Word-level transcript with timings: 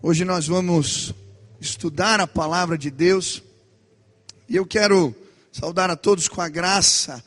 Hoje 0.00 0.24
nós 0.24 0.46
vamos 0.46 1.12
estudar 1.60 2.20
a 2.20 2.26
palavra 2.26 2.78
de 2.78 2.88
Deus 2.88 3.42
e 4.48 4.54
eu 4.54 4.64
quero 4.64 5.12
saudar 5.50 5.90
a 5.90 5.96
todos 5.96 6.28
com 6.28 6.40
a 6.40 6.48
graça, 6.48 7.22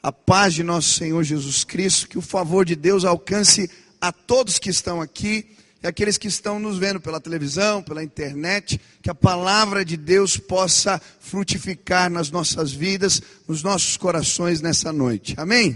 a 0.00 0.12
paz 0.12 0.54
de 0.54 0.62
nosso 0.62 0.90
Senhor 0.90 1.24
Jesus 1.24 1.64
Cristo, 1.64 2.08
que 2.08 2.16
o 2.16 2.22
favor 2.22 2.64
de 2.64 2.76
Deus 2.76 3.04
alcance 3.04 3.68
a 4.00 4.12
todos 4.12 4.60
que 4.60 4.70
estão 4.70 5.00
aqui 5.00 5.56
e 5.82 5.86
aqueles 5.86 6.16
que 6.16 6.28
estão 6.28 6.60
nos 6.60 6.78
vendo 6.78 7.00
pela 7.00 7.20
televisão, 7.20 7.82
pela 7.82 8.04
internet, 8.04 8.80
que 9.02 9.10
a 9.10 9.14
palavra 9.16 9.84
de 9.84 9.96
Deus 9.96 10.36
possa 10.36 11.02
frutificar 11.18 12.08
nas 12.08 12.30
nossas 12.30 12.70
vidas, 12.70 13.20
nos 13.48 13.64
nossos 13.64 13.96
corações 13.96 14.60
nessa 14.60 14.92
noite. 14.92 15.34
Amém? 15.36 15.72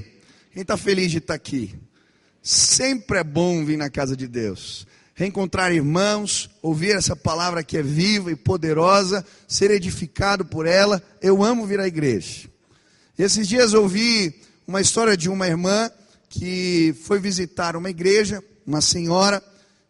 Quem 0.53 0.63
está 0.63 0.77
feliz 0.77 1.11
de 1.11 1.19
estar 1.19 1.35
aqui? 1.35 1.75
Sempre 2.41 3.19
é 3.19 3.25
bom 3.25 3.65
vir 3.65 3.77
na 3.77 3.91
casa 3.91 4.17
de 4.17 4.29
Deus 4.29 4.87
reencontrar 5.17 5.73
irmãos, 5.73 6.51
ouvir 6.61 6.95
essa 6.95 7.17
palavra 7.17 7.65
que 7.65 7.79
é 7.79 7.83
viva 7.83 8.31
e 8.31 8.37
poderosa, 8.37 9.25
ser 9.49 9.71
edificado 9.71 10.45
por 10.45 10.67
ela. 10.67 11.03
Eu 11.23 11.43
amo 11.43 11.67
vir 11.67 11.81
à 11.81 11.87
igreja. 11.89 12.51
E 13.19 13.23
esses 13.23 13.49
dias 13.49 13.73
ouvi 13.73 14.43
uma 14.69 14.81
história 14.81 15.17
de 15.17 15.31
uma 15.31 15.49
irmã 15.49 15.91
que 16.29 16.95
foi 17.03 17.19
visitar 17.19 17.77
uma 17.77 17.89
igreja, 17.89 18.45
uma 18.67 18.83
senhora, 18.83 19.43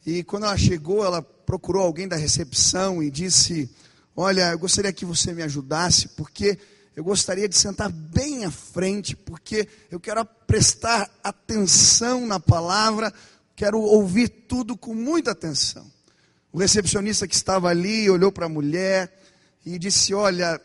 e 0.06 0.22
quando 0.22 0.44
ela 0.44 0.56
chegou, 0.56 1.04
ela 1.04 1.20
procurou 1.20 1.82
alguém 1.82 2.06
da 2.06 2.14
recepção 2.14 3.02
e 3.02 3.10
disse: 3.10 3.68
Olha, 4.14 4.52
eu 4.52 4.58
gostaria 4.60 4.92
que 4.92 5.04
você 5.04 5.32
me 5.32 5.42
ajudasse, 5.42 6.06
porque 6.10 6.56
eu 6.94 7.02
gostaria 7.02 7.48
de 7.48 7.56
sentar 7.56 7.90
bem 7.90 8.44
à 8.44 8.50
frente, 8.50 9.16
porque 9.16 9.66
eu 9.90 9.98
quero 9.98 10.24
prestar 10.46 11.10
atenção 11.24 12.24
na 12.24 12.38
palavra, 12.38 13.12
quero 13.56 13.80
ouvir 13.80 14.28
tudo 14.28 14.76
com 14.76 14.94
muita 14.94 15.32
atenção. 15.32 15.90
O 16.52 16.58
recepcionista 16.58 17.26
que 17.26 17.34
estava 17.34 17.68
ali 17.68 18.08
olhou 18.08 18.30
para 18.30 18.46
a 18.46 18.50
mulher 18.50 19.18
e 19.64 19.78
disse: 19.78 20.14
Olha, 20.14 20.60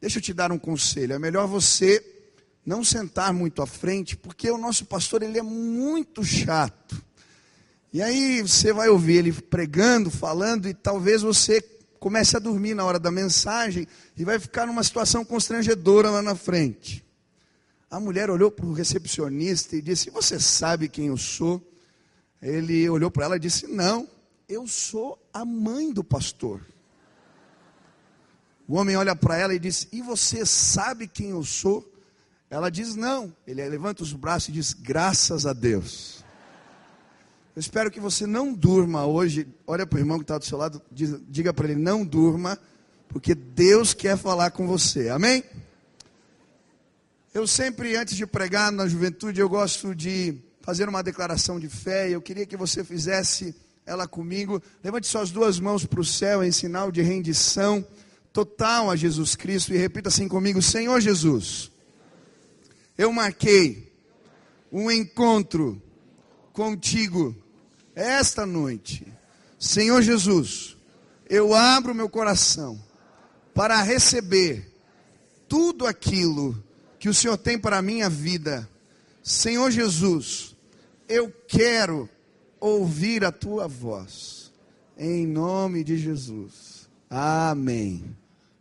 deixa 0.00 0.18
eu 0.18 0.22
te 0.22 0.32
dar 0.32 0.52
um 0.52 0.58
conselho. 0.58 1.12
É 1.12 1.18
melhor 1.18 1.46
você 1.46 2.02
não 2.64 2.84
sentar 2.84 3.32
muito 3.32 3.60
à 3.60 3.66
frente, 3.66 4.16
porque 4.16 4.48
o 4.50 4.56
nosso 4.56 4.86
pastor 4.86 5.22
ele 5.22 5.38
é 5.38 5.42
muito 5.42 6.24
chato. 6.24 7.02
E 7.92 8.00
aí 8.00 8.40
você 8.40 8.72
vai 8.72 8.88
ouvir 8.88 9.16
ele 9.16 9.32
pregando, 9.32 10.10
falando, 10.10 10.66
e 10.66 10.72
talvez 10.72 11.20
você 11.20 11.60
comece 11.98 12.36
a 12.36 12.40
dormir 12.40 12.74
na 12.74 12.84
hora 12.84 12.98
da 12.98 13.10
mensagem 13.10 13.86
e 14.16 14.24
vai 14.24 14.38
ficar 14.38 14.66
numa 14.66 14.82
situação 14.82 15.24
constrangedora 15.24 16.08
lá 16.08 16.22
na 16.22 16.34
frente. 16.34 17.04
A 17.90 18.00
mulher 18.00 18.30
olhou 18.30 18.50
para 18.50 18.64
o 18.64 18.72
recepcionista 18.72 19.76
e 19.76 19.82
disse: 19.82 20.08
Você 20.10 20.40
sabe 20.40 20.88
quem 20.88 21.08
eu 21.08 21.16
sou? 21.18 21.71
Ele 22.42 22.88
olhou 22.90 23.10
para 23.10 23.26
ela 23.26 23.36
e 23.36 23.40
disse: 23.40 23.68
Não, 23.68 24.08
eu 24.48 24.66
sou 24.66 25.16
a 25.32 25.44
mãe 25.44 25.92
do 25.92 26.02
pastor. 26.02 26.60
O 28.66 28.74
homem 28.74 28.96
olha 28.96 29.14
para 29.14 29.38
ela 29.38 29.54
e 29.54 29.60
diz: 29.60 29.86
E 29.92 30.02
você 30.02 30.44
sabe 30.44 31.06
quem 31.06 31.30
eu 31.30 31.44
sou? 31.44 31.88
Ela 32.50 32.68
diz: 32.68 32.96
Não. 32.96 33.34
Ele 33.46 33.66
levanta 33.68 34.02
os 34.02 34.12
braços 34.12 34.48
e 34.48 34.52
diz: 34.52 34.72
Graças 34.72 35.46
a 35.46 35.52
Deus. 35.52 36.24
Eu 37.54 37.60
espero 37.60 37.90
que 37.90 38.00
você 38.00 38.26
não 38.26 38.52
durma 38.52 39.06
hoje. 39.06 39.46
Olha 39.66 39.86
para 39.86 39.98
o 39.98 40.00
irmão 40.00 40.18
que 40.18 40.24
está 40.24 40.36
do 40.36 40.44
seu 40.44 40.58
lado, 40.58 40.82
diga 40.90 41.54
para 41.54 41.68
ele: 41.68 41.80
Não 41.80 42.04
durma, 42.04 42.58
porque 43.08 43.34
Deus 43.34 43.94
quer 43.94 44.16
falar 44.16 44.50
com 44.50 44.66
você. 44.66 45.10
Amém? 45.10 45.44
Eu 47.32 47.46
sempre, 47.46 47.96
antes 47.96 48.16
de 48.16 48.26
pregar 48.26 48.72
na 48.72 48.88
juventude, 48.88 49.40
eu 49.40 49.48
gosto 49.48 49.94
de 49.94 50.38
fazer 50.62 50.88
uma 50.88 51.02
declaração 51.02 51.60
de 51.60 51.68
fé. 51.68 52.08
Eu 52.08 52.22
queria 52.22 52.46
que 52.46 52.56
você 52.56 52.82
fizesse 52.82 53.54
ela 53.84 54.06
comigo. 54.06 54.62
Levante 54.82 55.06
suas 55.06 55.30
duas 55.30 55.60
mãos 55.60 55.84
para 55.84 56.00
o 56.00 56.04
céu 56.04 56.42
em 56.42 56.52
sinal 56.52 56.90
de 56.90 57.02
rendição 57.02 57.84
total 58.32 58.90
a 58.90 58.96
Jesus 58.96 59.34
Cristo 59.34 59.74
e 59.74 59.76
repita 59.76 60.08
assim 60.08 60.28
comigo: 60.28 60.62
Senhor 60.62 61.00
Jesus, 61.00 61.70
eu 62.96 63.12
marquei 63.12 63.92
um 64.70 64.90
encontro 64.90 65.82
contigo 66.52 67.36
esta 67.94 68.46
noite. 68.46 69.06
Senhor 69.58 70.00
Jesus, 70.02 70.76
eu 71.28 71.54
abro 71.54 71.94
meu 71.94 72.08
coração 72.08 72.82
para 73.54 73.82
receber 73.82 74.72
tudo 75.48 75.86
aquilo 75.86 76.62
que 76.98 77.08
o 77.08 77.14
Senhor 77.14 77.36
tem 77.36 77.58
para 77.58 77.78
a 77.78 77.82
minha 77.82 78.08
vida. 78.08 78.68
Senhor 79.22 79.70
Jesus, 79.70 80.51
eu 81.08 81.32
quero 81.48 82.08
ouvir 82.60 83.24
a 83.24 83.32
tua 83.32 83.66
voz. 83.66 84.52
Em 84.96 85.26
nome 85.26 85.82
de 85.82 85.96
Jesus. 85.96 86.88
Amém. 87.08 88.16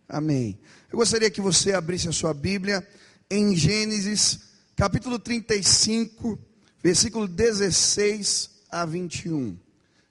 Amém. 0.07 0.59
Eu 0.91 0.97
gostaria 0.97 1.29
que 1.29 1.39
você 1.39 1.73
abrisse 1.73 2.09
a 2.09 2.11
sua 2.11 2.33
Bíblia 2.33 2.85
em 3.29 3.55
Gênesis, 3.55 4.41
capítulo 4.75 5.17
35, 5.17 6.37
versículo 6.83 7.27
16 7.27 8.49
a 8.69 8.85
21. 8.85 9.57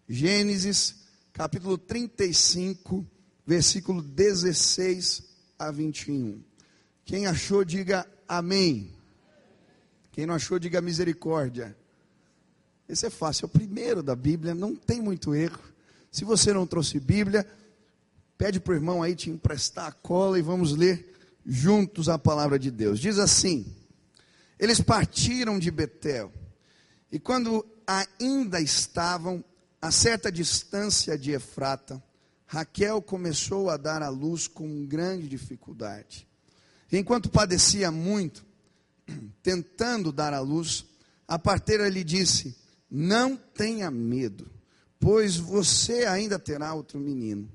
Gênesis, 0.09 0.95
capítulo 1.33 1.77
35, 1.77 3.07
versículo 3.47 4.03
16 4.03 5.25
a 5.59 5.71
21. 5.71 6.43
Quem 7.05 7.27
achou, 7.27 7.65
diga 7.65 8.07
amém. 8.29 8.93
Quem 10.13 10.27
não 10.27 10.35
achou, 10.35 10.59
diga 10.59 10.81
misericórdia. 10.81 11.77
Esse 12.91 13.07
é 13.07 13.11
fácil, 13.11 13.45
é 13.45 13.47
o 13.47 13.49
primeiro 13.49 14.03
da 14.03 14.17
Bíblia, 14.17 14.53
não 14.53 14.75
tem 14.75 15.01
muito 15.01 15.33
erro. 15.33 15.61
Se 16.11 16.25
você 16.25 16.53
não 16.53 16.67
trouxe 16.67 16.99
Bíblia, 16.99 17.47
pede 18.37 18.59
para 18.59 18.73
o 18.73 18.75
irmão 18.75 19.01
aí 19.01 19.15
te 19.15 19.31
emprestar 19.31 19.87
a 19.87 19.93
cola 19.93 20.37
e 20.41 20.43
vamos 20.43 20.73
ler 20.73 21.15
juntos 21.47 22.09
a 22.09 22.19
palavra 22.19 22.59
de 22.59 22.69
Deus. 22.69 22.99
Diz 22.99 23.21
assim: 23.21 23.65
Eles 24.59 24.81
partiram 24.81 25.57
de 25.57 25.71
Betel, 25.71 26.33
e 27.13 27.21
quando 27.21 27.65
ainda 27.87 28.61
estavam 28.61 29.45
a 29.81 29.93
certa 29.93 30.31
distância 30.33 31.17
de 31.17 31.31
Efrata, 31.31 32.03
Raquel 32.45 33.01
começou 33.01 33.71
a 33.71 33.77
dar 33.77 34.03
à 34.03 34.09
luz 34.09 34.49
com 34.49 34.85
grande 34.85 35.29
dificuldade. 35.29 36.27
Enquanto 36.91 37.31
padecia 37.31 37.93
muito, 37.93 38.45
tentando 39.45 40.11
dar 40.11 40.35
à 40.35 40.41
luz, 40.41 40.85
a 41.29 41.39
parteira 41.39 41.89
lhe 41.89 42.03
disse: 42.03 42.59
não 42.91 43.37
tenha 43.37 43.91
medo, 43.91 44.51
pois 44.99 45.37
você 45.37 46.05
ainda 46.07 46.39
terá 46.39 46.75
outro 46.75 46.99
menino. 46.99 47.49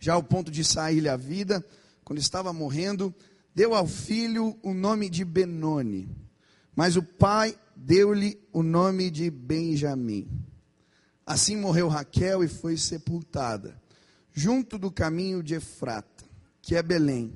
Já 0.00 0.14
ao 0.14 0.22
ponto 0.22 0.50
de 0.50 0.64
sair-lhe 0.64 1.08
a 1.08 1.16
vida, 1.16 1.64
quando 2.04 2.18
estava 2.18 2.52
morrendo, 2.52 3.14
deu 3.54 3.74
ao 3.74 3.86
filho 3.86 4.58
o 4.62 4.74
nome 4.74 5.08
de 5.08 5.24
Benoni, 5.24 6.10
mas 6.74 6.96
o 6.96 7.02
pai 7.02 7.56
deu-lhe 7.76 8.40
o 8.52 8.62
nome 8.62 9.10
de 9.10 9.30
Benjamim. 9.30 10.28
Assim 11.24 11.56
morreu 11.56 11.86
Raquel 11.86 12.42
e 12.42 12.48
foi 12.48 12.76
sepultada, 12.76 13.80
junto 14.32 14.76
do 14.76 14.90
caminho 14.90 15.42
de 15.42 15.54
Efrata, 15.54 16.24
que 16.60 16.74
é 16.74 16.82
Belém. 16.82 17.32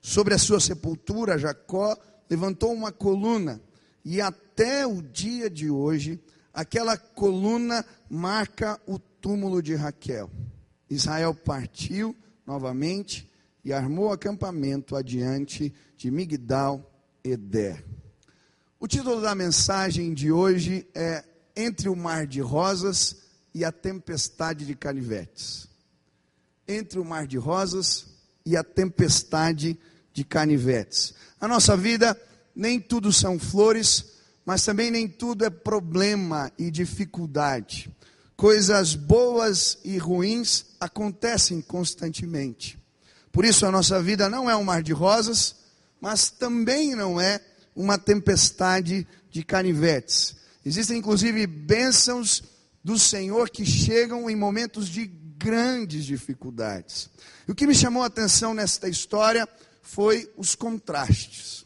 Sobre 0.00 0.34
a 0.34 0.38
sua 0.38 0.60
sepultura, 0.60 1.38
Jacó 1.38 1.96
levantou 2.28 2.72
uma 2.72 2.92
coluna, 2.92 3.62
e 4.04 4.20
até 4.20 4.86
o 4.86 5.00
dia 5.00 5.48
de 5.48 5.70
hoje 5.70 6.20
Aquela 6.54 6.96
coluna 6.96 7.84
marca 8.08 8.80
o 8.86 8.96
túmulo 8.96 9.60
de 9.60 9.74
Raquel. 9.74 10.30
Israel 10.88 11.34
partiu 11.34 12.14
novamente 12.46 13.28
e 13.64 13.72
armou 13.72 14.12
acampamento 14.12 14.94
adiante 14.94 15.74
de 15.96 16.12
Migdal 16.12 16.88
Eder. 17.24 17.84
O 18.78 18.86
título 18.86 19.20
da 19.20 19.34
mensagem 19.34 20.14
de 20.14 20.30
hoje 20.30 20.86
é 20.94 21.24
Entre 21.56 21.88
o 21.88 21.96
Mar 21.96 22.24
de 22.24 22.40
Rosas 22.40 23.16
e 23.52 23.64
a 23.64 23.72
Tempestade 23.72 24.64
de 24.64 24.76
Canivetes. 24.76 25.68
Entre 26.68 27.00
o 27.00 27.04
Mar 27.04 27.26
de 27.26 27.36
Rosas 27.36 28.06
e 28.46 28.56
a 28.56 28.62
Tempestade 28.62 29.76
de 30.12 30.22
Canivetes. 30.22 31.14
A 31.40 31.48
nossa 31.48 31.76
vida, 31.76 32.16
nem 32.54 32.78
tudo 32.78 33.12
são 33.12 33.40
flores, 33.40 34.13
mas 34.44 34.62
também 34.62 34.90
nem 34.90 35.08
tudo 35.08 35.44
é 35.44 35.50
problema 35.50 36.52
e 36.58 36.70
dificuldade. 36.70 37.90
Coisas 38.36 38.94
boas 38.94 39.78
e 39.84 39.96
ruins 39.96 40.66
acontecem 40.80 41.60
constantemente. 41.60 42.78
Por 43.32 43.44
isso 43.44 43.64
a 43.66 43.70
nossa 43.70 44.02
vida 44.02 44.28
não 44.28 44.48
é 44.48 44.56
um 44.56 44.64
mar 44.64 44.82
de 44.82 44.92
rosas, 44.92 45.56
mas 46.00 46.30
também 46.30 46.94
não 46.94 47.20
é 47.20 47.40
uma 47.74 47.98
tempestade 47.98 49.06
de 49.30 49.42
canivetes. 49.42 50.36
Existem 50.64 50.98
inclusive 50.98 51.46
bênçãos 51.46 52.42
do 52.82 52.98
Senhor 52.98 53.50
que 53.50 53.64
chegam 53.64 54.28
em 54.28 54.36
momentos 54.36 54.88
de 54.88 55.06
grandes 55.06 56.04
dificuldades. 56.04 57.10
E 57.46 57.50
o 57.50 57.54
que 57.54 57.66
me 57.66 57.74
chamou 57.74 58.02
a 58.02 58.06
atenção 58.06 58.54
nesta 58.54 58.88
história 58.88 59.48
foi 59.82 60.30
os 60.36 60.54
contrastes. 60.54 61.63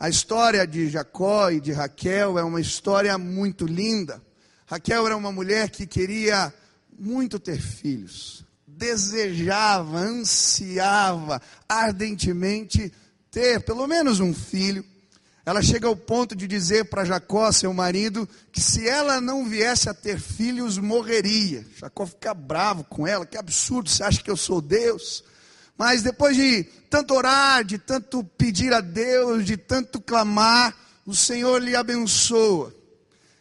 A 0.00 0.08
história 0.08 0.66
de 0.66 0.88
Jacó 0.88 1.50
e 1.50 1.60
de 1.60 1.72
Raquel 1.72 2.38
é 2.38 2.42
uma 2.42 2.58
história 2.58 3.18
muito 3.18 3.66
linda. 3.66 4.18
Raquel 4.64 5.04
era 5.06 5.14
uma 5.14 5.30
mulher 5.30 5.68
que 5.68 5.86
queria 5.86 6.50
muito 6.98 7.38
ter 7.38 7.60
filhos. 7.60 8.42
Desejava, 8.66 9.98
ansiava 9.98 11.42
ardentemente 11.68 12.90
ter 13.30 13.60
pelo 13.60 13.86
menos 13.86 14.20
um 14.20 14.32
filho. 14.32 14.82
Ela 15.44 15.60
chega 15.60 15.86
ao 15.86 15.94
ponto 15.94 16.34
de 16.34 16.46
dizer 16.46 16.86
para 16.86 17.04
Jacó, 17.04 17.52
seu 17.52 17.74
marido, 17.74 18.26
que 18.50 18.60
se 18.60 18.88
ela 18.88 19.20
não 19.20 19.44
viesse 19.44 19.90
a 19.90 19.92
ter 19.92 20.18
filhos, 20.18 20.78
morreria. 20.78 21.62
Jacó 21.76 22.06
fica 22.06 22.32
bravo 22.32 22.84
com 22.84 23.06
ela, 23.06 23.26
que 23.26 23.36
absurdo, 23.36 23.90
você 23.90 24.02
acha 24.02 24.22
que 24.22 24.30
eu 24.30 24.36
sou 24.36 24.62
Deus? 24.62 25.22
Mas 25.80 26.02
depois 26.02 26.36
de 26.36 26.64
tanto 26.90 27.14
orar, 27.14 27.64
de 27.64 27.78
tanto 27.78 28.22
pedir 28.22 28.70
a 28.70 28.82
Deus, 28.82 29.46
de 29.46 29.56
tanto 29.56 29.98
clamar, 29.98 30.76
o 31.06 31.14
Senhor 31.14 31.56
lhe 31.56 31.74
abençoa. 31.74 32.74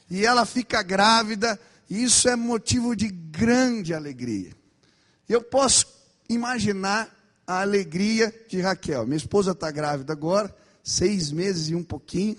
E 0.10 0.26
ela 0.26 0.46
fica 0.46 0.82
grávida, 0.82 1.60
e 1.90 2.02
isso 2.02 2.30
é 2.30 2.38
motivo 2.38 2.96
de 2.96 3.10
grande 3.10 3.94
alegria. 3.94 4.54
Eu 5.28 5.42
posso 5.42 5.86
imaginar 6.30 7.14
a 7.46 7.60
alegria 7.60 8.34
de 8.48 8.62
Raquel. 8.62 9.06
Minha 9.06 9.18
esposa 9.18 9.52
está 9.52 9.70
grávida 9.70 10.14
agora, 10.14 10.56
seis 10.82 11.34
meses 11.34 11.68
e 11.68 11.76
um 11.76 11.84
pouquinho. 11.84 12.38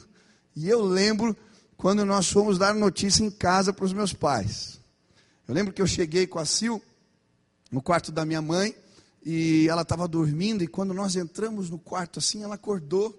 E 0.56 0.67
eu 0.67 0.81
lembro 0.81 1.37
quando 1.76 2.06
nós 2.06 2.26
fomos 2.31 2.56
dar 2.56 2.75
notícia 2.75 3.23
em 3.23 3.31
casa 3.31 3.70
para 3.70 3.85
os 3.85 3.93
meus 3.93 4.14
pais. 4.14 4.81
Eu 5.47 5.55
lembro 5.55 5.75
que 5.75 5.82
eu 5.82 5.87
cheguei 5.87 6.26
com 6.26 6.38
a 6.38 6.47
Sil 6.49 6.81
no 7.70 7.82
quarto 7.82 8.11
da 8.11 8.25
minha 8.25 8.41
mãe 8.41 8.75
e 9.25 9.67
ela 9.69 9.83
estava 9.83 10.09
dormindo. 10.09 10.63
E 10.63 10.67
quando 10.67 10.95
nós 10.95 11.17
entramos 11.17 11.71
no 11.71 11.79
quarto 11.79 12.19
assim, 12.19 12.43
ela 12.43 12.55
acordou 12.55 13.19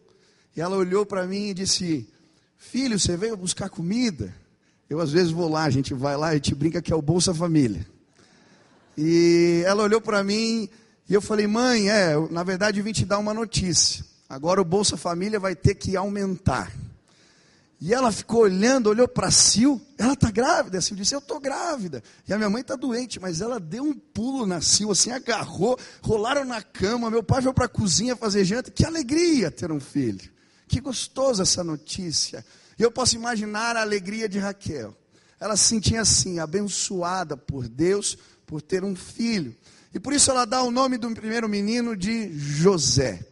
e 0.56 0.62
ela 0.62 0.76
olhou 0.76 1.06
para 1.06 1.26
mim 1.26 1.50
e 1.50 1.54
disse: 1.54 2.08
Filho, 2.58 3.00
você 3.00 3.16
veio 3.16 3.38
buscar 3.38 3.70
comida? 3.70 4.34
Eu 4.90 5.00
às 5.00 5.12
vezes 5.12 5.32
vou 5.32 5.48
lá, 5.48 5.64
a 5.64 5.70
gente 5.70 5.94
vai 5.94 6.18
lá 6.18 6.36
e 6.36 6.40
te 6.40 6.54
brinca 6.54 6.82
que 6.82 6.92
é 6.92 6.96
o 6.96 7.02
Bolsa 7.02 7.34
Família. 7.34 7.88
E 8.98 9.64
ela 9.66 9.84
olhou 9.84 10.02
para 10.02 10.24
mim 10.24 10.70
e 11.10 11.14
eu 11.14 11.22
falei: 11.22 11.48
Mãe, 11.48 11.90
é, 11.90 12.14
na 12.30 12.44
verdade 12.44 12.80
eu 12.80 12.84
vim 12.84 12.92
te 12.92 13.06
dar 13.06 13.18
uma 13.18 13.34
notícia. 13.34 14.06
Agora 14.28 14.62
o 14.62 14.66
Bolsa 14.66 14.98
Família 14.98 15.40
vai 15.40 15.56
ter 15.56 15.76
que 15.76 15.96
aumentar. 15.96 16.72
E 17.82 17.96
ela 17.96 18.12
ficou 18.12 18.42
olhando, 18.42 18.92
olhou 18.92 19.08
para 19.08 19.32
Sil, 19.34 19.82
ela 19.98 20.14
está 20.14 20.30
grávida. 20.30 20.78
A 20.78 20.82
Sil 20.86 20.94
disse, 20.94 21.16
eu 21.16 21.20
estou 21.20 21.40
grávida. 21.40 22.04
E 22.28 22.32
a 22.32 22.38
minha 22.38 22.48
mãe 22.48 22.62
está 22.62 22.76
doente, 22.76 23.20
mas 23.20 23.42
ela 23.42 23.60
deu 23.60 23.84
um 23.84 23.96
pulo 23.96 24.46
na 24.46 24.62
Sil, 24.62 24.92
assim, 24.92 25.10
agarrou, 25.10 25.80
rolaram 26.04 26.46
na 26.46 26.62
cama. 26.62 27.10
Meu 27.10 27.24
pai 27.24 27.42
veio 27.42 27.56
para 27.56 27.66
a 27.66 27.68
cozinha 27.68 28.16
fazer 28.16 28.46
janta. 28.46 28.70
Que 28.70 28.86
alegria 28.86 29.50
ter 29.50 29.72
um 29.72 29.80
filho. 29.80 30.30
Que 30.68 30.80
gostoso 30.80 31.42
essa 31.42 31.64
notícia. 31.64 32.46
E 32.78 32.84
eu 32.84 32.92
posso 32.92 33.16
imaginar 33.16 33.76
a 33.76 33.82
alegria 33.82 34.30
de 34.30 34.38
Raquel. 34.38 34.96
Ela 35.40 35.58
se 35.58 35.64
sentia 35.64 36.02
assim, 36.02 36.38
abençoada 36.38 37.36
por 37.36 37.68
Deus, 37.68 38.16
por 38.46 38.62
ter 38.62 38.84
um 38.84 38.96
filho. 38.96 39.56
E 39.92 40.00
por 40.00 40.14
isso 40.14 40.30
ela 40.30 40.46
dá 40.46 40.62
o 40.62 40.70
nome 40.70 41.00
do 41.00 41.12
primeiro 41.16 41.50
menino 41.50 41.98
de 41.98 42.32
José. 42.38 43.26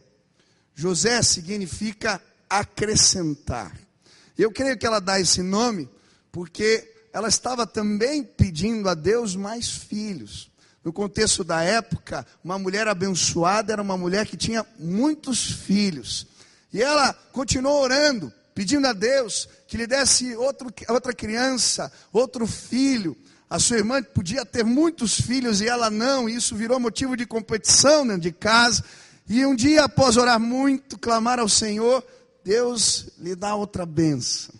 José 0.74 1.22
significa 1.22 2.20
acrescentar. 2.48 3.89
Eu 4.38 4.50
creio 4.50 4.78
que 4.78 4.86
ela 4.86 5.00
dá 5.00 5.20
esse 5.20 5.42
nome 5.42 5.88
porque 6.32 6.88
ela 7.12 7.28
estava 7.28 7.66
também 7.66 8.22
pedindo 8.22 8.88
a 8.88 8.94
Deus 8.94 9.34
mais 9.34 9.68
filhos. 9.68 10.50
No 10.82 10.92
contexto 10.92 11.44
da 11.44 11.62
época, 11.62 12.26
uma 12.42 12.58
mulher 12.58 12.88
abençoada 12.88 13.72
era 13.72 13.82
uma 13.82 13.98
mulher 13.98 14.26
que 14.26 14.36
tinha 14.36 14.64
muitos 14.78 15.50
filhos. 15.50 16.26
E 16.72 16.80
ela 16.80 17.12
continuou 17.32 17.82
orando, 17.82 18.32
pedindo 18.54 18.86
a 18.86 18.92
Deus 18.92 19.48
que 19.66 19.76
lhe 19.76 19.86
desse 19.86 20.34
outro, 20.36 20.72
outra 20.88 21.12
criança, 21.12 21.92
outro 22.12 22.46
filho. 22.46 23.16
A 23.48 23.58
sua 23.58 23.78
irmã 23.78 24.02
podia 24.02 24.46
ter 24.46 24.64
muitos 24.64 25.20
filhos 25.20 25.60
e 25.60 25.68
ela 25.68 25.90
não, 25.90 26.28
e 26.28 26.36
isso 26.36 26.54
virou 26.54 26.78
motivo 26.78 27.16
de 27.16 27.26
competição 27.26 28.06
dentro 28.06 28.22
de 28.22 28.32
casa. 28.32 28.82
E 29.28 29.44
um 29.44 29.54
dia, 29.54 29.84
após 29.84 30.16
orar 30.16 30.40
muito, 30.40 30.98
clamar 30.98 31.38
ao 31.38 31.48
Senhor, 31.48 32.04
Deus 32.44 33.10
lhe 33.18 33.34
dá 33.34 33.54
outra 33.54 33.84
benção. 33.84 34.54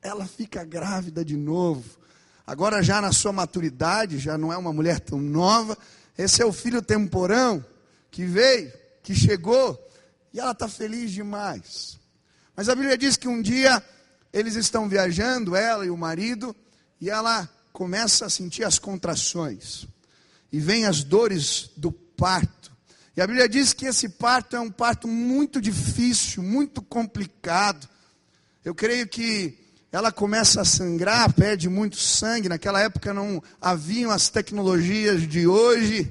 Ela 0.00 0.26
fica 0.26 0.64
grávida 0.64 1.24
de 1.24 1.36
novo. 1.36 1.98
Agora, 2.46 2.82
já 2.82 3.00
na 3.00 3.12
sua 3.12 3.32
maturidade, 3.32 4.18
já 4.18 4.36
não 4.36 4.52
é 4.52 4.56
uma 4.56 4.72
mulher 4.72 5.00
tão 5.00 5.20
nova. 5.20 5.76
Esse 6.18 6.42
é 6.42 6.46
o 6.46 6.52
filho 6.52 6.82
temporão 6.82 7.64
que 8.10 8.24
veio, 8.24 8.72
que 9.02 9.14
chegou, 9.14 9.78
e 10.32 10.40
ela 10.40 10.52
está 10.52 10.68
feliz 10.68 11.10
demais. 11.10 11.98
Mas 12.54 12.68
a 12.68 12.74
Bíblia 12.74 12.98
diz 12.98 13.16
que 13.16 13.28
um 13.28 13.40
dia 13.40 13.82
eles 14.32 14.54
estão 14.54 14.88
viajando, 14.88 15.56
ela 15.56 15.86
e 15.86 15.90
o 15.90 15.96
marido, 15.96 16.54
e 17.00 17.08
ela 17.10 17.48
começa 17.72 18.26
a 18.26 18.30
sentir 18.30 18.64
as 18.64 18.78
contrações. 18.78 19.86
E 20.52 20.60
vem 20.60 20.84
as 20.84 21.02
dores 21.02 21.70
do 21.76 21.90
parto. 21.90 22.61
E 23.14 23.20
a 23.20 23.26
Bíblia 23.26 23.48
diz 23.48 23.74
que 23.74 23.84
esse 23.84 24.08
parto 24.08 24.56
é 24.56 24.60
um 24.60 24.70
parto 24.70 25.06
muito 25.06 25.60
difícil, 25.60 26.42
muito 26.42 26.80
complicado. 26.80 27.86
Eu 28.64 28.74
creio 28.74 29.06
que 29.06 29.58
ela 29.90 30.10
começa 30.10 30.62
a 30.62 30.64
sangrar, 30.64 31.30
perde 31.34 31.68
muito 31.68 31.96
sangue. 31.96 32.48
Naquela 32.48 32.80
época 32.80 33.12
não 33.12 33.42
haviam 33.60 34.10
as 34.10 34.30
tecnologias 34.30 35.28
de 35.28 35.46
hoje. 35.46 36.10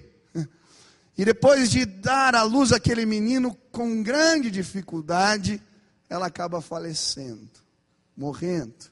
E 1.17 1.25
depois 1.25 1.71
de 1.71 1.85
dar 1.85 2.35
à 2.35 2.43
luz 2.43 2.71
aquele 2.71 3.05
menino 3.05 3.57
com 3.71 4.03
grande 4.03 4.51
dificuldade, 4.51 5.61
ela 6.07 6.27
acaba 6.27 6.61
falecendo, 6.61 7.49
morrendo. 8.15 8.91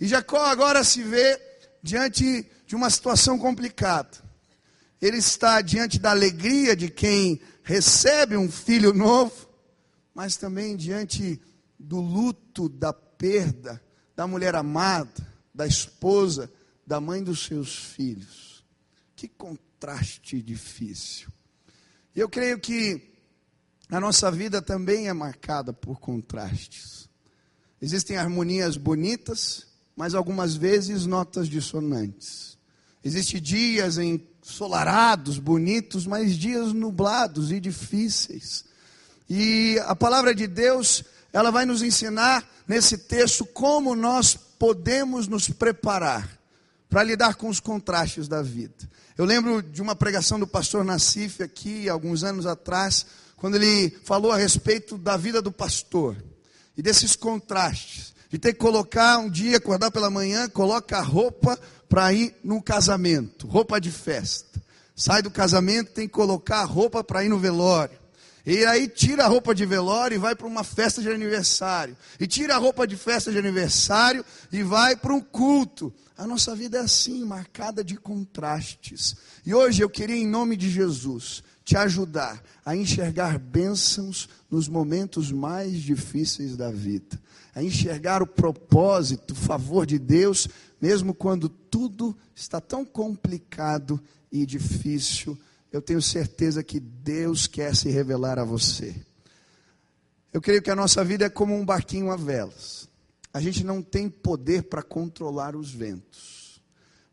E 0.00 0.06
Jacó 0.08 0.44
agora 0.44 0.82
se 0.82 1.02
vê 1.02 1.40
diante 1.80 2.44
de 2.66 2.74
uma 2.74 2.90
situação 2.90 3.38
complicada 3.38 4.25
ele 5.06 5.18
está 5.18 5.60
diante 5.60 5.98
da 5.98 6.10
alegria 6.10 6.76
de 6.76 6.88
quem 6.88 7.40
recebe 7.62 8.36
um 8.36 8.50
filho 8.50 8.92
novo, 8.92 9.48
mas 10.14 10.36
também 10.36 10.76
diante 10.76 11.40
do 11.78 12.00
luto, 12.00 12.68
da 12.68 12.92
perda 12.92 13.80
da 14.16 14.26
mulher 14.26 14.54
amada, 14.54 15.28
da 15.54 15.66
esposa, 15.66 16.50
da 16.86 16.98
mãe 16.98 17.22
dos 17.22 17.44
seus 17.44 17.76
filhos. 17.76 18.64
Que 19.14 19.28
contraste 19.28 20.40
difícil. 20.40 21.28
Eu 22.14 22.28
creio 22.28 22.58
que 22.58 23.12
a 23.90 24.00
nossa 24.00 24.30
vida 24.30 24.62
também 24.62 25.06
é 25.06 25.12
marcada 25.12 25.72
por 25.72 26.00
contrastes. 26.00 27.08
Existem 27.80 28.16
harmonias 28.16 28.78
bonitas, 28.78 29.66
mas 29.94 30.14
algumas 30.14 30.56
vezes 30.56 31.04
notas 31.04 31.46
dissonantes. 31.46 32.58
Existem 33.04 33.40
dias 33.40 33.98
em 33.98 34.16
solarados, 34.46 35.38
bonitos, 35.38 36.06
mas 36.06 36.36
dias 36.36 36.72
nublados 36.72 37.50
e 37.50 37.58
difíceis. 37.58 38.64
E 39.28 39.76
a 39.86 39.96
palavra 39.96 40.32
de 40.32 40.46
Deus, 40.46 41.02
ela 41.32 41.50
vai 41.50 41.66
nos 41.66 41.82
ensinar 41.82 42.48
nesse 42.66 42.96
texto 42.96 43.44
como 43.44 43.96
nós 43.96 44.38
podemos 44.58 45.26
nos 45.26 45.48
preparar 45.48 46.38
para 46.88 47.02
lidar 47.02 47.34
com 47.34 47.48
os 47.48 47.58
contrastes 47.58 48.28
da 48.28 48.40
vida. 48.40 48.88
Eu 49.18 49.24
lembro 49.24 49.60
de 49.60 49.82
uma 49.82 49.96
pregação 49.96 50.38
do 50.38 50.46
pastor 50.46 50.84
Nassif 50.84 51.42
aqui, 51.42 51.88
alguns 51.88 52.22
anos 52.22 52.46
atrás, 52.46 53.04
quando 53.36 53.56
ele 53.56 53.90
falou 54.04 54.30
a 54.30 54.36
respeito 54.36 54.96
da 54.96 55.16
vida 55.16 55.42
do 55.42 55.50
pastor 55.50 56.16
e 56.76 56.82
desses 56.82 57.16
contrastes. 57.16 58.14
De 58.30 58.38
ter 58.38 58.52
que 58.52 58.58
colocar 58.58 59.18
um 59.18 59.30
dia, 59.30 59.56
acordar 59.56 59.90
pela 59.90 60.10
manhã, 60.10 60.48
coloca 60.48 60.98
a 60.98 61.02
roupa 61.02 61.58
para 61.88 62.12
ir 62.12 62.34
num 62.42 62.60
casamento, 62.60 63.46
roupa 63.46 63.80
de 63.80 63.90
festa. 63.90 64.60
Sai 64.94 65.22
do 65.22 65.30
casamento, 65.30 65.92
tem 65.92 66.08
que 66.08 66.14
colocar 66.14 66.60
a 66.60 66.64
roupa 66.64 67.04
para 67.04 67.24
ir 67.24 67.28
no 67.28 67.38
velório. 67.38 67.98
E 68.46 68.64
aí 68.64 68.86
tira 68.86 69.24
a 69.24 69.26
roupa 69.26 69.52
de 69.52 69.66
velório 69.66 70.14
e 70.14 70.18
vai 70.18 70.34
para 70.36 70.46
uma 70.46 70.62
festa 70.62 71.02
de 71.02 71.10
aniversário. 71.10 71.96
E 72.18 72.28
tira 72.28 72.54
a 72.54 72.58
roupa 72.58 72.86
de 72.86 72.96
festa 72.96 73.32
de 73.32 73.38
aniversário 73.38 74.24
e 74.52 74.62
vai 74.62 74.94
para 74.94 75.12
um 75.12 75.20
culto. 75.20 75.92
A 76.16 76.26
nossa 76.26 76.54
vida 76.54 76.78
é 76.78 76.80
assim, 76.80 77.24
marcada 77.24 77.82
de 77.82 77.96
contrastes. 77.96 79.16
E 79.44 79.52
hoje 79.52 79.82
eu 79.82 79.90
queria, 79.90 80.16
em 80.16 80.26
nome 80.26 80.56
de 80.56 80.70
Jesus, 80.70 81.42
te 81.64 81.76
ajudar 81.76 82.40
a 82.64 82.76
enxergar 82.76 83.36
bênçãos 83.36 84.28
nos 84.48 84.68
momentos 84.68 85.32
mais 85.32 85.82
difíceis 85.82 86.56
da 86.56 86.70
vida, 86.70 87.20
a 87.56 87.62
enxergar 87.62 88.22
o 88.22 88.26
propósito, 88.26 89.32
o 89.32 89.36
favor 89.36 89.84
de 89.84 89.98
Deus 89.98 90.48
mesmo 90.80 91.14
quando 91.14 91.48
tudo 91.48 92.16
está 92.34 92.60
tão 92.60 92.84
complicado 92.84 94.00
e 94.30 94.44
difícil, 94.44 95.38
eu 95.72 95.80
tenho 95.80 96.02
certeza 96.02 96.62
que 96.62 96.78
Deus 96.78 97.46
quer 97.46 97.74
se 97.74 97.88
revelar 97.88 98.38
a 98.38 98.44
você. 98.44 98.94
Eu 100.32 100.40
creio 100.40 100.60
que 100.60 100.70
a 100.70 100.76
nossa 100.76 101.02
vida 101.02 101.24
é 101.24 101.30
como 101.30 101.54
um 101.54 101.64
barquinho 101.64 102.10
a 102.10 102.16
velas. 102.16 102.88
A 103.32 103.40
gente 103.40 103.64
não 103.64 103.82
tem 103.82 104.08
poder 104.08 104.64
para 104.64 104.82
controlar 104.82 105.56
os 105.56 105.70
ventos, 105.70 106.60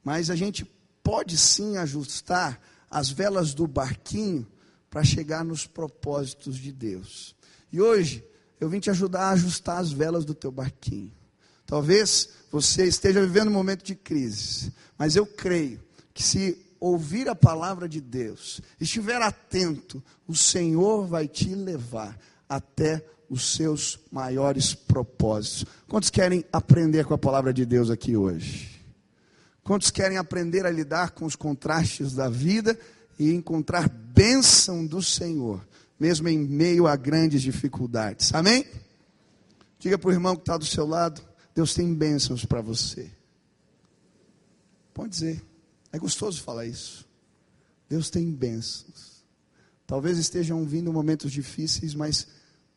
mas 0.03 0.29
a 0.29 0.35
gente 0.35 0.65
pode 1.01 1.37
sim 1.37 1.77
ajustar 1.77 2.61
as 2.89 3.09
velas 3.09 3.53
do 3.53 3.65
barquinho 3.65 4.45
para 4.89 5.03
chegar 5.03 5.43
nos 5.43 5.65
propósitos 5.65 6.57
de 6.57 6.71
Deus. 6.71 7.35
E 7.71 7.81
hoje 7.81 8.23
eu 8.63 8.69
vim 8.69 8.79
te 8.79 8.89
ajudar 8.89 9.23
a 9.23 9.31
ajustar 9.31 9.77
as 9.79 9.91
velas 9.91 10.23
do 10.23 10.33
teu 10.33 10.51
barquinho. 10.51 11.11
Talvez 11.65 12.29
você 12.49 12.85
esteja 12.85 13.19
vivendo 13.19 13.49
um 13.49 13.53
momento 13.53 13.83
de 13.83 13.93
crise, 13.93 14.73
mas 14.97 15.15
eu 15.15 15.25
creio 15.25 15.81
que 16.13 16.23
se 16.23 16.57
ouvir 16.79 17.27
a 17.27 17.35
palavra 17.35 17.89
de 17.89 17.99
Deus, 17.99 18.61
estiver 18.79 19.21
atento, 19.21 20.01
o 20.27 20.35
Senhor 20.35 21.05
vai 21.05 21.27
te 21.27 21.53
levar 21.53 22.17
até 22.47 23.05
os 23.29 23.55
seus 23.55 23.99
maiores 24.11 24.73
propósitos. 24.73 25.65
Quantos 25.87 26.09
querem 26.09 26.45
aprender 26.51 27.05
com 27.05 27.13
a 27.13 27.17
palavra 27.17 27.53
de 27.53 27.65
Deus 27.65 27.89
aqui 27.89 28.15
hoje? 28.15 28.81
Quantos 29.63 29.91
querem 29.91 30.17
aprender 30.17 30.65
a 30.65 30.71
lidar 30.71 31.11
com 31.11 31.25
os 31.25 31.35
contrastes 31.35 32.13
da 32.13 32.29
vida 32.29 32.77
e 33.19 33.31
encontrar 33.31 33.89
bênção 33.89 34.85
do 34.85 35.01
Senhor, 35.01 35.65
mesmo 36.03 36.27
em 36.27 36.37
meio 36.37 36.85
a 36.85 36.97
grandes 36.97 37.41
dificuldades? 37.41 38.33
Amém? 38.33 38.65
Diga 39.79 39.97
para 39.97 40.09
o 40.09 40.11
irmão 40.11 40.35
que 40.35 40.41
está 40.41 40.57
do 40.57 40.65
seu 40.65 40.85
lado: 40.85 41.21
Deus 41.55 41.73
tem 41.73 41.95
bênçãos 41.95 42.43
para 42.43 42.59
você. 42.59 43.09
Pode 44.93 45.11
dizer, 45.11 45.41
é 45.93 45.97
gostoso 45.97 46.43
falar 46.43 46.65
isso. 46.65 47.07
Deus 47.87 48.09
tem 48.09 48.29
bênçãos. 48.29 49.23
Talvez 49.87 50.17
estejam 50.17 50.65
vindo 50.65 50.91
momentos 50.91 51.31
difíceis, 51.31 51.95
mas 51.95 52.27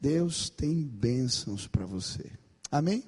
Deus 0.00 0.48
tem 0.48 0.84
bênçãos 0.84 1.66
para 1.66 1.84
você. 1.84 2.30
Amém? 2.70 3.02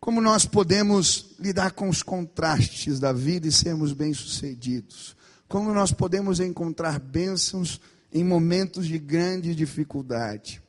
Como 0.00 0.20
nós 0.20 0.44
podemos 0.44 1.36
lidar 1.38 1.70
com 1.70 1.88
os 1.88 2.02
contrastes 2.02 2.98
da 2.98 3.12
vida 3.12 3.46
e 3.46 3.52
sermos 3.52 3.92
bem-sucedidos? 3.92 5.14
Como 5.46 5.72
nós 5.72 5.92
podemos 5.92 6.40
encontrar 6.40 6.98
bênçãos 6.98 7.80
em 8.12 8.24
momentos 8.24 8.86
de 8.86 8.98
grande 8.98 9.54
dificuldade? 9.54 10.62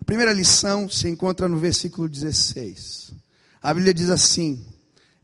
A 0.00 0.04
primeira 0.04 0.32
lição 0.32 0.88
se 0.88 1.08
encontra 1.08 1.48
no 1.48 1.58
versículo 1.58 2.08
16. 2.08 3.12
A 3.62 3.72
Bíblia 3.72 3.94
diz 3.94 4.10
assim: 4.10 4.66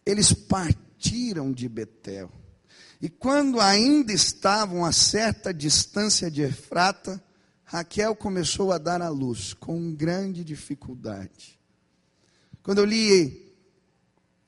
Eles 0.07 0.33
partiram 0.33 1.53
de 1.53 1.69
Betel. 1.69 2.31
E 3.01 3.09
quando 3.09 3.61
ainda 3.61 4.13
estavam 4.13 4.85
a 4.85 4.93
certa 4.93 5.53
distância 5.53 6.31
de 6.31 6.43
Efrata, 6.43 7.23
Raquel 7.65 8.15
começou 8.17 8.73
a 8.73 8.79
dar 8.79 9.03
à 9.03 9.09
luz 9.09 9.53
com 9.53 9.95
grande 9.95 10.43
dificuldade. 10.43 11.59
Quando 12.63 12.79
eu 12.79 12.85
li 12.85 13.53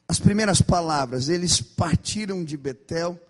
as 0.08 0.18
primeiras 0.18 0.60
palavras, 0.60 1.28
eles 1.28 1.60
partiram 1.60 2.44
de 2.44 2.56
Betel, 2.56 3.20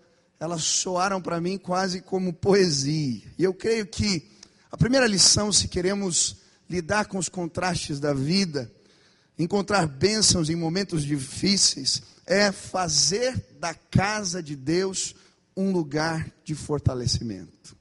elas 0.41 0.63
soaram 0.63 1.21
para 1.21 1.39
mim 1.39 1.57
quase 1.57 2.01
como 2.01 2.33
poesia. 2.33 3.21
E 3.37 3.43
eu 3.45 3.53
creio 3.53 3.85
que 3.85 4.29
a 4.69 4.75
primeira 4.75 5.07
lição, 5.07 5.53
se 5.53 5.69
queremos 5.69 6.35
lidar 6.69 7.05
com 7.05 7.17
os 7.17 7.29
contrastes 7.29 7.97
da 7.97 8.13
vida, 8.13 8.69
encontrar 9.39 9.87
bênçãos 9.87 10.49
em 10.49 10.55
momentos 10.55 11.03
difíceis, 11.03 12.01
é 12.25 12.51
fazer 12.51 13.55
da 13.59 13.73
casa 13.73 14.43
de 14.43 14.57
Deus 14.57 15.15
um 15.55 15.71
lugar 15.71 16.29
de 16.43 16.55
fortalecimento 16.55 17.79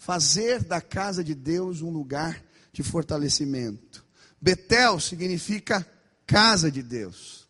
fazer 0.00 0.64
da 0.64 0.80
casa 0.80 1.22
de 1.22 1.34
Deus 1.34 1.82
um 1.82 1.90
lugar 1.90 2.42
de 2.72 2.82
fortalecimento. 2.82 4.02
Betel 4.40 4.98
significa 4.98 5.86
casa 6.26 6.70
de 6.70 6.82
Deus. 6.82 7.46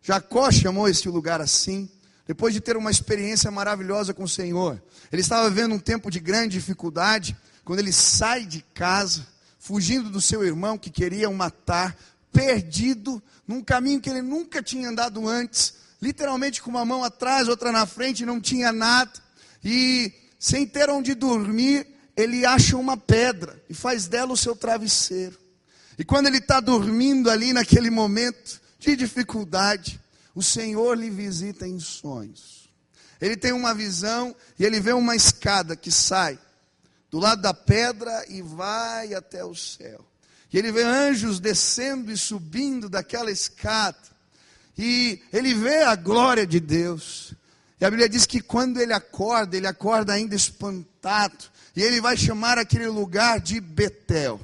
Jacó 0.00 0.50
chamou 0.50 0.88
esse 0.88 1.06
lugar 1.10 1.42
assim, 1.42 1.88
depois 2.26 2.54
de 2.54 2.60
ter 2.60 2.76
uma 2.76 2.90
experiência 2.90 3.50
maravilhosa 3.50 4.14
com 4.14 4.24
o 4.24 4.28
Senhor. 4.28 4.82
Ele 5.10 5.22
estava 5.22 5.48
vivendo 5.48 5.74
um 5.74 5.78
tempo 5.78 6.10
de 6.10 6.20
grande 6.20 6.58
dificuldade, 6.58 7.36
quando 7.64 7.80
ele 7.80 7.92
sai 7.92 8.44
de 8.44 8.64
casa, 8.74 9.26
fugindo 9.58 10.10
do 10.10 10.20
seu 10.20 10.44
irmão 10.44 10.78
que 10.78 10.90
queria 10.90 11.28
o 11.28 11.34
matar, 11.34 11.96
perdido, 12.32 13.22
num 13.46 13.62
caminho 13.62 14.00
que 14.00 14.10
ele 14.10 14.22
nunca 14.22 14.62
tinha 14.62 14.88
andado 14.88 15.28
antes, 15.28 15.74
literalmente 16.00 16.62
com 16.62 16.70
uma 16.70 16.84
mão 16.84 17.04
atrás, 17.04 17.48
outra 17.48 17.70
na 17.70 17.86
frente, 17.86 18.26
não 18.26 18.40
tinha 18.40 18.72
nada. 18.72 19.12
E 19.64 20.12
sem 20.38 20.66
ter 20.66 20.90
onde 20.90 21.14
dormir, 21.14 21.86
ele 22.16 22.44
acha 22.44 22.76
uma 22.76 22.96
pedra 22.96 23.62
e 23.68 23.74
faz 23.74 24.08
dela 24.08 24.32
o 24.32 24.36
seu 24.36 24.56
travesseiro. 24.56 25.38
E 25.98 26.04
quando 26.04 26.26
ele 26.26 26.38
está 26.38 26.58
dormindo 26.58 27.30
ali 27.30 27.52
naquele 27.52 27.90
momento 27.90 28.60
de 28.78 28.96
dificuldade, 28.96 30.00
o 30.34 30.42
Senhor 30.42 30.96
lhe 30.98 31.10
visita 31.10 31.66
em 31.66 31.78
sonhos. 31.78 32.68
Ele 33.20 33.36
tem 33.36 33.52
uma 33.52 33.74
visão 33.74 34.34
e 34.58 34.64
ele 34.64 34.80
vê 34.80 34.92
uma 34.92 35.14
escada 35.14 35.76
que 35.76 35.90
sai 35.90 36.38
do 37.10 37.18
lado 37.18 37.42
da 37.42 37.52
pedra 37.52 38.24
e 38.28 38.40
vai 38.40 39.14
até 39.14 39.44
o 39.44 39.54
céu. 39.54 40.04
E 40.52 40.58
ele 40.58 40.72
vê 40.72 40.82
anjos 40.82 41.38
descendo 41.38 42.10
e 42.10 42.16
subindo 42.16 42.88
daquela 42.88 43.30
escada. 43.30 43.98
E 44.76 45.20
ele 45.32 45.54
vê 45.54 45.82
a 45.82 45.94
glória 45.94 46.46
de 46.46 46.58
Deus. 46.58 47.34
E 47.80 47.84
a 47.84 47.90
Bíblia 47.90 48.08
diz 48.08 48.26
que 48.26 48.40
quando 48.40 48.80
ele 48.80 48.92
acorda, 48.92 49.56
ele 49.56 49.66
acorda 49.66 50.12
ainda 50.12 50.34
espantado. 50.34 51.44
E 51.76 51.82
ele 51.82 52.00
vai 52.00 52.16
chamar 52.16 52.58
aquele 52.58 52.88
lugar 52.88 53.40
de 53.40 53.60
Betel. 53.60 54.40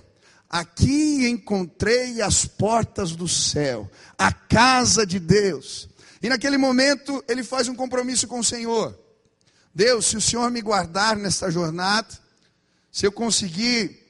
Aqui 0.49 1.29
encontrei 1.29 2.23
as 2.23 2.47
portas 2.47 3.15
do 3.15 3.29
céu, 3.29 3.91
a 4.17 4.33
casa 4.33 5.05
de 5.05 5.19
Deus. 5.19 5.89
E 6.23 6.29
naquele 6.29 6.57
momento 6.57 7.23
ele 7.29 7.45
faz 7.45 7.69
um 7.69 7.75
compromisso 7.75 8.27
com 8.27 8.41
o 8.41 8.45
Senhor. 8.45 8.99
Deus, 9.75 10.07
se 10.07 10.17
o 10.17 10.21
Senhor 10.21 10.51
me 10.51 10.63
guardar 10.63 11.17
nesta 11.17 11.51
jornada, 11.51 12.09
se 12.91 13.07
eu 13.07 13.13
conseguir 13.13 14.09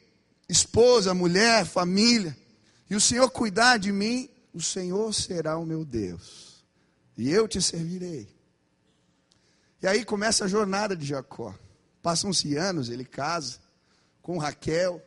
esposa, 0.49 1.13
mulher, 1.13 1.67
família, 1.67 2.37
e 2.89 2.95
o 2.95 3.01
Senhor 3.01 3.29
cuidar 3.31 3.77
de 3.77 3.93
mim, 3.93 4.31
o 4.55 4.63
Senhor 4.63 5.13
será 5.13 5.59
o 5.59 5.67
meu 5.67 5.85
Deus. 5.85 6.65
E 7.17 7.31
eu 7.31 7.49
te 7.49 7.61
servirei. 7.61 8.29
E 9.83 9.87
aí 9.87 10.05
começa 10.05 10.45
a 10.45 10.49
jornada 10.49 10.97
de 10.97 11.05
Jacó. 11.05 11.55
Passam-se 12.01 12.57
anos, 12.57 12.89
ele 12.89 13.05
casa 13.05 13.59
com 14.23 14.39
Raquel, 14.39 15.03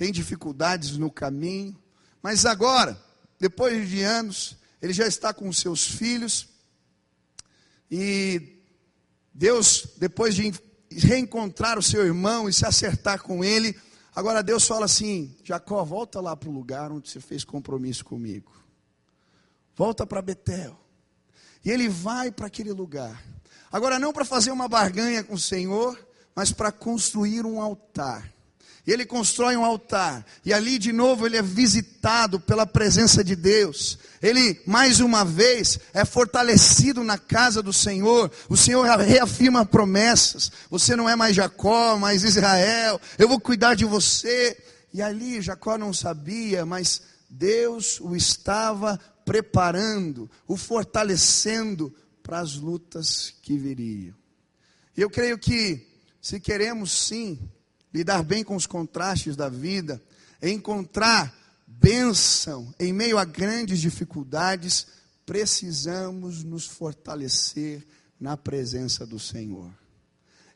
tem 0.00 0.10
dificuldades 0.10 0.96
no 0.96 1.10
caminho, 1.10 1.78
mas 2.22 2.46
agora, 2.46 2.98
depois 3.38 3.86
de 3.86 4.00
anos, 4.00 4.56
ele 4.80 4.94
já 4.94 5.06
está 5.06 5.34
com 5.34 5.52
seus 5.52 5.86
filhos, 5.86 6.48
e 7.90 8.62
Deus, 9.34 9.88
depois 9.98 10.34
de 10.34 10.54
reencontrar 10.90 11.78
o 11.78 11.82
seu 11.82 12.02
irmão 12.06 12.48
e 12.48 12.52
se 12.54 12.64
acertar 12.64 13.20
com 13.20 13.44
ele, 13.44 13.78
agora 14.16 14.42
Deus 14.42 14.66
fala 14.66 14.86
assim: 14.86 15.36
Jacó, 15.44 15.84
volta 15.84 16.18
lá 16.18 16.34
para 16.34 16.48
o 16.48 16.52
lugar 16.52 16.90
onde 16.90 17.10
você 17.10 17.20
fez 17.20 17.44
compromisso 17.44 18.02
comigo, 18.02 18.50
volta 19.76 20.06
para 20.06 20.22
Betel. 20.22 20.80
E 21.62 21.70
ele 21.70 21.90
vai 21.90 22.30
para 22.30 22.46
aquele 22.46 22.72
lugar. 22.72 23.22
Agora, 23.70 23.98
não 23.98 24.14
para 24.14 24.24
fazer 24.24 24.50
uma 24.50 24.66
barganha 24.66 25.22
com 25.22 25.34
o 25.34 25.38
Senhor, 25.38 26.02
mas 26.34 26.52
para 26.52 26.72
construir 26.72 27.44
um 27.44 27.60
altar. 27.60 28.39
E 28.86 28.92
ele 28.92 29.04
constrói 29.04 29.56
um 29.56 29.64
altar, 29.64 30.24
e 30.44 30.52
ali 30.52 30.78
de 30.78 30.92
novo 30.92 31.26
ele 31.26 31.36
é 31.36 31.42
visitado 31.42 32.40
pela 32.40 32.66
presença 32.66 33.22
de 33.22 33.36
Deus. 33.36 33.98
Ele, 34.22 34.60
mais 34.66 35.00
uma 35.00 35.24
vez, 35.24 35.78
é 35.92 36.04
fortalecido 36.04 37.04
na 37.04 37.18
casa 37.18 37.62
do 37.62 37.72
Senhor. 37.72 38.30
O 38.48 38.56
Senhor 38.56 38.84
reafirma 38.98 39.66
promessas: 39.66 40.50
você 40.70 40.96
não 40.96 41.08
é 41.08 41.14
mais 41.14 41.36
Jacó, 41.36 41.96
mas 41.98 42.24
Israel, 42.24 43.00
eu 43.18 43.28
vou 43.28 43.38
cuidar 43.38 43.74
de 43.74 43.84
você. 43.84 44.56
E 44.92 45.00
ali 45.00 45.40
Jacó 45.40 45.78
não 45.78 45.92
sabia, 45.92 46.66
mas 46.66 47.02
Deus 47.28 48.00
o 48.00 48.16
estava 48.16 48.98
preparando, 49.24 50.28
o 50.48 50.56
fortalecendo 50.56 51.94
para 52.22 52.40
as 52.40 52.56
lutas 52.56 53.32
que 53.42 53.56
viriam. 53.56 54.14
E 54.96 55.00
eu 55.00 55.08
creio 55.08 55.38
que, 55.38 55.86
se 56.20 56.40
queremos 56.40 56.90
sim 56.92 57.38
lidar 57.92 58.22
bem 58.22 58.44
com 58.44 58.56
os 58.56 58.66
contrastes 58.66 59.36
da 59.36 59.48
vida, 59.48 60.00
encontrar 60.42 61.34
bênção 61.66 62.72
em 62.78 62.92
meio 62.92 63.18
a 63.18 63.24
grandes 63.24 63.80
dificuldades, 63.80 64.86
precisamos 65.24 66.42
nos 66.42 66.66
fortalecer 66.66 67.86
na 68.18 68.36
presença 68.36 69.06
do 69.06 69.18
Senhor 69.18 69.70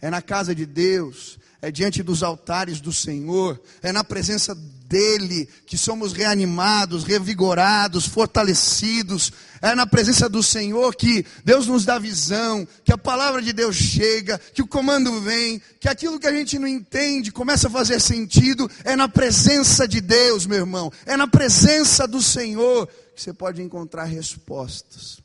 é 0.04 0.11
na 0.11 0.20
casa 0.20 0.54
de 0.54 0.66
Deus, 0.66 1.38
é 1.62 1.70
diante 1.70 2.02
dos 2.02 2.23
altares 2.23 2.78
do 2.78 2.92
Senhor, 2.92 3.58
é 3.82 3.90
na 3.90 4.04
presença 4.04 4.54
dEle 4.54 5.49
que 5.64 5.78
somos 5.78 6.12
reanimados, 6.12 7.04
revigorados, 7.04 8.06
fortalecidos, 8.06 9.32
é 9.62 9.75
na 9.75 9.87
presença 9.87 10.28
do 10.28 10.42
Senhor 10.42 10.94
que 10.94 11.25
Deus 11.42 11.66
nos 11.66 11.87
dá 11.87 11.99
visão, 11.99 12.68
que 12.84 12.92
a 12.92 12.99
palavra 12.99 13.40
de 13.40 13.50
Deus 13.54 13.76
chega, 13.76 14.38
que 14.52 14.61
o 14.61 14.66
comando 14.66 15.23
vem, 15.23 15.58
que 15.80 15.88
aquilo 15.88 16.20
que 16.20 16.26
a 16.26 16.32
gente 16.32 16.58
não 16.58 16.68
entende 16.68 17.32
começa 17.32 17.68
a 17.68 17.70
fazer 17.70 17.99
sentido, 17.99 18.70
é 18.84 18.94
na 18.94 19.08
presença 19.08 19.88
de 19.88 20.02
Deus, 20.02 20.44
meu 20.44 20.58
irmão, 20.58 20.92
é 21.06 21.16
na 21.16 21.26
presença 21.26 22.06
do 22.06 22.20
Senhor 22.20 22.87
que 23.16 23.23
você 23.23 23.32
pode 23.32 23.62
encontrar 23.62 24.04
respostas. 24.04 25.18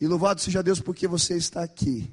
E 0.00 0.06
louvado 0.06 0.40
seja 0.40 0.62
Deus 0.62 0.78
porque 0.78 1.08
você 1.08 1.36
está 1.36 1.64
aqui 1.64 2.08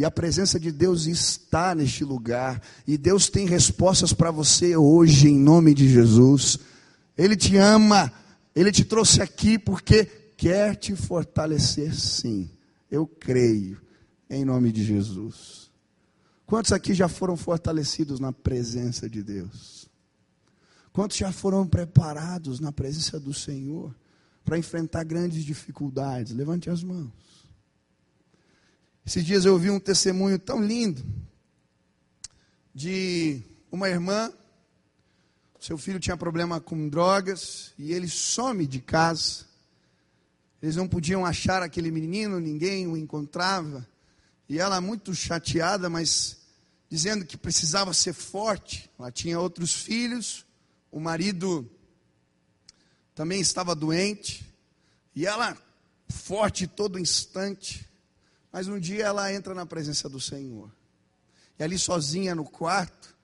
e 0.00 0.04
a 0.06 0.10
presença 0.10 0.58
de 0.58 0.72
Deus 0.72 1.04
está 1.04 1.74
neste 1.74 2.06
lugar. 2.06 2.62
E 2.86 2.96
Deus 2.96 3.28
tem 3.28 3.46
respostas 3.46 4.14
para 4.14 4.30
você 4.30 4.74
hoje, 4.74 5.28
em 5.28 5.38
nome 5.38 5.74
de 5.74 5.86
Jesus. 5.86 6.58
Ele 7.18 7.36
te 7.36 7.58
ama. 7.58 8.10
Ele 8.56 8.72
te 8.72 8.82
trouxe 8.82 9.20
aqui 9.20 9.58
porque 9.58 10.06
quer 10.38 10.74
te 10.74 10.96
fortalecer, 10.96 11.94
sim. 11.94 12.48
Eu 12.90 13.06
creio, 13.06 13.78
em 14.30 14.42
nome 14.42 14.72
de 14.72 14.82
Jesus. 14.82 15.70
Quantos 16.46 16.72
aqui 16.72 16.94
já 16.94 17.06
foram 17.06 17.36
fortalecidos 17.36 18.18
na 18.18 18.32
presença 18.32 19.06
de 19.06 19.22
Deus? 19.22 19.86
Quantos 20.94 21.18
já 21.18 21.30
foram 21.30 21.66
preparados 21.66 22.58
na 22.58 22.72
presença 22.72 23.20
do 23.20 23.34
Senhor 23.34 23.94
para 24.46 24.56
enfrentar 24.56 25.04
grandes 25.04 25.44
dificuldades? 25.44 26.32
Levante 26.32 26.70
as 26.70 26.82
mãos. 26.82 27.29
Esses 29.06 29.24
dias 29.24 29.44
eu 29.44 29.54
ouvi 29.54 29.70
um 29.70 29.80
testemunho 29.80 30.38
tão 30.38 30.62
lindo 30.62 31.04
de 32.74 33.42
uma 33.70 33.88
irmã. 33.88 34.32
Seu 35.58 35.76
filho 35.76 36.00
tinha 36.00 36.16
problema 36.16 36.60
com 36.60 36.88
drogas 36.88 37.72
e 37.78 37.92
ele 37.92 38.08
some 38.08 38.66
de 38.66 38.80
casa. 38.80 39.46
Eles 40.62 40.76
não 40.76 40.86
podiam 40.86 41.24
achar 41.24 41.62
aquele 41.62 41.90
menino, 41.90 42.38
ninguém 42.38 42.86
o 42.86 42.96
encontrava. 42.96 43.86
E 44.48 44.58
ela, 44.58 44.80
muito 44.80 45.14
chateada, 45.14 45.88
mas 45.88 46.38
dizendo 46.88 47.24
que 47.24 47.36
precisava 47.36 47.94
ser 47.94 48.12
forte. 48.12 48.90
Ela 48.98 49.10
tinha 49.10 49.40
outros 49.40 49.72
filhos, 49.72 50.44
o 50.90 51.00
marido 51.00 51.70
também 53.14 53.40
estava 53.40 53.74
doente, 53.74 54.46
e 55.14 55.26
ela, 55.26 55.56
forte 56.08 56.66
todo 56.66 56.98
instante, 56.98 57.86
mas 58.52 58.68
um 58.68 58.78
dia 58.78 59.04
ela 59.04 59.32
entra 59.32 59.54
na 59.54 59.64
presença 59.64 60.08
do 60.08 60.20
Senhor, 60.20 60.70
e 61.58 61.62
ali 61.62 61.78
sozinha 61.78 62.34
no 62.34 62.44
quarto, 62.44 63.16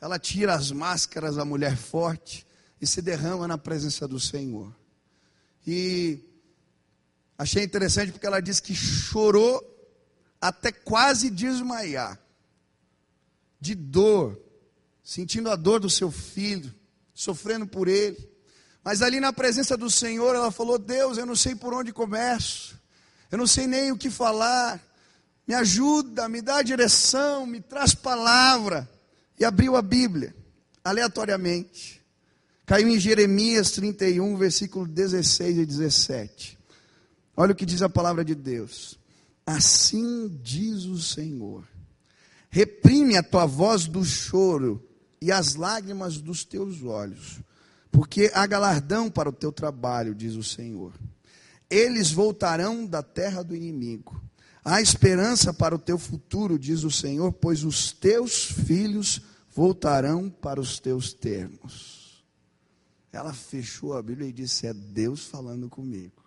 ela 0.00 0.18
tira 0.18 0.54
as 0.54 0.70
máscaras 0.70 1.36
da 1.36 1.44
mulher 1.44 1.76
forte 1.76 2.46
e 2.80 2.86
se 2.86 3.00
derrama 3.00 3.48
na 3.48 3.56
presença 3.56 4.06
do 4.06 4.20
Senhor. 4.20 4.74
E 5.66 6.20
achei 7.38 7.64
interessante 7.64 8.12
porque 8.12 8.26
ela 8.26 8.40
disse 8.40 8.62
que 8.62 8.74
chorou 8.74 9.62
até 10.40 10.70
quase 10.70 11.30
desmaiar, 11.30 12.20
de 13.58 13.74
dor, 13.74 14.38
sentindo 15.02 15.50
a 15.50 15.56
dor 15.56 15.80
do 15.80 15.88
seu 15.88 16.10
filho, 16.10 16.74
sofrendo 17.14 17.66
por 17.66 17.88
ele. 17.88 18.30
Mas 18.82 19.00
ali 19.00 19.20
na 19.20 19.32
presença 19.32 19.74
do 19.74 19.90
Senhor, 19.90 20.34
ela 20.34 20.50
falou: 20.50 20.78
Deus, 20.78 21.16
eu 21.16 21.24
não 21.24 21.34
sei 21.34 21.54
por 21.54 21.72
onde 21.72 21.92
começo, 21.94 22.78
eu 23.34 23.38
não 23.38 23.48
sei 23.48 23.66
nem 23.66 23.90
o 23.90 23.98
que 23.98 24.10
falar, 24.10 24.80
me 25.44 25.54
ajuda, 25.54 26.28
me 26.28 26.40
dá 26.40 26.62
direção, 26.62 27.44
me 27.44 27.60
traz 27.60 27.92
palavra. 27.92 28.88
E 29.36 29.44
abriu 29.44 29.74
a 29.74 29.82
Bíblia, 29.82 30.32
aleatoriamente. 30.84 32.00
Caiu 32.64 32.86
em 32.86 32.96
Jeremias 32.96 33.72
31, 33.72 34.36
versículo 34.36 34.86
16 34.86 35.58
e 35.58 35.66
17. 35.66 36.56
Olha 37.36 37.50
o 37.50 37.56
que 37.56 37.66
diz 37.66 37.82
a 37.82 37.88
palavra 37.88 38.24
de 38.24 38.36
Deus. 38.36 38.96
Assim 39.44 40.28
diz 40.40 40.84
o 40.84 41.00
Senhor: 41.00 41.64
reprime 42.48 43.16
a 43.16 43.22
tua 43.24 43.46
voz 43.46 43.88
do 43.88 44.04
choro 44.04 44.80
e 45.20 45.32
as 45.32 45.56
lágrimas 45.56 46.20
dos 46.20 46.44
teus 46.44 46.84
olhos, 46.84 47.40
porque 47.90 48.30
há 48.32 48.46
galardão 48.46 49.10
para 49.10 49.28
o 49.28 49.32
teu 49.32 49.50
trabalho, 49.50 50.14
diz 50.14 50.36
o 50.36 50.44
Senhor. 50.44 50.92
Eles 51.68 52.10
voltarão 52.10 52.86
da 52.86 53.02
terra 53.02 53.42
do 53.42 53.54
inimigo. 53.54 54.22
Há 54.64 54.80
esperança 54.80 55.52
para 55.52 55.74
o 55.74 55.78
teu 55.78 55.98
futuro, 55.98 56.58
diz 56.58 56.84
o 56.84 56.90
Senhor, 56.90 57.32
pois 57.32 57.64
os 57.64 57.92
teus 57.92 58.44
filhos 58.44 59.20
voltarão 59.54 60.30
para 60.30 60.60
os 60.60 60.80
teus 60.80 61.12
termos. 61.12 62.24
Ela 63.12 63.32
fechou 63.32 63.96
a 63.96 64.02
Bíblia 64.02 64.28
e 64.28 64.32
disse: 64.32 64.66
É 64.66 64.72
Deus 64.72 65.26
falando 65.26 65.68
comigo. 65.68 66.24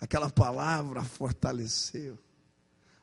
Aquela 0.00 0.30
palavra 0.30 1.02
fortaleceu. 1.04 2.18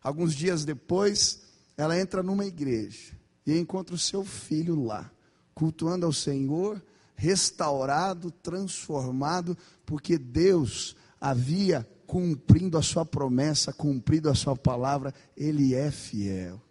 Alguns 0.02 0.34
dias 0.34 0.66
depois, 0.66 1.42
ela 1.78 2.00
entra 2.00 2.22
numa 2.22 2.46
igreja 2.46 3.14
e 3.46 3.58
encontra 3.58 3.96
o 3.96 4.00
seu 4.00 4.24
filho 4.24 4.84
lá, 4.84 5.12
cultuando 5.54 6.06
ao 6.06 6.14
Senhor, 6.14 6.84
restaurado, 7.16 8.32
transformado, 8.32 9.58
porque 9.86 10.18
Deus 10.18 10.96
havia 11.20 11.88
cumprindo 12.06 12.78
a 12.78 12.82
sua 12.82 13.06
promessa, 13.06 13.74
cumprido 13.74 14.30
a 14.30 14.36
sua 14.36 14.56
palavra, 14.56 15.14
ele 15.36 15.74
é 15.74 15.90
fiel. 15.90 16.62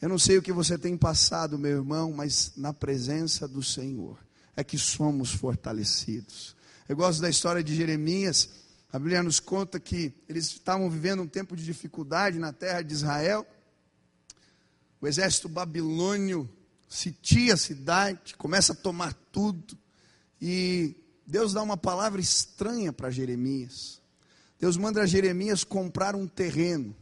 Eu 0.00 0.08
não 0.08 0.18
sei 0.18 0.38
o 0.38 0.42
que 0.42 0.52
você 0.52 0.78
tem 0.78 0.96
passado, 0.96 1.58
meu 1.58 1.70
irmão, 1.70 2.12
mas 2.12 2.52
na 2.56 2.72
presença 2.72 3.46
do 3.46 3.62
Senhor 3.62 4.18
é 4.54 4.64
que 4.64 4.78
somos 4.78 5.32
fortalecidos. 5.32 6.56
Eu 6.88 6.96
gosto 6.96 7.20
da 7.20 7.28
história 7.28 7.62
de 7.62 7.74
Jeremias 7.74 8.48
a 8.96 8.98
Bíblia 8.98 9.22
nos 9.22 9.40
conta 9.40 9.78
que 9.78 10.10
eles 10.26 10.46
estavam 10.46 10.88
vivendo 10.88 11.22
um 11.22 11.26
tempo 11.26 11.54
de 11.54 11.62
dificuldade 11.64 12.38
na 12.38 12.52
terra 12.52 12.80
de 12.80 12.94
Israel. 12.94 13.46
O 15.00 15.06
exército 15.06 15.50
babilônio 15.50 16.48
sitia 16.88 17.52
a 17.52 17.58
cidade, 17.58 18.34
começa 18.36 18.72
a 18.72 18.76
tomar 18.76 19.12
tudo. 19.30 19.76
E 20.40 20.96
Deus 21.26 21.52
dá 21.52 21.62
uma 21.62 21.76
palavra 21.76 22.20
estranha 22.20 22.92
para 22.92 23.10
Jeremias. 23.10 24.00
Deus 24.58 24.76
manda 24.76 25.06
Jeremias 25.06 25.64
comprar 25.64 26.14
um 26.14 26.26
terreno. 26.26 26.94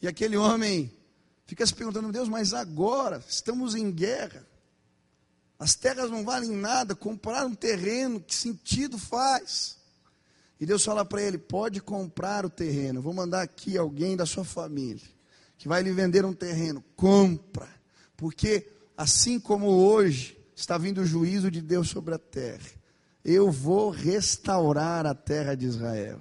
E 0.00 0.08
aquele 0.08 0.36
homem 0.36 0.92
fica 1.46 1.66
se 1.66 1.74
perguntando: 1.74 2.12
Deus, 2.12 2.28
mas 2.28 2.54
agora 2.54 3.22
estamos 3.28 3.74
em 3.74 3.90
guerra. 3.90 4.46
As 5.58 5.74
terras 5.74 6.10
não 6.10 6.24
valem 6.24 6.50
nada. 6.50 6.94
Comprar 6.94 7.44
um 7.46 7.54
terreno, 7.54 8.20
que 8.20 8.34
sentido 8.34 8.98
faz? 8.98 9.76
E 10.58 10.66
Deus 10.66 10.84
fala 10.84 11.04
para 11.04 11.22
ele: 11.22 11.38
pode 11.38 11.80
comprar 11.80 12.46
o 12.46 12.50
terreno. 12.50 13.02
Vou 13.02 13.12
mandar 13.12 13.42
aqui 13.42 13.76
alguém 13.76 14.16
da 14.16 14.24
sua 14.24 14.44
família 14.44 15.06
que 15.58 15.68
vai 15.68 15.80
lhe 15.80 15.92
vender 15.92 16.24
um 16.24 16.32
terreno. 16.32 16.82
Compra, 16.96 17.68
porque 18.16 18.68
assim 18.96 19.38
como 19.38 19.68
hoje 19.68 20.36
está 20.56 20.76
vindo 20.76 21.02
o 21.02 21.06
juízo 21.06 21.52
de 21.52 21.60
Deus 21.60 21.88
sobre 21.88 22.14
a 22.14 22.18
terra, 22.18 22.68
eu 23.24 23.50
vou 23.50 23.90
restaurar 23.90 25.06
a 25.06 25.14
terra 25.14 25.54
de 25.54 25.66
Israel. 25.66 26.20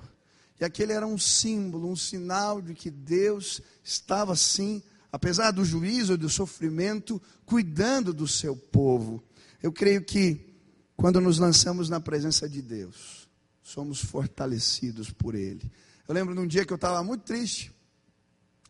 E 0.60 0.64
aquele 0.64 0.94
era 0.94 1.08
um 1.08 1.18
símbolo, 1.18 1.90
um 1.90 1.96
sinal 1.96 2.62
de 2.62 2.76
que 2.76 2.92
Deus 2.92 3.62
estava 3.84 4.36
sim, 4.36 4.84
apesar 5.12 5.52
do 5.52 5.66
juízo 5.66 6.14
e 6.14 6.18
do 6.18 6.30
sofrimento, 6.30 7.20
cuidando 7.46 8.14
do 8.14 8.28
seu 8.28 8.56
povo. 8.56 9.24
Eu 9.62 9.72
creio 9.72 10.04
que 10.04 10.54
quando 10.96 11.20
nos 11.20 11.40
lançamos 11.40 11.90
na 11.90 12.00
presença 12.00 12.48
de 12.48 12.62
Deus, 12.62 13.28
somos 13.64 14.00
fortalecidos 14.02 15.10
por 15.10 15.34
Ele. 15.34 15.72
Eu 16.08 16.14
lembro 16.14 16.36
de 16.36 16.42
um 16.42 16.48
dia 16.48 16.64
que 16.64 16.72
eu 16.72 16.76
estava 16.76 17.04
muito 17.04 17.24
triste, 17.24 17.72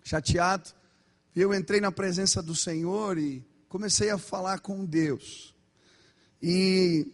chateado, 0.01 0.69
e 1.35 1.41
eu 1.41 1.53
entrei 1.53 1.81
na 1.81 1.91
presença 1.91 2.41
do 2.41 2.55
Senhor 2.55 3.17
e 3.17 3.45
comecei 3.67 4.09
a 4.09 4.17
falar 4.17 4.59
com 4.59 4.85
Deus. 4.85 5.53
E 6.41 7.07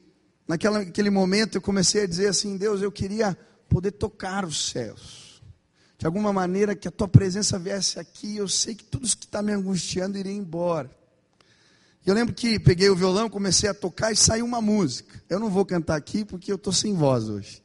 naquela, 0.47 0.79
naquele 0.79 1.10
momento 1.10 1.55
eu 1.55 1.62
comecei 1.62 2.03
a 2.03 2.07
dizer 2.07 2.27
assim: 2.27 2.57
Deus, 2.57 2.81
eu 2.81 2.91
queria 2.91 3.38
poder 3.67 3.91
tocar 3.91 4.45
os 4.45 4.69
céus. 4.69 5.41
De 5.97 6.05
alguma 6.05 6.31
maneira 6.31 6.75
que 6.75 6.88
a 6.88 6.91
tua 6.91 7.07
presença 7.07 7.57
viesse 7.57 7.99
aqui, 7.99 8.38
eu 8.38 8.47
sei 8.47 8.75
que 8.75 8.83
tudo 8.83 9.05
isso 9.05 9.17
que 9.17 9.25
está 9.25 9.41
me 9.41 9.51
angustiando 9.51 10.17
iria 10.17 10.31
embora. 10.31 10.91
Eu 12.05 12.13
lembro 12.13 12.33
que 12.33 12.60
peguei 12.60 12.89
o 12.89 12.95
violão, 12.95 13.29
comecei 13.29 13.67
a 13.69 13.73
tocar 13.73 14.12
e 14.12 14.15
saiu 14.15 14.45
uma 14.45 14.62
música. 14.62 15.21
Eu 15.29 15.39
não 15.39 15.49
vou 15.49 15.65
cantar 15.65 15.97
aqui 15.97 16.23
porque 16.23 16.51
eu 16.51 16.55
estou 16.55 16.71
sem 16.71 16.93
voz 16.93 17.27
hoje. 17.27 17.62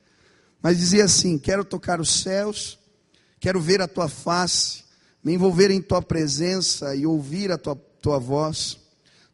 Mas 0.61 0.79
dizia 0.79 1.05
assim: 1.05 1.39
Quero 1.39 1.65
tocar 1.65 2.01
os 2.01 2.23
céus, 2.23 2.79
quero 3.39 3.61
ver 3.61 3.81
a 3.81 3.87
tua 3.87 4.09
face, 4.09 4.83
me 5.23 5.35
envolver 5.35 5.71
em 5.71 5.81
tua 5.81 6.03
presença 6.03 6.97
e 6.97 7.07
ouvir 7.07 7.53
a 7.53 7.59
tua, 7.59 7.77
tua 8.01 8.19
voz. 8.19 8.79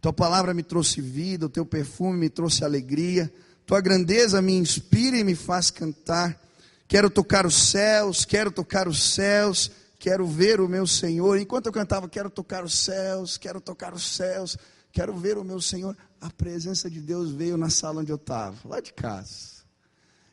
Tua 0.01 0.13
palavra 0.13 0.55
me 0.55 0.63
trouxe 0.63 1.01
vida, 1.01 1.47
o 1.47 1.51
teu 1.51 1.67
perfume 1.67 2.19
me 2.19 2.31
trouxe 2.31 2.65
alegria, 2.65 3.33
tua 3.67 3.81
grandeza 3.81 4.41
me 4.41 4.53
inspira 4.53 5.19
e 5.19 5.25
me 5.25 5.35
faz 5.35 5.71
cantar. 5.71 6.41
Quero 6.87 7.11
tocar 7.11 7.45
os 7.45 7.55
céus, 7.55 8.25
quero 8.25 8.51
tocar 8.51 8.87
os 8.87 9.13
céus, 9.15 9.71
quero 9.99 10.27
ver 10.27 10.61
o 10.61 10.69
meu 10.69 10.87
Senhor. 10.87 11.37
Enquanto 11.39 11.67
eu 11.67 11.73
cantava, 11.73 12.09
quero 12.09 12.31
tocar 12.31 12.65
os 12.65 12.75
céus, 12.79 13.37
quero 13.37 13.61
tocar 13.61 13.93
os 13.93 14.15
céus, 14.15 14.57
quero 14.93 15.15
ver 15.17 15.37
o 15.37 15.45
meu 15.45 15.61
Senhor, 15.61 15.97
a 16.21 16.31
presença 16.31 16.89
de 16.89 17.01
Deus 17.01 17.33
veio 17.33 17.57
na 17.57 17.69
sala 17.69 18.01
onde 18.01 18.13
eu 18.13 18.17
estava, 18.17 18.57
lá 18.69 18.81
de 18.81 18.93
casa. 18.93 19.59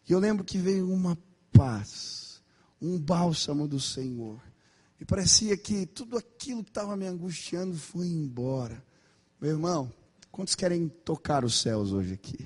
E 0.08 0.14
eu 0.14 0.20
lembro 0.20 0.46
que 0.46 0.60
veio 0.60 0.90
uma 0.90 1.18
paz, 1.52 2.42
um 2.80 3.00
bálsamo 3.00 3.68
do 3.68 3.80
Senhor. 3.80 4.40
E 5.02 5.04
parecia 5.04 5.58
que 5.58 5.86
tudo 5.88 6.18
aquilo 6.18 6.64
que 6.64 6.70
estava 6.70 6.96
me 6.96 7.08
angustiando 7.08 7.76
foi 7.76 8.06
embora. 8.06 8.82
Meu 9.42 9.52
irmão, 9.52 9.92
quantos 10.32 10.56
querem 10.56 10.88
tocar 11.04 11.44
os 11.44 11.60
céus 11.62 11.92
hoje 11.92 12.14
aqui? 12.14 12.46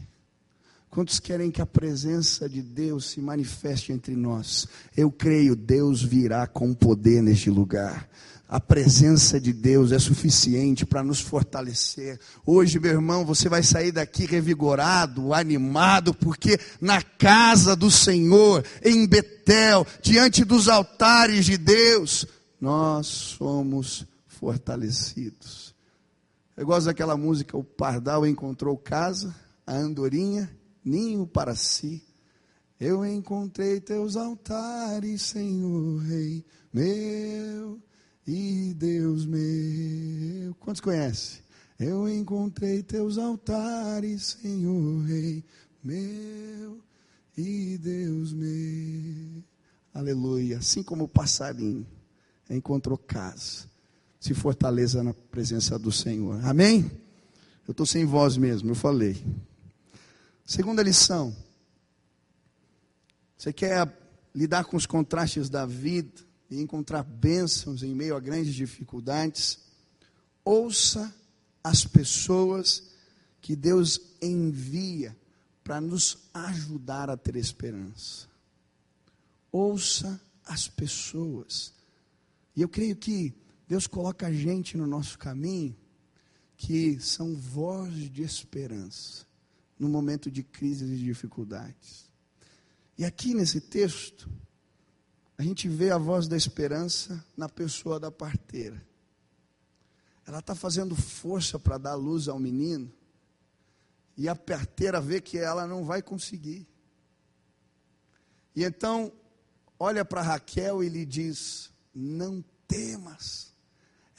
Quantos 0.90 1.20
querem 1.20 1.52
que 1.52 1.62
a 1.62 1.68
presença 1.68 2.50
de 2.50 2.64
Deus 2.64 3.12
se 3.12 3.22
manifeste 3.22 3.92
entre 3.92 4.16
nós? 4.16 4.68
Eu 4.98 5.12
creio, 5.12 5.56
Deus 5.56 6.02
virá 6.02 6.48
com 6.48 6.74
poder 6.74 7.22
neste 7.22 7.50
lugar. 7.50 8.10
A 8.48 8.60
presença 8.60 9.40
de 9.40 9.54
Deus 9.54 9.92
é 9.92 10.00
suficiente 10.00 10.84
para 10.84 11.04
nos 11.04 11.22
fortalecer. 11.22 12.20
Hoje, 12.44 12.80
meu 12.80 12.94
irmão, 12.94 13.24
você 13.24 13.48
vai 13.48 13.62
sair 13.62 13.92
daqui 13.92 14.26
revigorado, 14.26 15.32
animado, 15.32 16.16
porque 16.16 16.60
na 16.82 17.04
casa 17.04 17.76
do 17.76 17.92
Senhor, 17.92 18.66
em 18.84 19.06
Betel, 19.06 19.86
diante 20.02 20.44
dos 20.44 20.68
altares 20.68 21.46
de 21.46 21.56
Deus, 21.60 22.26
nós 22.60 23.06
somos 23.06 24.08
fortalecidos. 24.26 25.69
Eu 26.60 26.66
gosto 26.66 26.88
daquela 26.88 27.16
música, 27.16 27.56
o 27.56 27.64
pardal 27.64 28.28
encontrou 28.28 28.78
casa, 28.78 29.34
a 29.66 29.78
andorinha 29.78 30.54
ninho 30.84 31.26
para 31.26 31.56
si. 31.56 32.04
Eu 32.78 33.06
encontrei 33.06 33.80
teus 33.80 34.18
altares, 34.18 35.22
Senhor 35.22 36.00
Rei 36.00 36.46
meu 36.74 37.82
e 38.28 38.74
Deus 38.74 39.26
meu. 39.26 40.54
Quantos 40.56 40.82
conhecem? 40.82 41.42
Eu 41.80 42.10
encontrei 42.10 42.84
teus 42.84 43.18
altares, 43.18 44.38
Senhor 44.42 45.02
Rei 45.06 45.46
meu 45.82 46.84
e 47.38 47.78
Deus 47.78 48.34
meu. 48.34 49.42
Aleluia. 49.94 50.58
Assim 50.58 50.84
como 50.84 51.06
o 51.06 51.10
passarinho 51.10 51.88
encontrou 52.50 52.98
casa, 52.98 53.69
se 54.20 54.34
fortaleça 54.34 55.02
na 55.02 55.14
presença 55.14 55.80
do 55.80 55.92
Senhor. 55.92 56.44
Amém? 56.46 56.92
Eu 57.68 57.72
estou 57.72 57.86
sem 57.86 58.06
voz 58.06 58.36
mesmo, 58.36 58.72
eu 58.72 58.76
falei. 58.76 59.24
Segunda 60.46 60.84
lição. 60.84 61.36
Você 63.38 63.54
quer 63.54 63.96
lidar 64.36 64.66
com 64.66 64.76
os 64.76 64.86
contrastes 64.86 65.50
da 65.50 65.66
vida 65.66 66.22
e 66.50 66.60
encontrar 66.60 67.04
bênçãos 67.04 67.84
em 67.84 67.94
meio 67.94 68.16
a 68.16 68.20
grandes 68.20 68.54
dificuldades? 68.54 69.60
Ouça 70.44 71.14
as 71.64 71.86
pessoas 71.86 72.90
que 73.42 73.56
Deus 73.56 74.02
envia 74.22 75.16
para 75.64 75.80
nos 75.80 76.18
ajudar 76.34 77.10
a 77.10 77.16
ter 77.16 77.36
esperança. 77.36 78.28
Ouça 79.52 80.20
as 80.46 80.68
pessoas. 80.68 81.72
E 82.56 82.62
eu 82.62 82.68
creio 82.68 82.96
que 82.96 83.34
Deus 83.70 83.86
coloca 83.86 84.26
a 84.26 84.34
gente 84.34 84.76
no 84.76 84.88
nosso 84.88 85.20
caminho 85.20 85.78
que 86.58 87.00
são 87.00 87.36
vozes 87.36 88.10
de 88.10 88.24
esperança 88.24 89.28
no 89.78 89.88
momento 89.88 90.32
de 90.32 90.42
crises 90.42 90.90
e 90.90 91.04
dificuldades. 91.04 92.12
E 92.98 93.06
aqui 93.06 93.36
nesse 93.36 93.62
texto, 93.62 94.28
a 95.38 95.44
gente 95.44 95.70
vê 95.70 95.92
a 95.92 96.00
voz 96.00 96.28
da 96.28 96.36
esperança 96.36 97.24
na 97.38 97.48
pessoa 97.48 98.00
da 98.00 98.12
parteira. 98.12 98.84
Ela 100.26 100.40
está 100.40 100.56
fazendo 100.56 100.96
força 100.96 101.60
para 101.60 101.78
dar 101.78 101.94
luz 101.94 102.28
ao 102.28 102.40
menino, 102.40 102.92
e 104.18 104.28
a 104.28 104.36
parteira 104.36 105.00
vê 105.00 105.22
que 105.22 105.38
ela 105.38 105.68
não 105.68 105.86
vai 105.86 106.02
conseguir. 106.02 106.68
E 108.56 108.64
então, 108.64 109.14
olha 109.80 110.04
para 110.04 110.24
Raquel 110.24 110.84
e 110.84 110.90
lhe 110.90 111.06
diz: 111.06 111.72
Não 111.94 112.44
temas, 112.68 113.49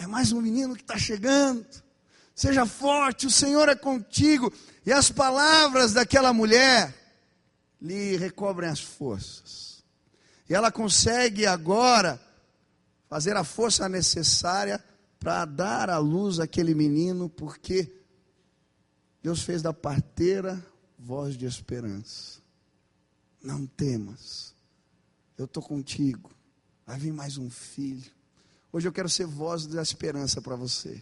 é 0.01 0.07
mais 0.07 0.33
um 0.33 0.41
menino 0.41 0.75
que 0.75 0.83
está 0.83 0.99
chegando 0.99 1.65
seja 2.41 2.65
forte, 2.65 3.27
o 3.27 3.31
Senhor 3.31 3.69
é 3.69 3.75
contigo. 3.75 4.51
E 4.87 4.91
as 4.91 5.11
palavras 5.11 5.93
daquela 5.93 6.33
mulher 6.33 6.95
lhe 7.81 8.17
recobrem 8.17 8.71
as 8.71 8.81
forças. 8.81 9.85
E 10.49 10.55
ela 10.55 10.73
consegue 10.73 11.45
agora 11.45 12.19
fazer 13.11 13.37
a 13.37 13.45
força 13.45 13.91
necessária 13.91 14.83
para 15.19 15.45
dar 15.45 15.91
à 15.91 15.99
luz 15.99 16.41
aquele 16.41 16.75
menino, 16.75 17.29
porque 17.29 17.93
Deus 19.23 19.43
fez 19.43 19.61
da 19.61 19.75
parteira 19.75 20.65
voz 20.99 21.37
de 21.37 21.45
esperança. 21.45 22.41
Não 23.43 23.67
temas, 23.67 24.55
eu 25.37 25.45
estou 25.45 25.63
contigo. 25.63 26.31
Vai 26.87 26.99
vir 26.99 27.13
mais 27.13 27.37
um 27.37 27.51
filho. 27.51 28.11
Hoje 28.73 28.87
eu 28.87 28.93
quero 28.93 29.09
ser 29.09 29.27
voz 29.27 29.67
da 29.67 29.83
esperança 29.83 30.41
para 30.41 30.57
você. 30.57 31.01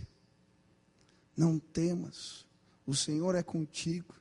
Não 1.36 1.58
temas, 1.58 2.46
o 2.86 2.94
Senhor 2.94 3.34
é 3.34 3.42
contigo. 3.42 4.14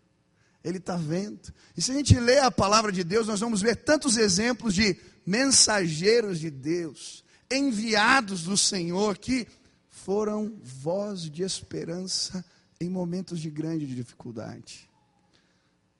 Ele 0.63 0.77
está 0.77 0.97
vendo. 0.97 1.53
E 1.75 1.81
se 1.81 1.91
a 1.91 1.93
gente 1.93 2.19
lê 2.19 2.39
a 2.39 2.51
palavra 2.51 2.91
de 2.91 3.03
Deus, 3.03 3.27
nós 3.27 3.39
vamos 3.39 3.61
ver 3.61 3.77
tantos 3.77 4.17
exemplos 4.17 4.73
de 4.73 4.99
mensageiros 5.25 6.39
de 6.39 6.49
Deus, 6.49 7.23
enviados 7.49 8.43
do 8.43 8.57
Senhor, 8.57 9.17
que 9.17 9.47
foram 9.89 10.59
voz 10.63 11.21
de 11.29 11.43
esperança 11.43 12.43
em 12.79 12.89
momentos 12.89 13.39
de 13.39 13.49
grande 13.49 13.85
dificuldade. 13.87 14.89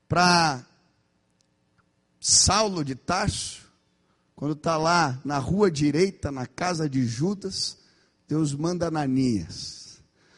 Para 0.08 0.66
Saulo 2.20 2.84
de 2.84 2.96
Tarso, 2.96 3.67
quando 4.38 4.54
está 4.54 4.78
lá 4.78 5.20
na 5.26 5.38
rua 5.38 5.70
direita, 5.70 6.32
na 6.32 6.48
casa 6.48 6.90
de 6.90 7.06
Judas, 7.06 7.78
Deus 8.26 8.54
manda 8.54 8.88
Ananias 8.88 9.78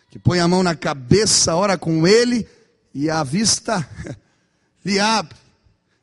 que 0.10 0.18
põe 0.18 0.40
a 0.40 0.48
mão 0.48 0.64
na 0.64 0.76
cabeça, 0.76 1.56
ora 1.56 1.78
com 1.78 2.08
ele, 2.08 2.48
e 2.94 3.10
a 3.10 3.24
vista 3.24 3.88
lhe 4.84 5.00
abre, 5.00 5.38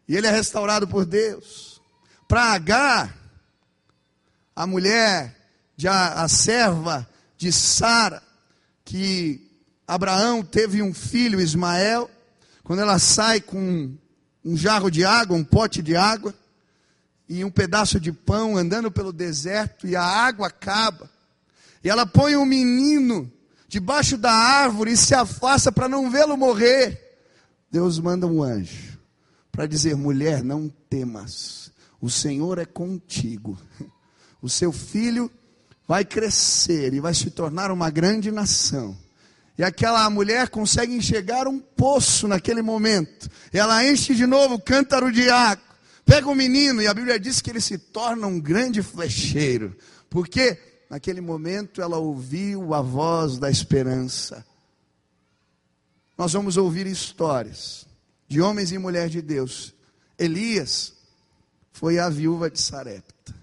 e 0.09 0.17
ele 0.17 0.27
é 0.27 0.31
restaurado 0.31 0.87
por 0.87 1.05
Deus. 1.05 1.81
Para 2.29 2.53
Agar, 2.53 3.17
a 4.55 4.67
mulher, 4.67 5.35
de 5.77 5.89
a, 5.89 6.23
a 6.23 6.29
serva 6.29 7.07
de 7.37 7.53
Sara, 7.53 8.23
que 8.85 9.45
Abraão 9.87 10.43
teve 10.43 10.81
um 10.81 10.95
filho, 10.95 11.41
Ismael, 11.41 12.09
quando 12.63 12.81
ela 12.81 12.99
sai 12.99 13.41
com 13.41 13.93
um 14.45 14.57
jarro 14.57 14.89
de 14.89 15.05
água, 15.05 15.37
um 15.37 15.45
pote 15.45 15.83
de 15.83 15.97
água, 15.97 16.33
e 17.29 17.45
um 17.45 17.51
pedaço 17.51 17.99
de 17.99 18.13
pão 18.13 18.57
andando 18.57 18.91
pelo 18.91 19.13
deserto, 19.13 19.87
e 19.87 19.97
a 19.97 20.03
água 20.03 20.47
acaba, 20.49 21.11
e 21.83 21.91
ela 21.91 22.07
põe 22.07 22.37
um 22.37 22.45
menino 22.45 23.31
debaixo 23.69 24.17
da 24.17 24.33
árvore 24.33 24.93
e 24.93 24.97
se 24.97 25.15
afasta 25.15 25.71
para 25.71 25.89
não 25.89 26.11
vê-lo 26.11 26.37
morrer. 26.37 27.19
Deus 27.71 27.99
manda 27.99 28.27
um 28.27 28.43
anjo 28.43 28.99
para 29.53 29.67
dizer: 29.67 29.97
mulher, 29.97 30.43
não 30.43 30.69
temas, 30.89 31.71
o 32.01 32.11
Senhor 32.11 32.59
é 32.59 32.65
contigo. 32.65 33.59
O 34.43 34.49
seu 34.49 34.71
filho 34.71 35.31
vai 35.89 36.05
crescer 36.05 36.93
e 36.93 37.01
vai 37.01 37.15
se 37.15 37.31
tornar 37.31 37.71
uma 37.71 37.91
grande 37.91 38.31
nação. 38.31 38.97
E 39.59 39.65
aquela 39.65 40.09
mulher 40.11 40.51
consegue 40.51 40.95
enxergar 40.95 41.49
um 41.49 41.59
poço 41.59 42.29
naquele 42.29 42.61
momento. 42.61 43.31
Ela 43.53 43.85
enche 43.87 44.15
de 44.15 44.27
novo 44.27 44.55
o 44.55 44.61
cântaro 44.61 45.11
de 45.11 45.31
água. 45.31 45.65
Pega 46.07 46.29
o 46.29 46.35
menino 46.37 46.81
e 46.81 46.87
a 46.87 46.95
Bíblia 46.95 47.19
diz 47.19 47.41
que 47.43 47.51
ele 47.51 47.61
se 47.61 47.77
torna 47.77 48.29
um 48.29 48.41
grande 48.41 48.81
flecheiro. 48.81 49.77
Porque 50.09 50.57
naquele 50.89 51.21
momento 51.21 51.83
ela 51.83 51.99
ouviu 51.99 52.73
a 52.73 52.81
voz 52.81 53.39
da 53.39 53.51
esperança. 53.51 54.47
Nós 56.17 56.33
vamos 56.33 56.57
ouvir 56.57 56.87
histórias 56.87 57.87
de 58.29 58.41
homens 58.41 58.71
e 58.71 58.79
mulheres 58.79 59.11
de 59.11 59.21
Deus. 59.21 59.75
Elias 60.17 60.95
foi 61.73 61.99
a 61.99 62.09
viúva 62.09 62.49
de 62.49 62.61
Sarepta, 62.61 63.35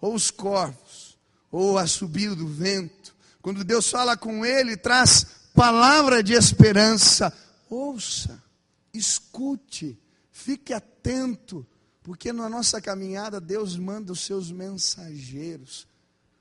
ou 0.00 0.14
os 0.14 0.30
corvos, 0.30 1.18
ou 1.52 1.78
a 1.78 1.86
subida 1.86 2.34
do 2.34 2.48
vento. 2.48 3.14
Quando 3.42 3.62
Deus 3.62 3.88
fala 3.88 4.16
com 4.16 4.44
ele, 4.44 4.76
traz 4.76 5.26
palavra 5.54 6.22
de 6.22 6.32
esperança. 6.32 7.32
Ouça, 7.68 8.42
escute, 8.92 9.96
fique 10.32 10.72
atento, 10.72 11.64
porque 12.10 12.32
na 12.32 12.48
nossa 12.48 12.80
caminhada 12.80 13.40
Deus 13.40 13.76
manda 13.76 14.10
os 14.10 14.22
seus 14.22 14.50
mensageiros 14.50 15.86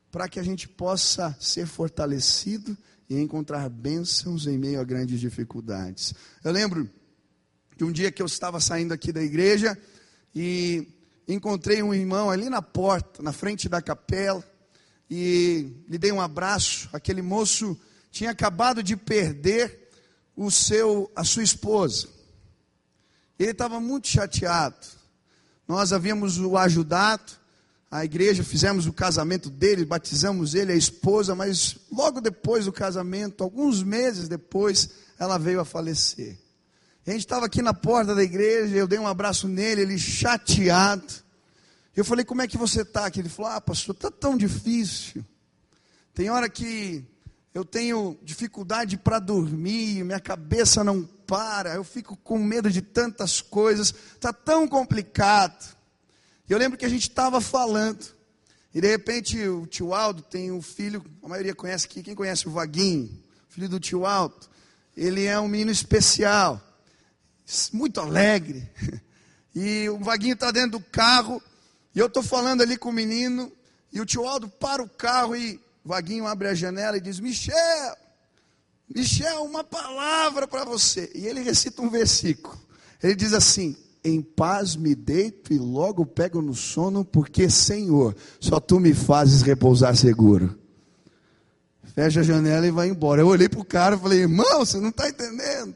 para 0.09 0.27
que 0.27 0.39
a 0.39 0.43
gente 0.43 0.67
possa 0.67 1.37
ser 1.39 1.67
fortalecido 1.67 2.75
e 3.07 3.15
encontrar 3.19 3.69
bênçãos 3.69 4.47
em 4.47 4.57
meio 4.57 4.81
a 4.81 4.83
grandes 4.83 5.19
dificuldades. 5.19 6.15
Eu 6.43 6.51
lembro 6.51 6.89
de 7.77 7.83
um 7.83 7.91
dia 7.91 8.11
que 8.11 8.19
eu 8.19 8.25
estava 8.25 8.59
saindo 8.59 8.95
aqui 8.95 9.11
da 9.11 9.21
igreja 9.21 9.77
e 10.33 10.87
encontrei 11.27 11.83
um 11.83 11.93
irmão 11.93 12.31
ali 12.31 12.49
na 12.49 12.63
porta, 12.63 13.21
na 13.21 13.31
frente 13.31 13.69
da 13.69 13.79
capela, 13.79 14.43
e 15.07 15.83
lhe 15.87 15.99
dei 15.99 16.11
um 16.11 16.19
abraço. 16.19 16.89
Aquele 16.91 17.21
moço 17.21 17.79
tinha 18.09 18.31
acabado 18.31 18.81
de 18.81 18.97
perder 18.97 19.87
o 20.35 20.49
seu, 20.49 21.11
a 21.15 21.23
sua 21.23 21.43
esposa. 21.43 22.07
Ele 23.37 23.51
estava 23.51 23.79
muito 23.79 24.07
chateado. 24.07 24.97
Nós 25.69 25.93
havíamos 25.93 26.39
o 26.39 26.57
ajudado, 26.57 27.31
a 27.91 28.03
igreja, 28.03 28.43
fizemos 28.43 28.87
o 28.87 28.91
casamento 28.91 29.51
dele, 29.51 29.85
batizamos 29.85 30.55
ele, 30.55 30.71
a 30.71 30.75
esposa, 30.75 31.35
mas 31.35 31.77
logo 31.91 32.19
depois 32.19 32.65
do 32.65 32.73
casamento, 32.73 33.43
alguns 33.43 33.83
meses 33.83 34.27
depois, 34.27 34.89
ela 35.19 35.37
veio 35.37 35.59
a 35.59 35.65
falecer. 35.65 36.39
A 37.05 37.11
gente 37.11 37.19
estava 37.19 37.45
aqui 37.45 37.61
na 37.61 37.71
porta 37.71 38.15
da 38.15 38.23
igreja, 38.23 38.75
eu 38.75 38.87
dei 38.87 38.97
um 38.97 39.05
abraço 39.05 39.47
nele, 39.47 39.81
ele 39.81 39.99
chateado. 39.99 41.13
Eu 41.95 42.03
falei, 42.03 42.25
como 42.25 42.41
é 42.41 42.47
que 42.47 42.57
você 42.57 42.81
está? 42.81 43.07
Ele 43.15 43.29
falou, 43.29 43.51
ah, 43.51 43.61
pastor, 43.61 43.93
está 43.93 44.09
tão 44.09 44.35
difícil. 44.35 45.23
Tem 46.15 46.31
hora 46.31 46.49
que 46.49 47.05
eu 47.53 47.65
tenho 47.65 48.17
dificuldade 48.21 48.97
para 48.97 49.19
dormir, 49.19 50.03
minha 50.03 50.19
cabeça 50.19 50.83
não 50.83 51.03
para, 51.03 51.75
eu 51.75 51.83
fico 51.83 52.15
com 52.17 52.37
medo 52.37 52.69
de 52.69 52.81
tantas 52.81 53.41
coisas, 53.41 53.93
está 54.13 54.31
tão 54.31 54.67
complicado. 54.67 55.75
Eu 56.47 56.57
lembro 56.57 56.77
que 56.77 56.85
a 56.85 56.89
gente 56.89 57.09
estava 57.09 57.41
falando, 57.41 58.05
e 58.73 58.79
de 58.79 58.87
repente 58.87 59.47
o 59.47 59.65
tio 59.65 59.93
Aldo 59.93 60.21
tem 60.21 60.51
um 60.51 60.61
filho, 60.61 61.03
a 61.23 61.27
maioria 61.27 61.55
conhece 61.55 61.85
aqui, 61.85 62.03
quem 62.03 62.15
conhece 62.15 62.47
o 62.47 62.51
Vaguinho, 62.51 63.09
filho 63.47 63.69
do 63.69 63.79
tio 63.79 64.05
Aldo, 64.05 64.47
ele 64.95 65.25
é 65.25 65.39
um 65.39 65.47
menino 65.47 65.71
especial, 65.71 66.61
muito 67.73 67.99
alegre, 67.99 68.69
e 69.55 69.89
o 69.89 69.99
Vaguinho 69.99 70.33
está 70.33 70.51
dentro 70.51 70.79
do 70.79 70.79
carro, 70.79 71.41
e 71.95 71.99
eu 71.99 72.05
estou 72.05 72.21
falando 72.21 72.61
ali 72.61 72.77
com 72.77 72.89
o 72.89 72.93
menino, 72.93 73.51
e 73.91 73.99
o 73.99 74.05
tio 74.05 74.27
Aldo 74.27 74.47
para 74.47 74.83
o 74.83 74.89
carro 74.89 75.35
e 75.35 75.59
Vaguinho 75.89 76.27
abre 76.27 76.47
a 76.47 76.53
janela 76.53 76.97
e 76.97 77.01
diz: 77.01 77.19
Michel, 77.19 77.97
Michel, 78.87 79.43
uma 79.43 79.63
palavra 79.63 80.47
para 80.47 80.63
você. 80.63 81.11
E 81.15 81.25
ele 81.25 81.41
recita 81.41 81.81
um 81.81 81.89
versículo. 81.89 82.55
Ele 83.01 83.15
diz 83.15 83.33
assim: 83.33 83.75
Em 84.03 84.21
paz 84.21 84.75
me 84.75 84.93
deito 84.93 85.51
e 85.51 85.57
logo 85.57 86.05
pego 86.05 86.43
no 86.43 86.53
sono, 86.53 87.03
porque, 87.03 87.49
Senhor, 87.49 88.15
só 88.39 88.59
tu 88.59 88.79
me 88.79 88.93
fazes 88.93 89.41
repousar 89.41 89.95
seguro. 89.95 90.59
Fecha 91.95 92.19
a 92.19 92.23
janela 92.23 92.67
e 92.67 92.71
vai 92.71 92.87
embora. 92.87 93.21
Eu 93.21 93.27
olhei 93.27 93.49
para 93.49 93.59
o 93.59 93.65
cara 93.65 93.95
e 93.95 93.99
falei: 93.99 94.19
Irmão, 94.19 94.59
você 94.59 94.79
não 94.79 94.89
está 94.89 95.09
entendendo. 95.09 95.75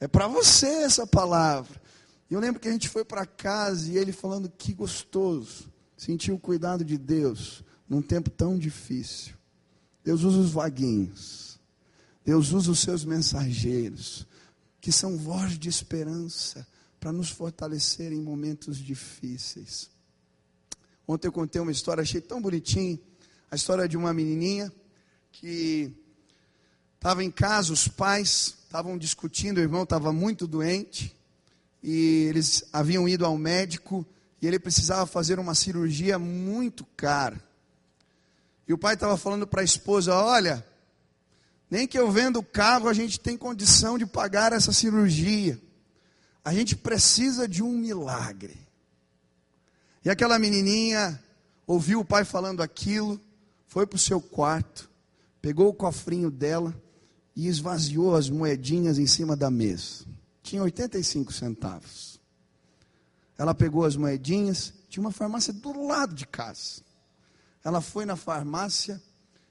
É 0.00 0.08
para 0.08 0.26
você 0.26 0.66
essa 0.66 1.06
palavra. 1.06 1.78
E 2.30 2.32
eu 2.32 2.40
lembro 2.40 2.58
que 2.58 2.68
a 2.68 2.72
gente 2.72 2.88
foi 2.88 3.04
para 3.04 3.26
casa 3.26 3.92
e 3.92 3.98
ele 3.98 4.12
falando 4.12 4.50
que 4.56 4.72
gostoso, 4.72 5.70
sentiu 5.94 6.36
o 6.36 6.40
cuidado 6.40 6.82
de 6.82 6.96
Deus 6.96 7.65
num 7.88 8.02
tempo 8.02 8.30
tão 8.30 8.58
difícil. 8.58 9.34
Deus 10.04 10.22
usa 10.22 10.38
os 10.38 10.50
vaguinhos, 10.50 11.58
Deus 12.24 12.52
usa 12.52 12.70
os 12.70 12.80
seus 12.80 13.04
mensageiros, 13.04 14.26
que 14.80 14.92
são 14.92 15.16
voz 15.16 15.58
de 15.58 15.68
esperança 15.68 16.66
para 17.00 17.12
nos 17.12 17.30
fortalecer 17.30 18.12
em 18.12 18.20
momentos 18.20 18.78
difíceis. 18.78 19.90
Ontem 21.06 21.28
eu 21.28 21.32
contei 21.32 21.60
uma 21.60 21.72
história, 21.72 22.02
achei 22.02 22.20
tão 22.20 22.40
bonitinho, 22.40 22.98
a 23.50 23.56
história 23.56 23.88
de 23.88 23.96
uma 23.96 24.12
menininha 24.12 24.72
que 25.30 25.92
estava 26.96 27.22
em 27.22 27.30
casa, 27.30 27.72
os 27.72 27.86
pais 27.86 28.56
estavam 28.64 28.98
discutindo, 28.98 29.58
o 29.58 29.60
irmão 29.60 29.84
estava 29.84 30.12
muito 30.12 30.46
doente, 30.46 31.14
e 31.82 32.26
eles 32.28 32.64
haviam 32.72 33.08
ido 33.08 33.24
ao 33.24 33.38
médico 33.38 34.04
e 34.42 34.46
ele 34.46 34.58
precisava 34.58 35.06
fazer 35.06 35.38
uma 35.38 35.54
cirurgia 35.54 36.18
muito 36.18 36.84
cara. 36.96 37.40
E 38.66 38.72
o 38.72 38.78
pai 38.78 38.94
estava 38.94 39.16
falando 39.16 39.46
para 39.46 39.60
a 39.60 39.64
esposa: 39.64 40.14
Olha, 40.14 40.66
nem 41.70 41.86
que 41.86 41.98
eu 41.98 42.10
venda 42.10 42.38
o 42.38 42.42
carro, 42.42 42.88
a 42.88 42.92
gente 42.92 43.18
tem 43.20 43.36
condição 43.36 43.98
de 43.98 44.06
pagar 44.06 44.52
essa 44.52 44.72
cirurgia. 44.72 45.60
A 46.44 46.52
gente 46.52 46.76
precisa 46.76 47.48
de 47.48 47.62
um 47.62 47.72
milagre. 47.72 48.56
E 50.04 50.10
aquela 50.10 50.38
menininha 50.38 51.20
ouviu 51.66 52.00
o 52.00 52.04
pai 52.04 52.24
falando 52.24 52.62
aquilo, 52.62 53.20
foi 53.66 53.86
para 53.86 53.96
o 53.96 54.00
seu 54.00 54.20
quarto, 54.20 54.88
pegou 55.42 55.68
o 55.68 55.74
cofrinho 55.74 56.30
dela 56.30 56.74
e 57.34 57.48
esvaziou 57.48 58.14
as 58.14 58.30
moedinhas 58.30 58.98
em 58.98 59.06
cima 59.06 59.36
da 59.36 59.50
mesa 59.50 60.06
tinha 60.46 60.62
85 60.62 61.32
centavos. 61.32 62.20
Ela 63.36 63.54
pegou 63.54 63.84
as 63.84 63.96
moedinhas, 63.96 64.72
tinha 64.88 65.04
uma 65.04 65.12
farmácia 65.12 65.52
do 65.52 65.86
lado 65.86 66.14
de 66.14 66.26
casa. 66.26 66.82
Ela 67.66 67.80
foi 67.80 68.04
na 68.04 68.14
farmácia 68.14 69.02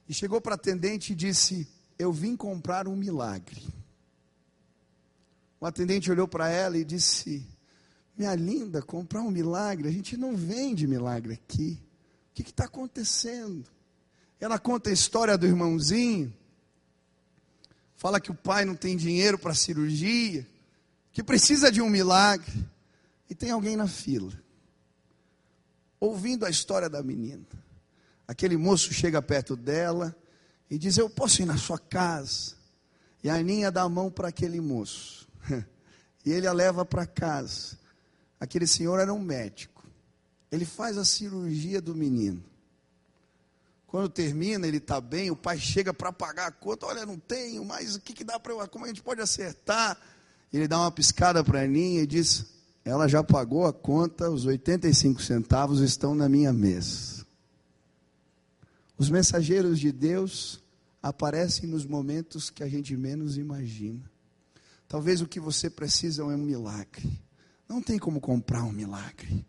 e 0.08 0.13
chegou 0.13 0.39
para 0.39 0.54
a 0.54 0.56
atendente 0.56 1.12
e 1.12 1.15
disse: 1.17 1.67
Eu 1.99 2.13
vim 2.13 2.34
comprar 2.34 2.88
um 2.88 2.95
milagre. 2.95 3.62
O 5.60 5.65
atendente 5.65 6.10
olhou 6.10 6.25
para 6.25 6.47
ela 6.47 6.78
e 6.78 6.86
disse: 6.86 7.45
Minha 8.17 8.34
linda, 8.34 8.82
comprar 8.82 9.21
um 9.21 9.30
milagre? 9.30 9.89
A 9.89 9.91
gente 9.91 10.15
não 10.15 10.34
vende 10.34 10.88
milagre 10.88 11.34
aqui. 11.34 11.78
O 12.32 12.36
que 12.36 12.49
está 12.49 12.63
acontecendo? 12.63 13.65
Ela 14.39 14.58
conta 14.58 14.89
a 14.89 14.93
história 14.93 15.38
do 15.38 15.45
irmãozinho, 15.45 16.34
fala 17.97 18.21
que 18.21 18.32
o 18.32 18.36
pai 18.36 18.63
não 18.63 18.75
tem 18.75 18.95
dinheiro 18.95 19.38
para 19.38 19.54
cirurgia, 19.54 20.47
que 21.12 21.21
precisa 21.21 21.69
de 21.69 21.82
um 21.82 21.89
milagre, 21.89 22.65
e 23.30 23.36
tem 23.36 23.51
alguém 23.51 23.75
na 23.75 23.89
fila, 23.89 24.32
ouvindo 25.99 26.45
a 26.45 26.49
história 26.49 26.89
da 26.89 27.04
menina. 27.04 27.64
Aquele 28.28 28.58
moço 28.58 28.94
chega 28.94 29.22
perto 29.22 29.56
dela 29.56 30.16
e 30.70 30.78
diz: 30.78 30.98
Eu 30.98 31.10
posso 31.10 31.42
ir 31.42 31.46
na 31.46 31.58
sua 31.58 31.78
casa. 31.78 32.56
E 33.24 33.30
a 33.30 33.36
Aninha 33.36 33.72
dá 33.72 33.84
a 33.84 33.90
mão 33.90 34.12
para 34.12 34.30
aquele 34.30 34.60
moço. 34.60 35.28
E 36.26 36.32
ele 36.32 36.48
a 36.48 36.52
leva 36.52 36.84
para 36.84 37.06
casa. 37.06 37.78
Aquele 38.40 38.66
senhor 38.66 39.00
era 39.00 39.14
um 39.14 39.20
médico. 39.20 39.88
Ele 40.52 40.66
faz 40.66 40.98
a 40.98 41.06
cirurgia 41.06 41.80
do 41.80 41.94
menino. 41.94 42.44
Quando 43.86 44.10
termina, 44.10 44.68
ele 44.68 44.78
está 44.78 45.00
bem, 45.00 45.30
o 45.30 45.36
pai 45.36 45.60
chega 45.60 45.94
para 45.94 46.12
pagar 46.12 46.48
a 46.48 46.52
conta. 46.52 46.88
Olha, 46.88 47.06
não 47.06 47.20
tenho, 47.20 47.64
mas 47.64 47.96
o 47.96 48.02
que, 48.02 48.12
que 48.12 48.24
dá 48.24 48.40
para. 48.40 48.68
Como 48.68 48.86
a 48.86 48.88
gente 48.88 49.04
pode 49.04 49.22
acertar? 49.22 49.98
Ele 50.52 50.68
dá 50.68 50.80
uma 50.80 50.92
piscada 50.92 51.44
para 51.44 51.60
a 51.60 51.64
Aninha 51.64 52.02
e 52.02 52.08
diz: 52.08 52.48
Ela 52.84 53.08
já 53.08 53.24
pagou 53.24 53.68
a 53.68 53.72
conta, 53.72 54.30
os 54.30 54.46
85 54.46 55.22
centavos 55.22 55.80
estão 55.80 56.16
na 56.16 56.28
minha 56.28 56.52
mesa. 56.52 57.14
Os 58.97 59.10
mensageiros 59.10 59.79
de 59.79 59.91
Deus 59.91 60.63
aparecem 61.01 61.69
nos 61.69 61.86
momentos 61.86 62.49
que 62.49 62.63
a 62.63 62.67
gente 62.67 62.95
menos 62.95 63.38
imagina. 63.38 64.10
Talvez 64.88 65.21
o 65.21 65.27
que 65.27 65.39
você 65.39 65.69
precisa 65.69 66.21
é 66.21 66.25
um 66.25 66.38
milagre. 66.38 67.21
Não 67.67 67.81
tem 67.81 67.97
como 67.97 68.21
comprar 68.21 68.63
um 68.63 68.71
milagre. 68.71 69.45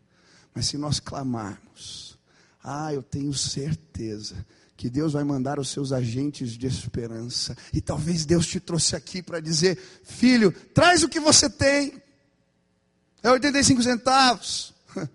Mas 0.54 0.66
se 0.66 0.78
nós 0.78 0.98
clamarmos, 0.98 2.18
ah, 2.62 2.92
eu 2.92 3.02
tenho 3.02 3.32
certeza 3.32 4.44
que 4.76 4.90
Deus 4.90 5.14
vai 5.14 5.24
mandar 5.24 5.59
os 5.59 5.68
seus 5.68 5.92
agentes 5.92 6.52
de 6.52 6.66
esperança. 6.66 7.56
E 7.72 7.80
talvez 7.80 8.26
Deus 8.26 8.46
te 8.46 8.61
trouxe 8.61 8.94
aqui 8.94 9.22
para 9.22 9.40
dizer: 9.40 9.78
filho, 10.02 10.52
traz 10.74 11.02
o 11.02 11.09
que 11.09 11.20
você 11.20 11.48
tem. 11.48 12.02
É 13.22 13.30
85 13.30 13.82
centavos. 13.82 14.74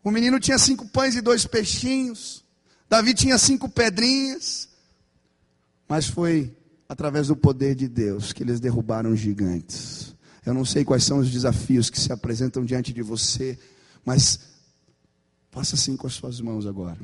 O 0.00 0.10
menino 0.12 0.40
tinha 0.40 0.58
cinco 0.58 0.88
pães 0.88 1.16
e 1.16 1.20
dois 1.20 1.44
peixinhos. 1.44 2.42
Davi 2.88 3.14
tinha 3.14 3.36
cinco 3.38 3.68
pedrinhas. 3.68 4.68
Mas 5.88 6.06
foi 6.06 6.54
através 6.88 7.28
do 7.28 7.36
poder 7.36 7.74
de 7.74 7.88
Deus 7.88 8.32
que 8.32 8.42
eles 8.42 8.60
derrubaram 8.60 9.12
os 9.12 9.20
gigantes. 9.20 10.14
Eu 10.44 10.54
não 10.54 10.64
sei 10.64 10.84
quais 10.84 11.04
são 11.04 11.18
os 11.18 11.30
desafios 11.30 11.90
que 11.90 12.00
se 12.00 12.12
apresentam 12.12 12.64
diante 12.64 12.92
de 12.92 13.02
você, 13.02 13.58
mas 14.04 14.40
faça 15.50 15.74
assim 15.74 15.96
com 15.96 16.06
as 16.06 16.14
suas 16.14 16.40
mãos 16.40 16.66
agora. 16.66 16.98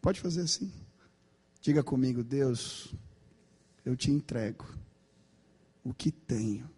Pode 0.00 0.20
fazer 0.20 0.42
assim. 0.42 0.70
Diga 1.60 1.82
comigo, 1.82 2.22
Deus, 2.22 2.94
eu 3.84 3.96
te 3.96 4.10
entrego 4.10 4.66
o 5.82 5.92
que 5.92 6.10
tenho 6.10 6.68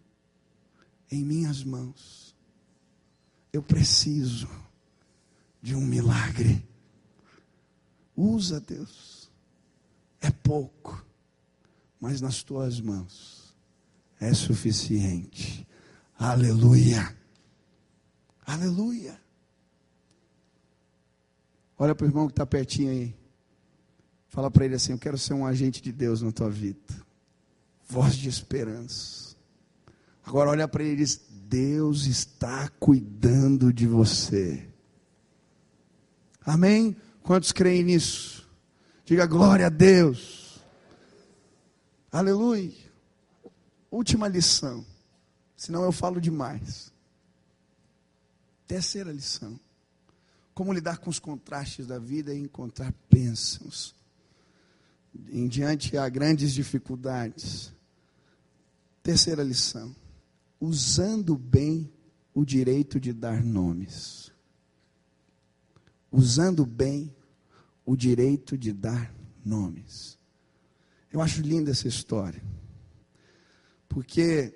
em 1.11 1.23
minhas 1.23 1.63
mãos. 1.63 2.35
Eu 3.53 3.61
preciso 3.61 4.49
de 5.61 5.75
um 5.75 5.85
milagre. 5.85 6.66
Usa, 8.17 8.59
Deus. 8.59 9.29
É 10.19 10.31
pouco, 10.31 11.05
mas 12.01 12.19
nas 12.19 12.41
tuas 12.41 12.81
mãos 12.81 13.55
é 14.19 14.33
suficiente. 14.33 15.67
Aleluia. 16.17 17.15
Aleluia. 18.43 19.21
Olha 21.77 21.93
para 21.93 22.05
o 22.05 22.09
irmão 22.09 22.25
que 22.25 22.31
está 22.31 22.45
pertinho 22.45 22.89
aí. 22.89 23.15
Fala 24.29 24.49
para 24.49 24.65
ele 24.65 24.75
assim: 24.75 24.93
Eu 24.93 24.97
quero 24.97 25.17
ser 25.17 25.35
um 25.35 25.45
agente 25.45 25.81
de 25.81 25.91
Deus 25.91 26.23
na 26.23 26.31
tua 26.31 26.49
vida. 26.49 27.05
Voz 27.87 28.15
de 28.15 28.27
esperança. 28.27 29.35
Agora 30.23 30.49
olha 30.49 30.67
para 30.67 30.83
ele 30.83 30.93
e 30.93 30.97
diz: 30.97 31.21
Deus 31.29 32.05
está 32.05 32.67
cuidando 32.79 33.71
de 33.71 33.85
você. 33.85 34.67
Amém? 36.41 36.95
Quantos 37.27 37.51
creem 37.51 37.83
nisso? 37.83 38.49
Diga 39.03 39.25
glória 39.25 39.65
a 39.65 39.69
Deus. 39.69 40.61
Aleluia. 42.09 42.71
Última 43.91 44.29
lição. 44.29 44.85
Senão 45.53 45.83
eu 45.83 45.91
falo 45.91 46.21
demais. 46.21 46.89
Terceira 48.65 49.11
lição 49.11 49.59
como 50.53 50.71
lidar 50.71 50.99
com 50.99 51.09
os 51.09 51.19
contrastes 51.19 51.85
da 51.85 51.99
vida 51.99 52.33
e 52.33 52.39
encontrar 52.39 52.93
bênçãos 53.11 53.93
em 55.29 55.49
diante 55.49 55.97
a 55.97 56.07
grandes 56.07 56.53
dificuldades. 56.53 57.73
Terceira 59.03 59.43
lição: 59.43 59.93
usando 60.61 61.35
bem 61.35 61.91
o 62.33 62.45
direito 62.45 63.01
de 63.01 63.11
dar 63.11 63.43
nomes. 63.43 64.31
Usando 66.09 66.65
bem 66.65 67.16
o 67.87 67.95
direito 67.95 68.57
de 68.57 68.73
dar 68.73 69.15
nomes. 69.45 70.19
Eu 71.09 71.21
acho 71.21 71.41
linda 71.41 71.71
essa 71.71 71.87
história. 71.87 72.43
Porque 73.87 74.53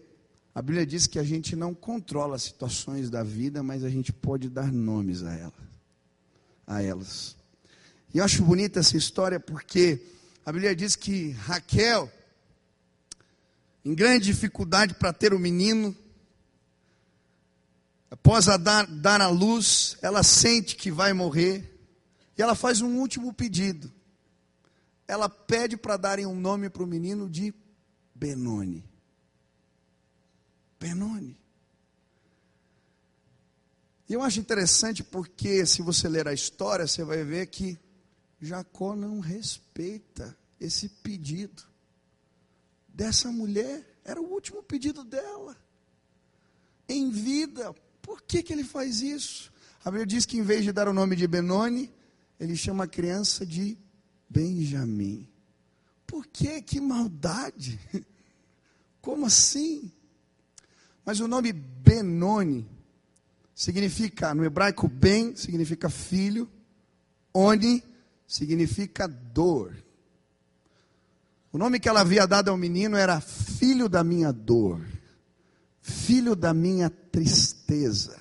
a 0.54 0.62
Bíblia 0.62 0.86
diz 0.86 1.08
que 1.08 1.18
a 1.18 1.24
gente 1.24 1.56
não 1.56 1.74
controla 1.74 2.36
as 2.36 2.44
situações 2.44 3.10
da 3.10 3.24
vida, 3.24 3.64
mas 3.64 3.86
a 3.86 3.90
gente 3.90 4.12
pode 4.12 4.50
dar 4.50 4.70
nomes 4.70 5.24
a 5.24 5.34
elas. 5.34 5.54
A 6.68 6.84
elas. 6.84 7.38
E 8.14 8.18
eu 8.18 8.26
acho 8.26 8.44
bonita 8.44 8.82
essa 8.82 8.98
história 8.98 9.40
porque 9.40 10.06
a 10.46 10.52
Bíblia 10.52 10.76
diz 10.76 10.98
que 10.98 11.32
Raquel, 11.32 12.12
em 13.86 13.96
grande 13.96 14.26
dificuldade 14.26 14.94
para 14.94 15.14
ter 15.14 15.34
o 15.34 15.40
menino, 15.40 15.96
após 18.10 18.50
a 18.50 18.58
dar, 18.58 18.86
dar 18.88 19.22
a 19.22 19.30
luz, 19.30 19.96
ela 20.02 20.22
sente 20.22 20.76
que 20.76 20.92
vai 20.92 21.14
morrer, 21.14 21.71
e 22.42 22.44
ela 22.44 22.56
faz 22.56 22.82
um 22.82 22.98
último 22.98 23.32
pedido. 23.32 23.94
Ela 25.08 25.30
pede 25.30 25.78
para 25.78 25.96
darem 25.96 26.26
um 26.26 26.34
nome 26.34 26.72
para 26.72 26.82
o 26.82 26.88
menino 26.88 27.30
de 27.30 27.54
Benoni. 28.16 28.84
Benoni. 30.80 31.40
E 34.10 34.14
eu 34.14 34.24
acho 34.24 34.40
interessante 34.40 35.04
porque, 35.04 35.68
se 35.68 35.84
você 35.84 36.10
ler 36.10 36.28
a 36.28 36.34
história, 36.34 36.88
você 36.88 37.04
vai 37.04 37.24
ver 37.24 37.46
que 37.46 37.78
Jacó 38.42 38.96
não 38.96 39.20
respeita 39.20 40.36
esse 40.60 40.90
pedido 40.90 41.62
dessa 42.88 43.32
mulher. 43.32 44.00
Era 44.04 44.20
o 44.20 44.34
último 44.34 44.64
pedido 44.64 45.04
dela. 45.04 45.56
Em 46.90 47.12
vida. 47.12 47.72
Por 48.02 48.20
que, 48.24 48.42
que 48.42 48.52
ele 48.52 48.64
faz 48.64 49.00
isso? 49.04 49.54
A 49.86 49.92
Bíblia 49.92 50.08
diz 50.08 50.26
que 50.26 50.40
em 50.40 50.42
vez 50.42 50.64
de 50.64 50.72
dar 50.72 50.88
o 50.88 50.94
nome 50.94 51.16
de 51.16 51.28
Benoni, 51.28 51.94
ele 52.42 52.56
chama 52.56 52.86
a 52.86 52.88
criança 52.88 53.46
de 53.46 53.78
Benjamim. 54.28 55.30
Por 56.08 56.26
que? 56.26 56.60
Que 56.64 56.82
maldade! 56.82 57.80
Como 59.00 59.28
assim? 59.28 59.92
Mas 61.06 61.20
o 61.20 61.28
nome 61.28 61.54
Benoni 61.54 62.68
significa, 63.54 64.34
no 64.34 64.44
hebraico, 64.44 64.88
Ben 64.88 65.36
significa 65.36 65.88
filho, 65.88 66.50
Oni 67.32 67.84
significa 68.26 69.08
dor. 69.08 69.76
O 71.54 71.60
nome 71.60 71.80
que 71.80 71.88
ela 71.88 72.02
havia 72.02 72.26
dado 72.26 72.50
ao 72.50 72.58
menino 72.58 72.98
era 72.98 73.22
filho 73.22 73.88
da 73.88 74.04
minha 74.04 74.32
dor, 74.32 74.84
filho 75.80 76.36
da 76.36 76.56
minha 76.56 76.90
tristeza. 76.90 78.20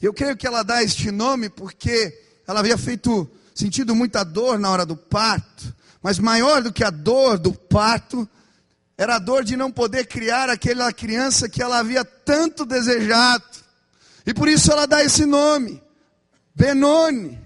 Eu 0.00 0.14
creio 0.14 0.36
que 0.36 0.46
ela 0.46 0.62
dá 0.62 0.80
este 0.80 1.10
nome 1.10 1.48
porque 1.48 2.25
ela 2.46 2.60
havia 2.60 2.78
feito 2.78 3.28
sentido 3.54 3.94
muita 3.94 4.22
dor 4.24 4.58
na 4.58 4.70
hora 4.70 4.86
do 4.86 4.96
parto, 4.96 5.74
mas 6.02 6.18
maior 6.18 6.62
do 6.62 6.72
que 6.72 6.84
a 6.84 6.90
dor 6.90 7.38
do 7.38 7.52
parto 7.52 8.28
era 8.98 9.16
a 9.16 9.18
dor 9.18 9.44
de 9.44 9.56
não 9.56 9.70
poder 9.70 10.06
criar 10.06 10.48
aquela 10.48 10.92
criança 10.92 11.48
que 11.48 11.62
ela 11.62 11.78
havia 11.78 12.04
tanto 12.04 12.64
desejado. 12.64 13.44
E 14.24 14.32
por 14.32 14.48
isso 14.48 14.72
ela 14.72 14.86
dá 14.86 15.02
esse 15.04 15.26
nome, 15.26 15.82
Benoni. 16.54 17.38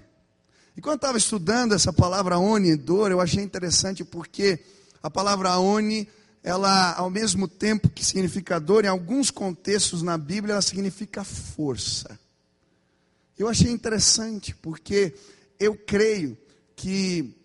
E 0.75 0.81
quando 0.81 0.93
eu 0.93 0.95
estava 0.95 1.17
estudando 1.17 1.73
essa 1.73 1.91
palavra 1.91 2.39
oni, 2.39 2.75
dor, 2.75 3.11
eu 3.11 3.19
achei 3.19 3.43
interessante 3.43 4.03
porque 4.03 4.59
a 5.03 5.09
palavra 5.09 5.57
oni, 5.57 6.07
ela 6.43 6.93
ao 6.93 7.09
mesmo 7.09 7.47
tempo 7.47 7.89
que 7.89 8.05
significa 8.05 8.59
dor, 8.59 8.85
em 8.85 8.87
alguns 8.87 9.29
contextos 9.29 10.01
na 10.01 10.17
Bíblia 10.17 10.53
ela 10.53 10.61
significa 10.61 11.23
força. 11.23 12.19
Eu 13.37 13.47
achei 13.47 13.71
interessante 13.71 14.55
porque 14.55 15.15
eu 15.59 15.75
creio 15.75 16.37
que 16.75 17.35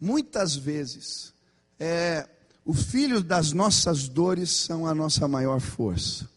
muitas 0.00 0.56
vezes 0.56 1.32
é, 1.78 2.28
o 2.64 2.74
filho 2.74 3.22
das 3.22 3.52
nossas 3.52 4.08
dores 4.08 4.50
são 4.50 4.86
a 4.86 4.94
nossa 4.94 5.26
maior 5.26 5.60
força. 5.60 6.28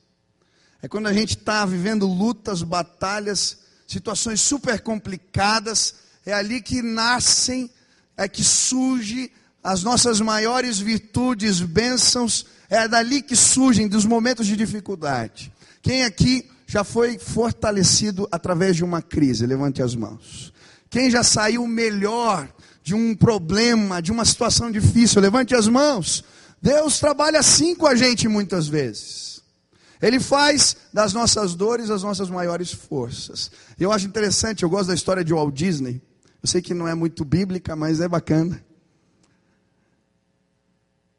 É 0.82 0.88
quando 0.88 1.08
a 1.08 1.14
gente 1.14 1.38
está 1.38 1.66
vivendo 1.66 2.06
lutas, 2.06 2.62
batalhas, 2.62 3.60
situações 3.88 4.42
super 4.42 4.82
complicadas, 4.82 5.96
é 6.26 6.34
ali 6.34 6.62
que 6.62 6.82
nascem, 6.82 7.70
é 8.18 8.28
que 8.28 8.44
surge 8.44 9.32
as 9.64 9.84
nossas 9.84 10.22
maiores 10.22 10.78
virtudes, 10.80 11.60
bênçãos, 11.60 12.46
é 12.70 12.88
dali 12.88 13.22
que 13.22 13.36
surgem 13.36 13.88
dos 13.88 14.06
momentos 14.06 14.46
de 14.46 14.56
dificuldade. 14.56 15.52
Quem 15.82 16.04
aqui 16.04 16.50
já 16.66 16.84
foi 16.84 17.18
fortalecido 17.20 18.28
através 18.32 18.76
de 18.76 18.84
uma 18.84 19.02
crise? 19.02 19.46
Levante 19.46 19.82
as 19.82 19.96
mãos. 19.96 20.54
Quem 20.90 21.10
já 21.10 21.24
saiu 21.24 21.66
melhor 21.68 22.48
de 22.82 22.94
um 22.94 23.16
problema, 23.16 24.02
de 24.02 24.12
uma 24.12 24.26
situação 24.26 24.72
difícil, 24.72 25.22
levante 25.22 25.56
as 25.56 25.68
mãos. 25.68 26.24
Deus 26.62 27.00
trabalha 27.00 27.40
assim 27.40 27.76
com 27.76 27.88
a 27.88 27.96
gente 27.96 28.28
muitas 28.28 28.68
vezes. 28.68 29.42
Ele 30.02 30.20
faz 30.20 30.76
das 30.94 31.14
nossas 31.14 31.56
dores 31.56 31.90
as 31.90 32.04
nossas 32.04 32.30
maiores 32.30 32.72
forças. 32.72 33.50
Eu 33.80 33.92
acho 33.92 34.06
interessante, 34.06 34.64
eu 34.64 34.70
gosto 34.70 34.88
da 34.88 34.94
história 34.94 35.24
de 35.24 35.34
Walt 35.34 35.54
Disney. 35.54 36.02
Eu 36.42 36.48
sei 36.48 36.62
que 36.62 36.74
não 36.74 36.88
é 36.88 36.94
muito 36.94 37.26
bíblica, 37.26 37.76
mas 37.76 38.00
é 38.00 38.08
bacana. 38.08 38.64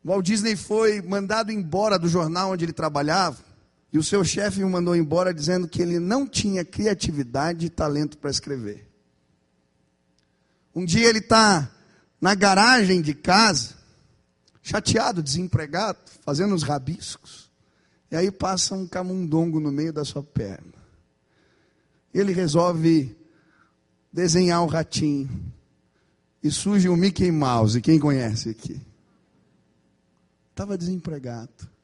Walt 0.05 0.25
Disney 0.25 0.55
foi 0.55 1.03
mandado 1.03 1.51
embora 1.51 1.99
do 1.99 2.09
jornal 2.09 2.53
onde 2.53 2.65
ele 2.65 2.73
trabalhava, 2.73 3.39
e 3.97 3.99
o 3.99 4.03
seu 4.03 4.23
chefe 4.23 4.63
o 4.63 4.69
mandou 4.69 4.95
embora 4.95 5.33
dizendo 5.33 5.67
que 5.67 5.81
ele 5.81 5.99
não 5.99 6.27
tinha 6.27 6.63
criatividade 6.63 7.65
e 7.65 7.71
talento 7.71 8.19
para 8.19 8.29
escrever. 8.29 8.87
Um 10.75 10.85
dia 10.85 11.09
ele 11.09 11.21
está 11.21 11.71
na 12.21 12.35
garagem 12.35 13.01
de 13.01 13.15
casa, 13.15 13.75
chateado, 14.63 15.23
desempregado, 15.23 15.99
fazendo 16.21 16.55
os 16.55 16.63
rabiscos. 16.63 17.51
E 18.11 18.17
aí 18.17 18.31
passa 18.31 18.75
um 18.75 18.87
camundongo 18.87 19.59
no 19.59 19.73
meio 19.73 19.95
da 19.95 20.05
sua 20.05 20.23
perna. 20.23 20.75
Ele 22.13 22.35
resolve 22.35 23.17
desenhar 24.13 24.61
o 24.61 24.65
um 24.65 24.69
ratinho. 24.69 25.31
E 26.43 26.51
surge 26.51 26.87
o 26.87 26.97
Mickey 26.97 27.33
Mouse. 27.33 27.81
Quem 27.81 27.99
conhece 27.99 28.51
aqui? 28.51 28.79
Estava 30.51 30.77
desempregado. 30.77 31.76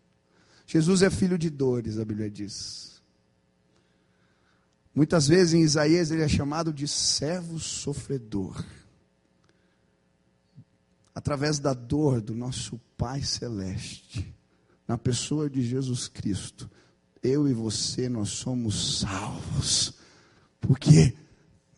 Jesus 0.72 1.02
é 1.02 1.10
filho 1.10 1.36
de 1.36 1.50
dores, 1.50 1.98
a 1.98 2.04
Bíblia 2.04 2.30
diz. 2.30 3.02
Muitas 4.94 5.28
vezes 5.28 5.52
em 5.52 5.60
Isaías 5.60 6.10
ele 6.10 6.22
é 6.22 6.28
chamado 6.28 6.72
de 6.72 6.88
servo 6.88 7.58
sofredor 7.58 8.64
através 11.14 11.58
da 11.58 11.74
dor 11.74 12.22
do 12.22 12.34
nosso 12.34 12.80
Pai 12.96 13.22
Celeste, 13.22 14.34
na 14.88 14.96
pessoa 14.96 15.50
de 15.50 15.60
Jesus 15.60 16.08
Cristo, 16.08 16.70
eu 17.22 17.46
e 17.46 17.52
você, 17.52 18.08
nós 18.08 18.30
somos 18.30 19.00
salvos, 19.00 19.92
porque 20.58 21.14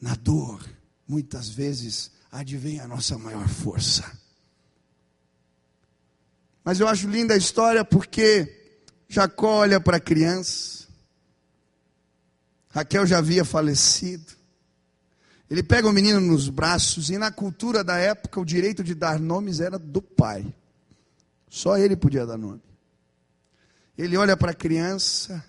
na 0.01 0.15
dor, 0.15 0.65
muitas 1.05 1.49
vezes, 1.49 2.13
advém 2.31 2.79
a 2.79 2.87
nossa 2.87 3.19
maior 3.19 3.49
força. 3.49 4.21
Mas 6.63 6.79
eu 6.79 6.87
acho 6.87 7.09
linda 7.09 7.35
a 7.35 7.37
história 7.37 7.85
porque 7.85 8.64
Jacó 9.09 9.61
olha 9.61 9.81
para 9.81 9.99
a 9.99 10.01
criança, 10.01 10.89
Raquel 12.71 13.07
já 13.07 13.19
havia 13.19 13.45
falecido, 13.45 14.33
ele 15.51 15.63
pega 15.63 15.89
o 15.89 15.93
menino 15.93 16.21
nos 16.21 16.49
braços 16.49 17.11
e 17.11 17.19
na 17.19 17.31
cultura 17.31 17.85
da 17.85 17.97
época 17.97 18.41
o 18.41 18.45
direito 18.45 18.83
de 18.83 18.95
dar 18.95 19.21
nomes 19.21 19.61
era 19.61 19.79
do 19.79 20.01
pai. 20.01 20.45
Só 21.49 21.77
ele 21.77 21.95
podia 21.95 22.27
dar 22.27 22.37
nome. 22.37 22.63
Ele 23.97 24.17
olha 24.17 24.37
para 24.37 24.51
a 24.51 24.55
criança 24.55 25.45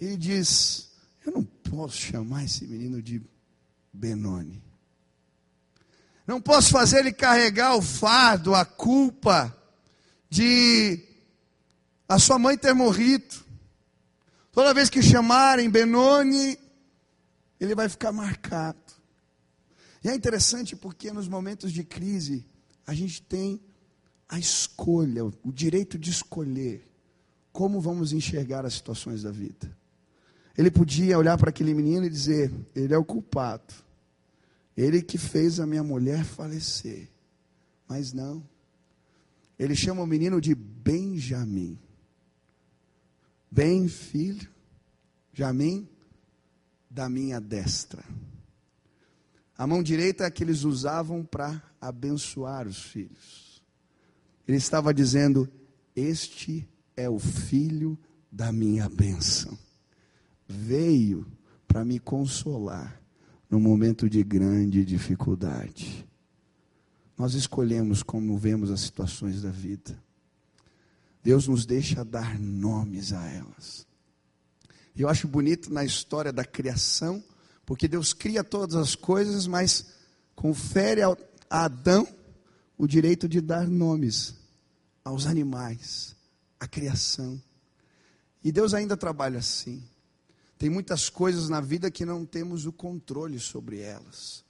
e 0.00 0.16
diz: 0.16 0.90
Eu 1.26 1.32
não 1.32 1.44
posso 1.44 1.96
chamar 1.96 2.44
esse 2.44 2.64
menino 2.64 3.02
de 3.02 3.20
Benoni. 3.92 4.62
Não 6.26 6.40
posso 6.40 6.70
fazer 6.70 7.00
ele 7.00 7.12
carregar 7.12 7.74
o 7.74 7.82
fardo, 7.82 8.54
a 8.54 8.64
culpa 8.64 9.54
de 10.30 11.07
a 12.08 12.18
sua 12.18 12.38
mãe 12.38 12.56
ter 12.56 12.72
morrido. 12.72 13.36
Toda 14.50 14.72
vez 14.72 14.88
que 14.88 15.02
chamarem 15.02 15.68
Benoni, 15.68 16.58
ele 17.60 17.74
vai 17.74 17.88
ficar 17.88 18.10
marcado. 18.10 18.78
E 20.02 20.08
é 20.08 20.14
interessante 20.14 20.74
porque 20.74 21.12
nos 21.12 21.28
momentos 21.28 21.72
de 21.72 21.84
crise, 21.84 22.46
a 22.86 22.94
gente 22.94 23.20
tem 23.22 23.60
a 24.28 24.38
escolha, 24.38 25.24
o 25.24 25.52
direito 25.52 25.98
de 25.98 26.10
escolher 26.10 26.88
como 27.52 27.80
vamos 27.80 28.12
enxergar 28.12 28.64
as 28.64 28.74
situações 28.74 29.22
da 29.22 29.30
vida. 29.30 29.76
Ele 30.56 30.70
podia 30.70 31.18
olhar 31.18 31.36
para 31.38 31.50
aquele 31.50 31.74
menino 31.74 32.06
e 32.06 32.10
dizer: 32.10 32.52
Ele 32.74 32.94
é 32.94 32.98
o 32.98 33.04
culpado. 33.04 33.74
Ele 34.76 35.02
que 35.02 35.18
fez 35.18 35.58
a 35.58 35.66
minha 35.66 35.82
mulher 35.82 36.24
falecer. 36.24 37.08
Mas 37.88 38.12
não. 38.12 38.48
Ele 39.58 39.74
chama 39.74 40.02
o 40.02 40.06
menino 40.06 40.40
de 40.40 40.54
Benjamim. 40.54 41.78
Bem, 43.50 43.88
filho, 43.88 44.48
Jamim, 45.32 45.88
da 46.90 47.08
minha 47.08 47.40
destra. 47.40 48.04
A 49.56 49.66
mão 49.66 49.82
direita 49.82 50.24
é 50.24 50.30
que 50.30 50.44
eles 50.44 50.64
usavam 50.64 51.24
para 51.24 51.62
abençoar 51.80 52.66
os 52.66 52.82
filhos. 52.82 53.62
Ele 54.46 54.56
estava 54.56 54.94
dizendo: 54.94 55.50
Este 55.96 56.68
é 56.96 57.08
o 57.08 57.18
filho 57.18 57.98
da 58.30 58.52
minha 58.52 58.88
bênção. 58.88 59.58
Veio 60.46 61.26
para 61.66 61.84
me 61.84 61.98
consolar 61.98 63.00
no 63.50 63.58
momento 63.58 64.08
de 64.08 64.22
grande 64.22 64.84
dificuldade. 64.84 66.06
Nós 67.16 67.34
escolhemos 67.34 68.02
como 68.02 68.38
vemos 68.38 68.70
as 68.70 68.80
situações 68.80 69.42
da 69.42 69.50
vida. 69.50 70.00
Deus 71.28 71.46
nos 71.46 71.66
deixa 71.66 72.02
dar 72.06 72.38
nomes 72.38 73.12
a 73.12 73.22
elas. 73.28 73.86
Eu 74.96 75.10
acho 75.10 75.28
bonito 75.28 75.70
na 75.70 75.84
história 75.84 76.32
da 76.32 76.42
criação, 76.42 77.22
porque 77.66 77.86
Deus 77.86 78.14
cria 78.14 78.42
todas 78.42 78.74
as 78.74 78.94
coisas, 78.94 79.46
mas 79.46 79.88
confere 80.34 81.02
a 81.02 81.14
Adão 81.50 82.08
o 82.78 82.86
direito 82.86 83.28
de 83.28 83.42
dar 83.42 83.68
nomes 83.68 84.36
aos 85.04 85.26
animais, 85.26 86.16
à 86.58 86.66
criação. 86.66 87.38
E 88.42 88.50
Deus 88.50 88.72
ainda 88.72 88.96
trabalha 88.96 89.40
assim. 89.40 89.86
Tem 90.56 90.70
muitas 90.70 91.10
coisas 91.10 91.50
na 91.50 91.60
vida 91.60 91.90
que 91.90 92.06
não 92.06 92.24
temos 92.24 92.64
o 92.64 92.72
controle 92.72 93.38
sobre 93.38 93.80
elas, 93.80 94.42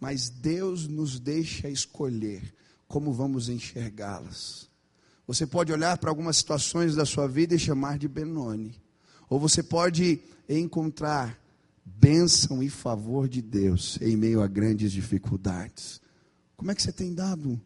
mas 0.00 0.30
Deus 0.30 0.88
nos 0.88 1.20
deixa 1.20 1.68
escolher 1.68 2.54
como 2.88 3.12
vamos 3.12 3.50
enxergá-las. 3.50 4.71
Você 5.26 5.46
pode 5.46 5.72
olhar 5.72 5.96
para 5.98 6.10
algumas 6.10 6.36
situações 6.36 6.94
da 6.94 7.06
sua 7.06 7.28
vida 7.28 7.54
e 7.54 7.58
chamar 7.58 7.98
de 7.98 8.08
Benoni, 8.08 8.80
ou 9.28 9.38
você 9.38 9.62
pode 9.62 10.20
encontrar 10.48 11.40
bênção 11.84 12.62
e 12.62 12.68
favor 12.68 13.28
de 13.28 13.40
Deus 13.40 13.98
em 14.00 14.16
meio 14.16 14.42
a 14.42 14.46
grandes 14.46 14.92
dificuldades. 14.92 16.00
Como 16.56 16.70
é 16.70 16.74
que 16.74 16.82
você 16.82 16.92
tem 16.92 17.14
dado 17.14 17.60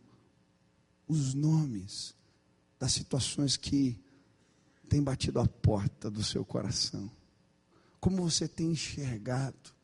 os 1.09 1.35
nomes 1.35 2.15
das 2.79 2.93
situações 2.93 3.57
que 3.57 3.99
têm 4.89 5.03
batido 5.03 5.41
a 5.41 5.47
porta 5.47 6.11
do 6.11 6.23
seu 6.23 6.45
coração? 6.45 7.11
Como 8.01 8.23
você 8.23 8.47
tem 8.47 8.71
enxergado 8.71 9.75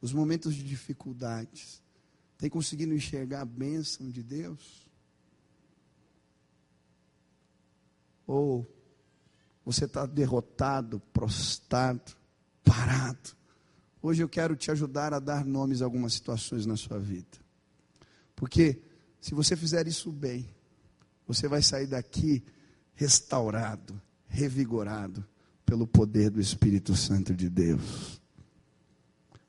os 0.00 0.12
momentos 0.12 0.54
de 0.54 0.62
dificuldades? 0.62 1.80
Tem 2.36 2.50
conseguido 2.50 2.92
enxergar 2.92 3.42
a 3.42 3.46
bênção 3.46 4.10
de 4.10 4.22
Deus? 4.22 4.86
Ou 8.32 8.66
você 9.62 9.84
está 9.84 10.06
derrotado, 10.06 11.00
prostrado, 11.12 12.16
parado? 12.64 13.36
Hoje 14.00 14.22
eu 14.22 14.28
quero 14.28 14.56
te 14.56 14.70
ajudar 14.70 15.12
a 15.12 15.18
dar 15.18 15.44
nomes 15.44 15.82
a 15.82 15.84
algumas 15.84 16.14
situações 16.14 16.64
na 16.64 16.74
sua 16.74 16.98
vida. 16.98 17.36
Porque 18.34 18.80
se 19.20 19.34
você 19.34 19.54
fizer 19.54 19.86
isso 19.86 20.10
bem, 20.10 20.48
você 21.26 21.46
vai 21.46 21.60
sair 21.60 21.86
daqui 21.86 22.42
restaurado, 22.94 24.00
revigorado, 24.26 25.22
pelo 25.66 25.86
poder 25.86 26.30
do 26.30 26.40
Espírito 26.40 26.96
Santo 26.96 27.34
de 27.34 27.50
Deus. 27.50 28.18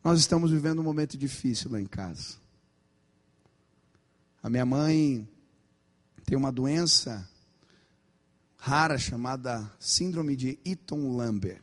Nós 0.04 0.20
estamos 0.20 0.52
vivendo 0.52 0.80
um 0.80 0.84
momento 0.84 1.18
difícil 1.18 1.72
lá 1.72 1.80
em 1.80 1.88
casa. 1.88 2.36
A 4.44 4.50
minha 4.50 4.66
mãe 4.66 5.26
tem 6.26 6.38
uma 6.38 6.52
doença 6.52 7.26
rara 8.66 8.98
chamada 8.98 9.70
Síndrome 9.78 10.38
de 10.38 10.58
Eaton-Lambert. 10.64 11.62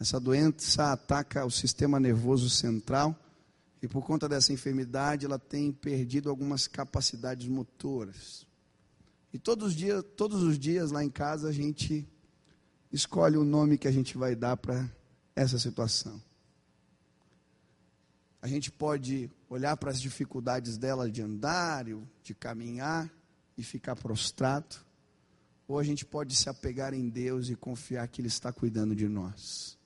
Essa 0.00 0.18
doença 0.18 0.90
ataca 0.90 1.46
o 1.46 1.50
sistema 1.52 2.00
nervoso 2.00 2.50
central 2.50 3.16
e 3.80 3.86
por 3.86 4.04
conta 4.04 4.28
dessa 4.28 4.52
enfermidade 4.52 5.24
ela 5.24 5.38
tem 5.38 5.70
perdido 5.70 6.28
algumas 6.28 6.66
capacidades 6.66 7.46
motoras. 7.46 8.44
E 9.32 9.38
todos 9.38 9.68
os 9.68 9.76
dias, 9.76 10.04
todos 10.16 10.42
os 10.42 10.58
dias 10.58 10.90
lá 10.90 11.04
em 11.04 11.08
casa 11.08 11.48
a 11.48 11.52
gente 11.52 12.04
escolhe 12.90 13.36
o 13.36 13.44
nome 13.44 13.78
que 13.78 13.86
a 13.86 13.92
gente 13.92 14.18
vai 14.18 14.34
dar 14.34 14.56
para 14.56 14.90
essa 15.36 15.60
situação. 15.60 16.20
A 18.42 18.48
gente 18.48 18.68
pode 18.68 19.30
olhar 19.48 19.76
para 19.76 19.92
as 19.92 20.00
dificuldades 20.00 20.76
dela 20.76 21.08
de 21.08 21.22
andar, 21.22 21.84
de 21.84 22.34
caminhar 22.34 23.08
e 23.56 23.62
ficar 23.62 23.94
prostrado, 23.94 24.89
ou 25.70 25.78
a 25.78 25.84
gente 25.84 26.04
pode 26.04 26.34
se 26.34 26.48
apegar 26.48 26.92
em 26.92 27.08
Deus 27.08 27.48
e 27.48 27.54
confiar 27.54 28.08
que 28.08 28.20
Ele 28.20 28.26
está 28.26 28.52
cuidando 28.52 28.92
de 28.92 29.08
nós. 29.08 29.78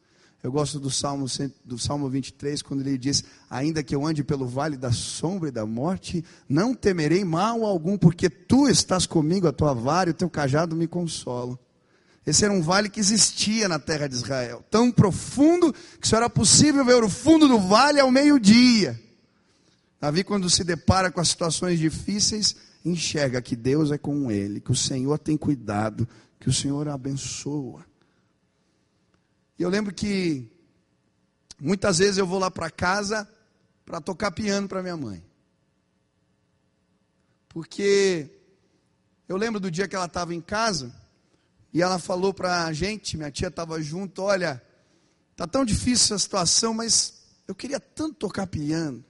Eu 0.43 0.51
gosto 0.51 0.81
do 0.81 0.91
Salmo, 0.91 1.27
do 1.63 1.79
Salmo 1.79 2.09
23, 2.09 2.63
quando 2.63 2.81
ele 2.81 2.99
diz: 2.99 3.25
Ainda 3.49 3.83
que 3.83 3.95
eu 3.95 4.07
ande 4.07 4.23
pelo 4.23 4.47
vale 4.47 4.77
da 4.77 4.93
sombra 4.93 5.49
e 5.49 5.53
da 5.53 5.65
morte, 5.65 6.23
não 6.47 6.75
temerei 6.75 7.25
mal 7.25 7.65
algum, 7.65 7.97
porque 7.97 8.29
tu 8.29 8.69
estás 8.69 9.07
comigo, 9.07 9.47
a 9.47 9.53
tua 9.53 9.73
vara 9.73 10.11
e 10.11 10.13
o 10.13 10.15
teu 10.15 10.29
cajado 10.29 10.77
me 10.77 10.87
consolam. 10.87 11.59
Esse 12.27 12.45
era 12.45 12.53
um 12.53 12.61
vale 12.61 12.91
que 12.91 13.01
existia 13.01 13.69
na 13.69 13.79
terra 13.79 14.07
de 14.07 14.15
Israel, 14.15 14.63
tão 14.71 14.91
profundo 14.91 15.75
que 15.99 16.09
só 16.09 16.17
era 16.17 16.29
possível 16.29 16.85
ver 16.85 17.03
o 17.03 17.09
fundo 17.09 17.49
do 17.49 17.59
vale 17.59 18.01
ao 18.01 18.11
meio-dia. 18.11 19.01
Davi, 20.01 20.25
quando 20.25 20.51
se 20.51 20.63
depara 20.63 21.11
com 21.11 21.21
as 21.21 21.29
situações 21.29 21.79
difíceis, 21.79 22.55
enxerga 22.85 23.41
que 23.41 23.57
Deus 23.57 23.91
é 23.91 23.99
com 23.99 24.31
ele, 24.31 24.61
que 24.61 24.71
o 24.71 24.77
Senhor 24.77 25.19
tem 25.19 25.37
cuidado, 25.37 26.07
que 26.39 26.49
o 26.49 26.53
Senhor 26.53 26.87
abençoa. 26.89 27.85
E 29.59 29.63
eu 29.63 29.71
lembro 29.71 29.95
que 29.95 30.51
muitas 31.59 31.99
vezes 31.99 32.19
eu 32.19 32.27
vou 32.27 32.39
lá 32.39 32.51
para 32.51 32.71
casa 32.71 33.29
para 33.85 34.01
tocar 34.01 34.31
piano 34.31 34.69
para 34.69 34.83
minha 34.83 34.97
mãe. 34.97 35.25
Porque 37.49 38.29
eu 39.29 39.37
lembro 39.37 39.61
do 39.61 39.71
dia 39.71 39.87
que 39.87 39.95
ela 39.95 40.07
estava 40.07 40.35
em 40.35 40.41
casa 40.41 40.95
e 41.73 41.81
ela 41.81 41.99
falou 41.99 42.35
para 42.35 42.65
a 42.65 42.73
gente, 42.73 43.17
minha 43.17 43.31
tia 43.31 43.49
estava 43.49 43.81
junto, 43.81 44.23
olha, 44.23 44.63
tá 45.37 45.47
tão 45.47 45.65
difícil 45.65 46.15
essa 46.15 46.19
situação, 46.19 46.75
mas 46.75 47.25
eu 47.47 47.55
queria 47.55 47.81
tanto 47.81 48.15
tocar 48.15 48.47
piano. 48.47 49.05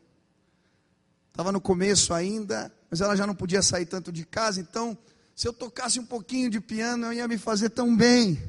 Estava 1.28 1.50
no 1.50 1.60
começo 1.60 2.14
ainda, 2.14 2.72
mas 2.94 3.00
ela 3.00 3.16
já 3.16 3.26
não 3.26 3.34
podia 3.34 3.60
sair 3.60 3.86
tanto 3.86 4.12
de 4.12 4.24
casa, 4.24 4.60
então 4.60 4.96
se 5.34 5.48
eu 5.48 5.52
tocasse 5.52 5.98
um 5.98 6.06
pouquinho 6.06 6.48
de 6.48 6.60
piano, 6.60 7.06
eu 7.06 7.12
ia 7.12 7.26
me 7.26 7.36
fazer 7.36 7.70
tão 7.70 7.96
bem. 7.96 8.40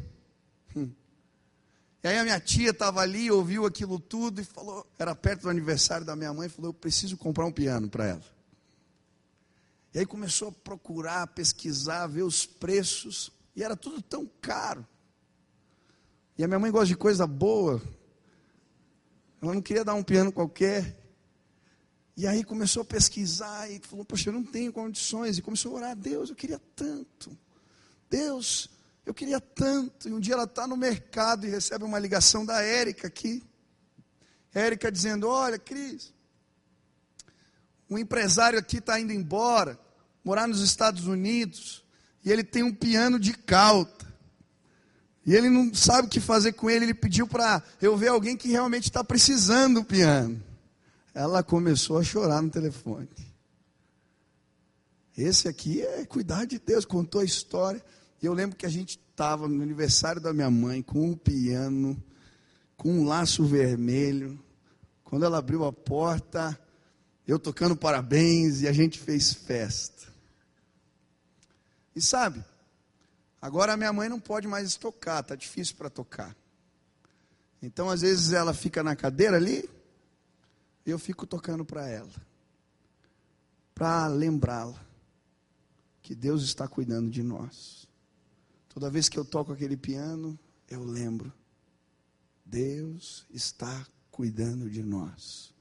Hum. 0.75 0.91
E 2.03 2.07
aí 2.07 2.19
a 2.19 2.23
minha 2.23 2.39
tia 2.39 2.69
estava 2.69 3.01
ali, 3.01 3.31
ouviu 3.31 3.65
aquilo 3.65 3.99
tudo 3.99 4.39
e 4.39 4.45
falou, 4.45 4.85
era 4.99 5.15
perto 5.15 5.41
do 5.41 5.49
aniversário 5.49 6.05
da 6.05 6.15
minha 6.15 6.31
mãe, 6.31 6.47
falou, 6.47 6.69
eu 6.69 6.73
preciso 6.75 7.17
comprar 7.17 7.47
um 7.47 7.51
piano 7.51 7.89
para 7.89 8.05
ela. 8.05 8.21
E 9.95 9.97
aí 9.97 10.05
começou 10.05 10.49
a 10.49 10.51
procurar, 10.51 11.25
pesquisar, 11.25 12.05
ver 12.05 12.21
os 12.21 12.45
preços. 12.45 13.31
E 13.55 13.63
era 13.63 13.75
tudo 13.75 13.99
tão 13.99 14.29
caro. 14.39 14.85
E 16.37 16.43
a 16.43 16.47
minha 16.47 16.59
mãe 16.59 16.69
gosta 16.69 16.85
de 16.85 16.95
coisa 16.95 17.25
boa. 17.25 17.81
Ela 19.41 19.55
não 19.55 19.61
queria 19.63 19.83
dar 19.83 19.95
um 19.95 20.03
piano 20.03 20.31
qualquer. 20.31 21.04
E 22.17 22.25
aí 22.25 22.43
começou 22.43 22.81
a 22.81 22.85
pesquisar 22.85 23.69
e 23.69 23.79
falou: 23.79 24.05
Poxa, 24.05 24.29
eu 24.29 24.33
não 24.33 24.43
tenho 24.43 24.71
condições. 24.71 25.37
E 25.37 25.41
começou 25.41 25.73
a 25.73 25.75
orar: 25.75 25.91
a 25.91 25.95
Deus, 25.95 26.29
eu 26.29 26.35
queria 26.35 26.61
tanto. 26.75 27.37
Deus, 28.09 28.69
eu 29.05 29.13
queria 29.13 29.41
tanto. 29.41 30.07
E 30.07 30.13
um 30.13 30.19
dia 30.19 30.33
ela 30.33 30.45
está 30.45 30.65
no 30.65 30.77
mercado 30.77 31.45
e 31.45 31.49
recebe 31.49 31.83
uma 31.83 31.99
ligação 31.99 32.45
da 32.45 32.61
Érica 32.61 33.07
aqui. 33.07 33.43
Érica 34.53 34.91
dizendo: 34.91 35.27
Olha, 35.27 35.59
Cris, 35.59 36.13
um 37.89 37.97
empresário 37.97 38.57
aqui 38.57 38.77
está 38.77 38.99
indo 38.99 39.11
embora, 39.11 39.77
morar 40.23 40.47
nos 40.47 40.61
Estados 40.61 41.07
Unidos 41.07 41.83
e 42.25 42.31
ele 42.31 42.43
tem 42.43 42.63
um 42.63 42.73
piano 42.73 43.19
de 43.19 43.33
cauta. 43.33 44.05
E 45.23 45.35
ele 45.35 45.49
não 45.49 45.73
sabe 45.73 46.07
o 46.07 46.09
que 46.09 46.19
fazer 46.19 46.53
com 46.53 46.69
ele. 46.69 46.85
Ele 46.85 46.93
pediu 46.93 47.27
para 47.27 47.61
eu 47.79 47.95
ver 47.95 48.07
alguém 48.07 48.35
que 48.35 48.49
realmente 48.49 48.85
está 48.85 49.03
precisando 49.03 49.81
do 49.81 49.85
piano. 49.85 50.41
Ela 51.15 51.41
começou 51.41 51.97
a 51.97 52.03
chorar 52.03 52.41
no 52.41 52.49
telefone. 52.49 53.07
Esse 55.17 55.47
aqui 55.47 55.81
é 55.81 56.05
cuidar 56.05 56.43
de 56.43 56.59
Deus. 56.59 56.83
Contou 56.83 57.21
a 57.21 57.23
história. 57.23 57.81
Eu 58.21 58.33
lembro 58.33 58.57
que 58.57 58.65
a 58.65 58.69
gente 58.69 58.99
estava 58.99 59.47
no 59.47 59.63
aniversário 59.63 60.19
da 60.19 60.33
minha 60.33 60.51
mãe 60.51 60.81
com 60.81 61.11
um 61.11 61.15
piano, 61.15 62.03
com 62.75 62.91
um 62.91 63.05
laço 63.05 63.45
vermelho. 63.45 64.37
Quando 65.05 65.23
ela 65.23 65.37
abriu 65.37 65.63
a 65.63 65.71
porta, 65.71 66.59
eu 67.25 67.39
tocando 67.39 67.77
parabéns 67.77 68.61
e 68.61 68.67
a 68.67 68.73
gente 68.73 68.99
fez 68.99 69.31
festa. 69.31 70.13
E 71.95 72.01
sabe, 72.01 72.43
agora 73.41 73.71
a 73.71 73.77
minha 73.77 73.93
mãe 73.93 74.09
não 74.09 74.19
pode 74.19 74.49
mais 74.49 74.75
tocar, 74.75 75.21
está 75.21 75.33
difícil 75.33 75.77
para 75.77 75.89
tocar. 75.89 76.35
Então, 77.61 77.89
às 77.89 78.01
vezes, 78.01 78.33
ela 78.33 78.53
fica 78.53 78.83
na 78.83 78.97
cadeira 78.97 79.37
ali, 79.37 79.69
eu 80.91 80.99
fico 80.99 81.25
tocando 81.25 81.65
para 81.65 81.87
ela, 81.87 82.13
para 83.73 84.07
lembrá-la 84.07 84.79
que 86.01 86.13
Deus 86.13 86.43
está 86.43 86.67
cuidando 86.67 87.09
de 87.09 87.23
nós. 87.23 87.87
Toda 88.69 88.91
vez 88.91 89.09
que 89.09 89.17
eu 89.17 89.25
toco 89.25 89.51
aquele 89.51 89.75
piano, 89.75 90.37
eu 90.69 90.83
lembro, 90.83 91.33
Deus 92.45 93.25
está 93.31 93.85
cuidando 94.11 94.69
de 94.69 94.83
nós. 94.83 95.53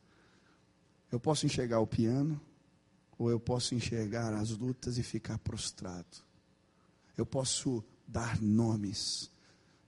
Eu 1.10 1.18
posso 1.18 1.46
enxergar 1.46 1.80
o 1.80 1.86
piano, 1.86 2.40
ou 3.16 3.30
eu 3.30 3.40
posso 3.40 3.74
enxergar 3.74 4.34
as 4.34 4.50
lutas 4.50 4.98
e 4.98 5.02
ficar 5.02 5.38
prostrado. 5.38 6.18
Eu 7.16 7.24
posso 7.24 7.82
dar 8.06 8.40
nomes. 8.42 9.30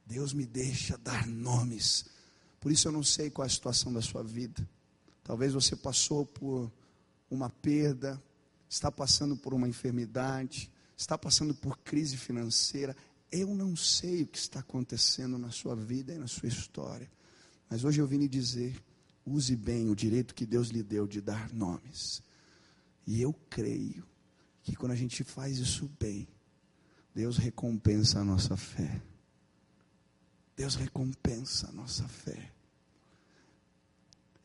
Deus 0.07 0.33
me 0.33 0.47
deixa 0.47 0.97
dar 0.97 1.27
nomes. 1.27 2.07
Por 2.61 2.71
isso 2.73 2.89
eu 2.89 2.93
não 2.93 3.03
sei 3.03 3.29
qual 3.29 3.45
é 3.45 3.49
a 3.49 3.53
situação 3.53 3.93
da 3.93 4.01
sua 4.01 4.23
vida. 4.23 4.67
Talvez 5.27 5.53
você 5.53 5.75
passou 5.75 6.25
por 6.25 6.71
uma 7.29 7.51
perda, 7.51 8.23
está 8.69 8.93
passando 8.93 9.37
por 9.37 9.53
uma 9.53 9.69
enfermidade, 9.69 10.71
está 10.97 11.19
passando 11.19 11.53
por 11.53 11.77
crise 11.79 12.17
financeira. 12.17 12.97
Eu 13.33 13.53
não 13.53 13.75
sei 13.75 14.23
o 14.23 14.27
que 14.29 14.39
está 14.39 14.61
acontecendo 14.61 15.37
na 15.37 15.51
sua 15.51 15.75
vida 15.75 16.15
e 16.15 16.19
na 16.19 16.29
sua 16.29 16.49
história. 16.49 17.11
Mas 17.69 17.83
hoje 17.83 18.01
eu 18.01 18.07
vim 18.07 18.19
lhe 18.19 18.29
dizer: 18.29 18.81
use 19.27 19.57
bem 19.57 19.91
o 19.91 19.97
direito 19.97 20.33
que 20.33 20.47
Deus 20.47 20.69
lhe 20.69 20.81
deu 20.81 21.09
de 21.09 21.21
dar 21.21 21.53
nomes. 21.53 22.23
E 23.05 23.21
eu 23.21 23.33
creio 23.51 24.07
que 24.63 24.77
quando 24.77 24.93
a 24.93 24.97
gente 24.97 25.25
faz 25.25 25.59
isso 25.59 25.91
bem, 25.99 26.29
Deus 27.13 27.37
recompensa 27.37 28.21
a 28.21 28.25
nossa 28.25 28.57
fé. 28.57 29.03
Deus 30.55 30.77
recompensa 30.77 31.69
a 31.69 31.73
nossa 31.73 32.07
fé. 32.07 32.53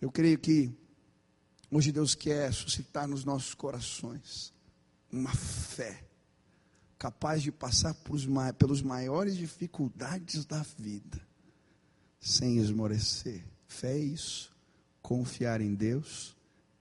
Eu 0.02 0.12
creio 0.12 0.40
que 0.40 0.76
hoje 1.70 1.92
Deus 1.92 2.16
quer 2.16 2.52
suscitar 2.52 3.08
nos 3.08 3.24
nossos 3.24 3.54
corações 3.54 4.52
uma 5.12 5.34
fé 5.34 6.04
capaz 6.98 7.42
de 7.42 7.52
passar 7.52 7.96
pelos 8.58 8.82
maiores 8.82 9.38
dificuldades 9.38 10.46
da 10.46 10.64
vida 10.78 11.22
sem 12.20 12.58
esmorecer. 12.58 13.44
Fé 13.68 13.94
é 13.94 13.98
isso, 13.98 14.54
confiar 15.02 15.62
em 15.62 15.74
Deus 15.74 16.36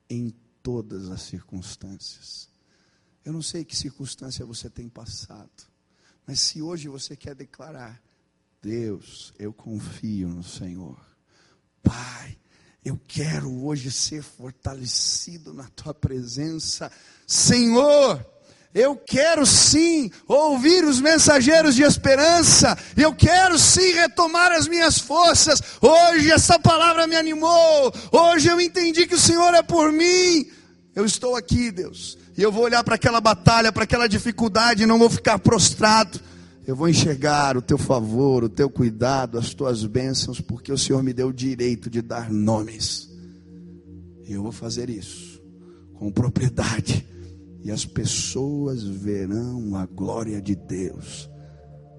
em 0.09 0.35
todas 0.62 1.11
as 1.11 1.23
circunstâncias. 1.23 2.49
Eu 3.25 3.33
não 3.33 3.43
sei 3.43 3.64
que 3.64 3.77
circunstância 3.77 4.45
você 4.45 4.68
tem 4.68 4.89
passado, 4.89 5.51
mas 6.27 6.41
se 6.41 6.61
hoje 6.61 6.89
você 6.89 7.16
quer 7.16 7.35
declarar: 7.35 8.03
Deus, 8.61 9.33
eu 9.39 9.53
confio 9.53 10.29
no 10.29 10.43
Senhor. 10.43 10.99
Pai, 11.83 12.39
eu 12.85 12.99
quero 13.07 13.66
hoje 13.66 13.91
ser 13.91 14.22
fortalecido 14.22 15.53
na 15.53 15.64
tua 15.76 15.93
presença. 15.93 16.91
Senhor, 17.26 18.24
eu 18.72 18.97
quero 18.97 19.45
sim 19.45 20.11
ouvir 20.26 20.85
os 20.85 21.01
mensageiros 21.01 21.74
de 21.74 21.83
esperança. 21.83 22.78
Eu 22.97 23.14
quero 23.14 23.59
sim 23.59 23.93
retomar 23.93 24.53
as 24.53 24.66
minhas 24.66 24.99
forças. 24.99 25.61
Hoje 25.81 26.31
essa 26.31 26.59
palavra 26.59 27.07
me 27.07 27.16
animou. 27.16 27.93
Hoje 28.11 28.49
eu 28.49 28.61
entendi 28.61 29.07
que 29.07 29.14
o 29.14 29.20
Senhor 29.20 29.55
é 29.55 29.62
por 29.62 29.93
mim. 29.93 30.51
Eu 30.95 31.05
estou 31.05 31.37
aqui, 31.37 31.70
Deus. 31.70 32.16
E 32.37 32.43
eu 32.43 32.51
vou 32.51 32.64
olhar 32.64 32.83
para 32.83 32.95
aquela 32.95 33.20
batalha, 33.20 33.70
para 33.70 33.85
aquela 33.85 34.09
dificuldade 34.09 34.85
e 34.85 34.87
não 34.87 34.99
vou 34.99 35.11
ficar 35.11 35.39
prostrado. 35.39 36.18
Eu 36.66 36.76
vou 36.76 36.88
enxergar 36.88 37.56
o 37.56 37.62
teu 37.62 37.78
favor, 37.78 38.44
o 38.44 38.48
teu 38.48 38.68
cuidado, 38.70 39.38
as 39.38 39.54
tuas 39.54 39.84
bênçãos, 39.84 40.40
porque 40.40 40.72
o 40.72 40.78
Senhor 40.78 41.02
me 41.02 41.12
deu 41.12 41.28
o 41.28 41.32
direito 41.32 41.88
de 41.88 42.02
dar 42.02 42.30
nomes. 42.30 43.11
E 44.24 44.32
eu 44.32 44.42
vou 44.42 44.52
fazer 44.52 44.88
isso 44.88 45.42
com 45.94 46.11
propriedade 46.11 47.06
e 47.62 47.70
as 47.70 47.84
pessoas 47.84 48.82
verão 48.82 49.76
a 49.76 49.84
glória 49.84 50.40
de 50.40 50.54
Deus 50.54 51.28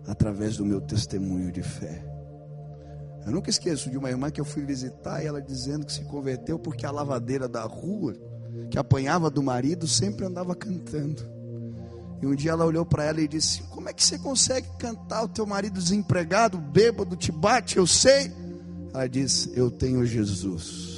através 0.07 0.57
do 0.57 0.66
meu 0.66 0.82
testemunho 0.82 1.51
de 1.51 1.62
fé. 1.62 2.03
Eu 3.26 3.32
nunca 3.32 3.51
esqueço 3.51 3.91
de 3.91 3.97
uma 3.97 4.09
irmã 4.09 4.32
que 4.32 4.41
eu 4.41 4.45
fui 4.45 4.66
visitar 4.66 5.22
e 5.22 5.28
ela 5.28 5.39
dizendo 5.39 5.86
que 5.86 5.93
se 5.93 6.03
converteu 6.05 6.57
porque 6.57 6.86
a 6.86 6.91
lavadeira 6.91 7.47
da 7.47 7.62
rua, 7.64 8.16
que 8.72 8.80
apanhava 8.80 9.30
do 9.30 9.43
marido, 9.43 9.88
sempre 9.88 10.26
andava 10.26 10.55
cantando. 10.55 11.22
E 12.22 12.26
um 12.28 12.36
dia 12.36 12.52
ela 12.52 12.66
olhou 12.66 12.86
para 12.86 13.04
ela 13.04 13.20
e 13.20 13.28
disse: 13.28 13.64
Como 13.64 13.90
é 13.90 13.94
que 13.94 14.04
você 14.04 14.18
consegue 14.20 14.68
cantar? 14.78 15.24
O 15.24 15.28
teu 15.28 15.46
marido 15.46 15.80
desempregado, 15.80 16.58
bêbado, 16.58 17.16
te 17.16 17.32
bate, 17.32 17.78
eu 17.78 17.88
sei. 17.88 18.32
Ela 18.94 19.08
disse: 19.08 19.52
Eu 19.56 19.72
tenho 19.72 20.06
Jesus 20.06 20.92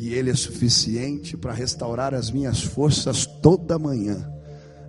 e 0.00 0.14
Ele 0.14 0.30
é 0.30 0.34
suficiente 0.34 1.36
para 1.36 1.52
restaurar 1.52 2.14
as 2.14 2.30
minhas 2.30 2.62
forças 2.62 3.26
toda 3.26 3.78
manhã. 3.78 4.26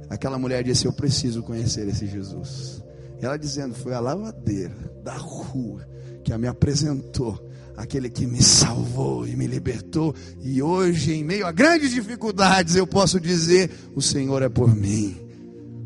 Aquela 0.09 0.39
mulher 0.39 0.63
disse: 0.63 0.85
Eu 0.85 0.93
preciso 0.93 1.43
conhecer 1.43 1.87
esse 1.87 2.07
Jesus. 2.07 2.81
Ela 3.19 3.35
dizendo: 3.35 3.73
Foi 3.73 3.93
a 3.93 3.99
lavadeira 3.99 4.73
da 5.03 5.17
rua 5.17 5.85
que 6.23 6.37
me 6.37 6.47
apresentou, 6.47 7.49
aquele 7.75 8.09
que 8.09 8.25
me 8.25 8.41
salvou 8.41 9.27
e 9.27 9.35
me 9.35 9.47
libertou. 9.47 10.15
E 10.39 10.61
hoje, 10.61 11.13
em 11.13 11.25
meio 11.25 11.45
a 11.45 11.51
grandes 11.51 11.91
dificuldades, 11.91 12.75
eu 12.75 12.87
posso 12.87 13.19
dizer: 13.19 13.69
O 13.95 14.01
Senhor 14.01 14.41
é 14.41 14.49
por 14.49 14.73
mim. 14.73 15.30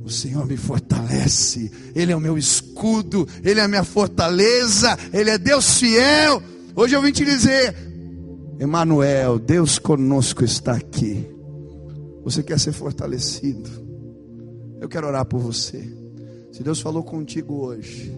O 0.05 0.09
Senhor 0.11 0.45
me 0.45 0.55
fortalece, 0.55 1.71
Ele 1.95 2.11
é 2.11 2.15
o 2.15 2.19
meu 2.19 2.37
escudo, 2.37 3.27
Ele 3.43 3.59
é 3.59 3.63
a 3.63 3.67
minha 3.67 3.83
fortaleza, 3.83 4.95
Ele 5.11 5.31
é 5.31 5.37
Deus 5.39 5.79
fiel. 5.79 6.43
Hoje 6.75 6.95
eu 6.95 7.01
vim 7.01 7.11
te 7.11 7.25
dizer: 7.25 7.75
Emanuel, 8.59 9.39
Deus 9.39 9.79
conosco 9.79 10.45
está 10.45 10.73
aqui. 10.73 11.27
Você 12.23 12.43
quer 12.43 12.59
ser 12.59 12.71
fortalecido? 12.71 13.67
Eu 14.79 14.87
quero 14.87 15.07
orar 15.07 15.25
por 15.25 15.39
você. 15.39 15.83
Se 16.51 16.61
Deus 16.61 16.79
falou 16.79 17.03
contigo 17.03 17.65
hoje, 17.65 18.15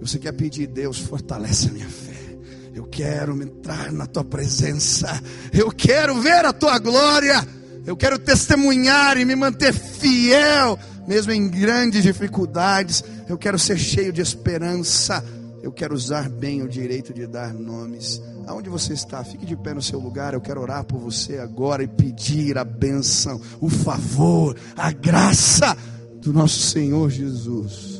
você 0.00 0.20
quer 0.20 0.32
pedir, 0.32 0.68
Deus, 0.68 1.00
fortalece 1.00 1.68
a 1.68 1.72
minha 1.72 1.88
fé. 1.88 2.38
Eu 2.72 2.84
quero 2.84 3.42
entrar 3.42 3.90
na 3.90 4.06
tua 4.06 4.22
presença. 4.22 5.20
Eu 5.52 5.72
quero 5.72 6.20
ver 6.20 6.44
a 6.44 6.52
tua 6.52 6.78
glória. 6.78 7.44
Eu 7.84 7.96
quero 7.96 8.18
testemunhar 8.18 9.18
e 9.18 9.24
me 9.24 9.34
manter 9.34 9.72
fiel, 9.72 10.78
mesmo 11.06 11.32
em 11.32 11.48
grandes 11.48 12.02
dificuldades. 12.02 13.04
Eu 13.28 13.38
quero 13.38 13.58
ser 13.58 13.78
cheio 13.78 14.12
de 14.12 14.20
esperança. 14.20 15.24
Eu 15.62 15.70
quero 15.70 15.94
usar 15.94 16.28
bem 16.28 16.62
o 16.62 16.68
direito 16.68 17.14
de 17.14 17.26
dar 17.26 17.52
nomes. 17.54 18.20
Aonde 18.46 18.68
você 18.68 18.92
está, 18.92 19.22
fique 19.22 19.46
de 19.46 19.56
pé 19.56 19.72
no 19.74 19.82
seu 19.82 20.00
lugar. 20.00 20.34
Eu 20.34 20.40
quero 20.40 20.60
orar 20.60 20.84
por 20.84 20.98
você 20.98 21.38
agora 21.38 21.82
e 21.82 21.88
pedir 21.88 22.58
a 22.58 22.64
bênção, 22.64 23.40
o 23.60 23.68
favor, 23.68 24.56
a 24.76 24.90
graça 24.90 25.76
do 26.20 26.32
nosso 26.32 26.58
Senhor 26.58 27.10
Jesus. 27.10 27.91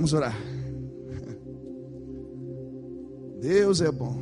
Vamos 0.00 0.14
orar. 0.14 0.34
Deus 3.38 3.82
é 3.82 3.92
bom. 3.92 4.18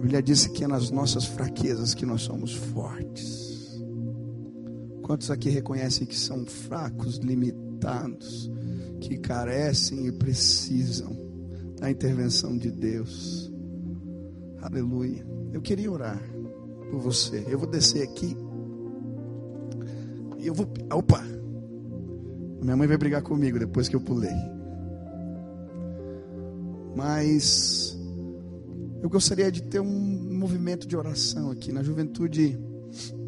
Bíblia 0.00 0.22
diz 0.22 0.46
que 0.46 0.64
é 0.64 0.66
nas 0.66 0.90
nossas 0.90 1.26
fraquezas 1.26 1.92
que 1.92 2.06
nós 2.06 2.22
somos 2.22 2.54
fortes. 2.54 3.78
Quantos 5.02 5.30
aqui 5.30 5.50
reconhecem 5.50 6.06
que 6.06 6.18
são 6.18 6.46
fracos, 6.46 7.18
limitados, 7.18 8.50
que 8.98 9.18
carecem 9.18 10.06
e 10.06 10.12
precisam 10.12 11.14
da 11.78 11.90
intervenção 11.90 12.56
de 12.56 12.70
Deus? 12.70 13.52
Aleluia. 14.62 15.22
Eu 15.52 15.60
queria 15.60 15.92
orar 15.92 16.22
por 16.90 16.98
você. 16.98 17.44
Eu 17.46 17.58
vou 17.58 17.68
descer 17.68 18.08
aqui. 18.08 18.34
E 20.38 20.46
eu 20.46 20.54
vou. 20.54 20.66
Opa! 20.90 21.43
Minha 22.64 22.78
mãe 22.78 22.88
vai 22.88 22.96
brigar 22.96 23.20
comigo 23.20 23.58
depois 23.58 23.90
que 23.90 23.94
eu 23.94 24.00
pulei. 24.00 24.32
Mas 26.96 27.94
eu 29.02 29.10
gostaria 29.10 29.52
de 29.52 29.62
ter 29.64 29.80
um 29.80 30.34
movimento 30.34 30.88
de 30.88 30.96
oração 30.96 31.50
aqui. 31.50 31.70
Na 31.70 31.82
juventude, 31.82 32.58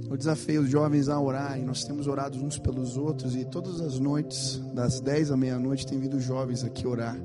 eu 0.08 0.16
desafio 0.16 0.62
os 0.62 0.70
jovens 0.70 1.10
a 1.10 1.20
orar, 1.20 1.60
e 1.60 1.62
nós 1.62 1.84
temos 1.84 2.06
orado 2.06 2.42
uns 2.42 2.58
pelos 2.58 2.96
outros, 2.96 3.36
e 3.36 3.44
todas 3.44 3.82
as 3.82 3.98
noites, 3.98 4.58
das 4.72 5.00
10 5.00 5.32
à 5.32 5.36
meia-noite, 5.36 5.86
tem 5.86 6.00
vindo 6.00 6.18
jovens 6.18 6.64
aqui 6.64 6.86
orar. 6.86 7.20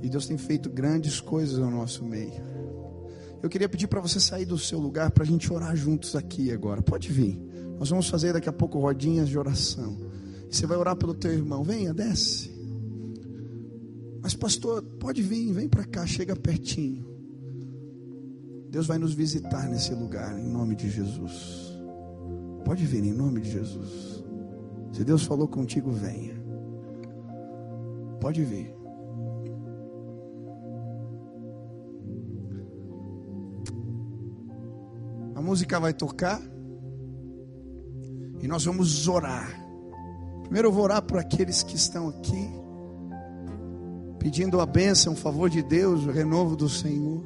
E 0.00 0.08
Deus 0.08 0.24
tem 0.24 0.38
feito 0.38 0.70
grandes 0.70 1.20
coisas 1.20 1.58
no 1.58 1.68
nosso 1.68 2.04
meio. 2.04 2.40
Eu 3.42 3.48
queria 3.48 3.68
pedir 3.68 3.88
para 3.88 4.00
você 4.00 4.20
sair 4.20 4.44
do 4.44 4.56
seu 4.56 4.78
lugar 4.78 5.10
para 5.10 5.24
a 5.24 5.26
gente 5.26 5.52
orar 5.52 5.74
juntos 5.74 6.14
aqui 6.14 6.52
agora. 6.52 6.80
Pode 6.80 7.10
vir. 7.10 7.42
Nós 7.76 7.90
vamos 7.90 8.08
fazer 8.08 8.34
daqui 8.34 8.48
a 8.48 8.52
pouco 8.52 8.78
rodinhas 8.78 9.28
de 9.28 9.36
oração. 9.36 10.07
Você 10.50 10.66
vai 10.66 10.76
orar 10.76 10.96
pelo 10.96 11.14
teu 11.14 11.32
irmão. 11.32 11.62
Venha, 11.62 11.92
desce. 11.92 12.50
Mas, 14.22 14.34
pastor, 14.34 14.82
pode 14.82 15.22
vir, 15.22 15.52
vem 15.52 15.68
para 15.68 15.84
cá, 15.84 16.06
chega 16.06 16.34
pertinho. 16.34 17.06
Deus 18.70 18.86
vai 18.86 18.98
nos 18.98 19.14
visitar 19.14 19.68
nesse 19.68 19.94
lugar, 19.94 20.38
em 20.38 20.46
nome 20.46 20.74
de 20.74 20.90
Jesus. 20.90 21.72
Pode 22.64 22.84
vir, 22.84 23.04
em 23.04 23.12
nome 23.12 23.40
de 23.40 23.50
Jesus. 23.50 24.24
Se 24.92 25.04
Deus 25.04 25.24
falou 25.24 25.48
contigo, 25.48 25.90
venha. 25.90 26.34
Pode 28.20 28.44
vir. 28.44 28.74
A 35.34 35.40
música 35.40 35.78
vai 35.78 35.94
tocar 35.94 36.42
e 38.42 38.48
nós 38.48 38.64
vamos 38.64 39.06
orar. 39.08 39.67
Primeiro 40.48 40.68
eu 40.68 40.72
vou 40.72 40.84
orar 40.84 41.02
por 41.02 41.18
aqueles 41.18 41.62
que 41.62 41.76
estão 41.76 42.08
aqui, 42.08 42.50
pedindo 44.18 44.62
a 44.62 44.64
bênção, 44.64 45.12
o 45.12 45.16
favor 45.16 45.50
de 45.50 45.62
Deus, 45.62 46.06
o 46.06 46.10
renovo 46.10 46.56
do 46.56 46.70
Senhor. 46.70 47.22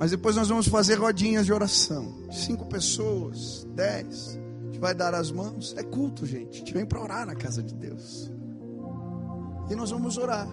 Mas 0.00 0.10
depois 0.10 0.34
nós 0.34 0.48
vamos 0.48 0.66
fazer 0.66 0.96
rodinhas 0.96 1.46
de 1.46 1.52
oração. 1.52 2.12
Cinco 2.32 2.66
pessoas, 2.66 3.64
dez. 3.72 4.36
A 4.62 4.64
gente 4.66 4.80
vai 4.80 4.96
dar 4.96 5.14
as 5.14 5.30
mãos. 5.30 5.76
É 5.78 5.84
culto, 5.84 6.26
gente. 6.26 6.56
A 6.56 6.58
gente 6.58 6.74
vem 6.74 6.84
para 6.84 7.00
orar 7.00 7.24
na 7.24 7.36
casa 7.36 7.62
de 7.62 7.72
Deus. 7.72 8.28
E 9.70 9.76
nós 9.76 9.92
vamos 9.92 10.18
orar. 10.18 10.48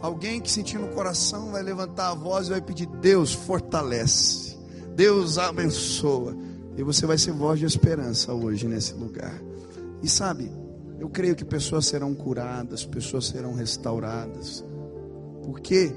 Alguém 0.00 0.40
que 0.40 0.50
sentir 0.50 0.78
no 0.78 0.88
coração 0.88 1.52
vai 1.52 1.62
levantar 1.62 2.08
a 2.08 2.14
voz 2.14 2.46
e 2.46 2.50
vai 2.52 2.62
pedir: 2.62 2.86
Deus 2.86 3.34
fortalece, 3.34 4.58
Deus 4.96 5.36
abençoa. 5.36 6.34
E 6.74 6.82
você 6.82 7.04
vai 7.04 7.18
ser 7.18 7.32
voz 7.32 7.58
de 7.58 7.66
esperança 7.66 8.32
hoje 8.32 8.66
nesse 8.66 8.94
lugar. 8.94 9.38
E 10.02 10.08
sabe, 10.08 10.50
eu 11.00 11.08
creio 11.08 11.34
que 11.34 11.46
pessoas 11.46 11.86
serão 11.86 12.14
curadas, 12.14 12.84
pessoas 12.84 13.26
serão 13.26 13.54
restauradas. 13.54 14.62
Porque 15.42 15.90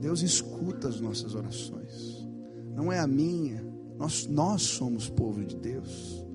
Deus 0.00 0.20
escuta 0.20 0.88
as 0.88 1.00
nossas 1.00 1.32
orações. 1.36 2.28
Não 2.74 2.92
é 2.92 2.98
a 2.98 3.06
minha. 3.06 3.64
Nós, 3.96 4.26
nós 4.26 4.62
somos 4.62 5.08
povo 5.08 5.44
de 5.44 5.54
Deus. 5.54 6.26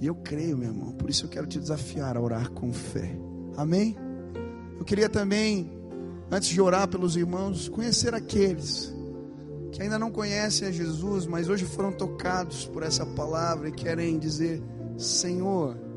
E 0.00 0.06
eu 0.06 0.14
creio, 0.16 0.58
meu 0.58 0.68
irmão. 0.68 0.92
Por 0.92 1.08
isso 1.08 1.24
eu 1.24 1.30
quero 1.30 1.46
te 1.46 1.58
desafiar 1.58 2.14
a 2.14 2.20
orar 2.20 2.50
com 2.50 2.70
fé. 2.74 3.18
Amém? 3.56 3.96
Eu 4.78 4.84
queria 4.84 5.08
também, 5.08 5.72
antes 6.30 6.50
de 6.50 6.60
orar 6.60 6.88
pelos 6.88 7.16
irmãos, 7.16 7.70
conhecer 7.70 8.14
aqueles 8.14 8.94
que 9.72 9.80
ainda 9.80 9.98
não 9.98 10.10
conhecem 10.10 10.68
a 10.68 10.70
Jesus, 10.70 11.24
mas 11.24 11.48
hoje 11.48 11.64
foram 11.64 11.90
tocados 11.90 12.66
por 12.66 12.82
essa 12.82 13.06
palavra 13.06 13.70
e 13.70 13.72
querem 13.72 14.18
dizer: 14.18 14.62
Senhor, 14.98 15.91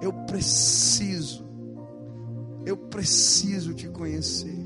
eu 0.00 0.12
preciso, 0.12 1.44
eu 2.64 2.76
preciso 2.76 3.74
te 3.74 3.88
conhecer. 3.88 4.64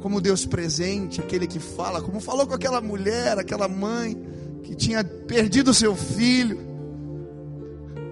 Como 0.00 0.20
Deus 0.20 0.46
presente, 0.46 1.20
aquele 1.20 1.46
que 1.46 1.58
fala, 1.58 2.00
como 2.00 2.20
falou 2.20 2.46
com 2.46 2.54
aquela 2.54 2.80
mulher, 2.80 3.38
aquela 3.38 3.66
mãe 3.66 4.16
que 4.62 4.74
tinha 4.74 5.02
perdido 5.02 5.74
seu 5.74 5.96
filho. 5.96 6.58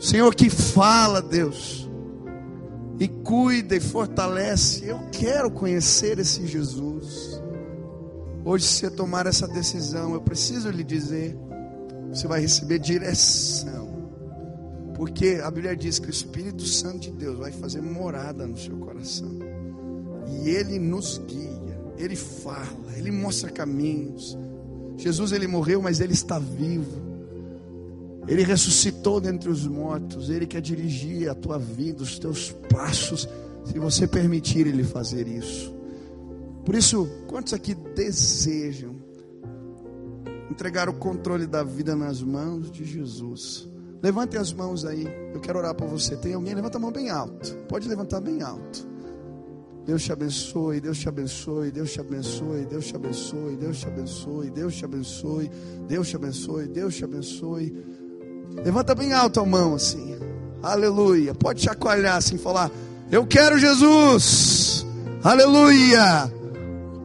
Senhor 0.01 0.35
que 0.35 0.51
fala, 0.51 1.23
Deus 1.23 1.85
e 2.99 3.09
cuida 3.09 3.75
e 3.77 3.81
fortalece. 3.81 4.87
Eu 4.87 5.01
quero 5.11 5.51
conhecer 5.51 6.19
esse 6.19 6.47
Jesus. 6.47 7.41
Hoje, 8.45 8.65
se 8.67 8.81
você 8.81 8.91
tomar 8.91 9.27
essa 9.27 9.49
decisão, 9.49 10.15
eu 10.15 10.21
preciso 10.21 10.71
lhe 10.71 10.85
dizer: 10.85 11.37
você 12.09 12.27
vai 12.27 12.41
receber 12.41 12.79
direção. 12.79 13.84
Porque 14.95 15.41
a 15.43 15.51
Bíblia 15.51 15.77
diz 15.77 15.99
que 15.99 16.07
o 16.07 16.11
Espírito 16.11 16.65
Santo 16.65 17.01
de 17.01 17.11
Deus 17.11 17.39
vai 17.39 17.51
fazer 17.51 17.83
morada 17.83 18.47
no 18.47 18.57
seu 18.57 18.77
coração. 18.77 19.39
E 20.43 20.49
ele 20.49 20.79
nos 20.79 21.19
guia, 21.19 21.81
ele 21.99 22.17
fala, 22.17 22.97
ele 22.97 23.11
mostra 23.11 23.51
caminhos. 23.51 24.39
Jesus 24.97 25.33
ele 25.33 25.47
morreu, 25.47 25.83
mas 25.83 26.01
ele 26.01 26.13
está 26.13 26.39
vivo. 26.39 27.03
Ele 28.27 28.43
ressuscitou 28.43 29.21
dentre 29.21 29.51
os 29.51 29.67
mortos. 29.67 30.31
Ele 30.31 30.47
quer 30.47 30.61
dirigir 30.61 31.29
a 31.29 31.35
tua 31.35 31.59
vida, 31.59 32.03
os 32.03 32.19
teus 32.19 32.53
passos, 32.71 33.29
se 33.65 33.79
você 33.79 34.07
permitir 34.07 34.67
Ele 34.67 34.85
fazer 34.85 35.27
isso. 35.27 35.75
Por 36.65 36.75
isso, 36.75 37.07
quantos 37.27 37.53
aqui 37.53 37.75
desejam 37.75 38.95
entregar 40.51 40.89
o 40.89 40.95
controle 40.95 41.47
da 41.47 41.63
vida 41.63 41.95
nas 41.95 42.23
mãos 42.23 42.71
de 42.71 42.85
Jesus? 42.85 43.69
Levante 44.05 44.37
as 44.37 44.53
mãos 44.53 44.85
aí. 44.85 45.09
Eu 45.33 45.41
quero 45.41 45.59
orar 45.59 45.75
por 45.75 45.89
você. 45.89 46.15
Tem 46.15 46.35
alguém? 46.35 46.55
Levanta 46.55 46.77
a 46.77 46.81
mão 46.81 46.93
bem 46.93 47.09
alto. 47.09 47.57
Pode 47.67 47.89
levantar 47.89 48.21
bem 48.21 48.43
alto. 48.43 48.87
Deus 49.87 50.03
te 50.03 50.13
abençoe, 50.13 50.79
Deus 50.79 50.99
te 50.99 51.09
abençoe, 51.09 51.71
Deus 51.71 51.91
te 51.91 52.01
abençoe, 52.01 52.67
Deus 52.67 52.85
te 52.85 52.97
abençoe, 52.97 53.57
Deus 53.57 53.79
te 53.79 53.87
abençoe, 53.87 54.51
Deus 54.51 54.75
te 54.77 54.85
abençoe, 54.85 55.51
Deus 55.89 56.09
te 56.09 56.17
abençoe, 56.17 56.69
Deus 56.69 56.95
te 56.95 57.05
abençoe. 57.05 57.85
Levanta 58.63 58.95
bem 58.95 59.15
alto 59.15 59.41
a 59.41 59.47
mão 59.47 59.75
assim. 59.75 60.19
Aleluia. 60.63 61.35
Pode 61.35 61.63
chacoalhar 61.63 62.17
assim, 62.17 62.37
falar: 62.37 62.71
Eu 63.11 63.27
quero 63.27 63.59
Jesus. 63.59 64.85
Aleluia. 65.23 66.31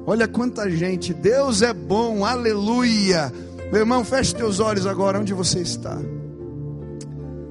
Olha 0.06 0.28
quanta 0.28 0.70
gente. 0.70 1.14
Deus 1.14 1.62
é 1.62 1.72
bom. 1.72 2.26
Aleluia. 2.26 3.32
Meu 3.72 3.84
irmão, 3.84 4.04
feche 4.04 4.36
teus 4.36 4.60
olhos 4.60 4.86
agora 4.86 5.18
onde 5.18 5.34
você 5.34 5.62
está. 5.62 5.98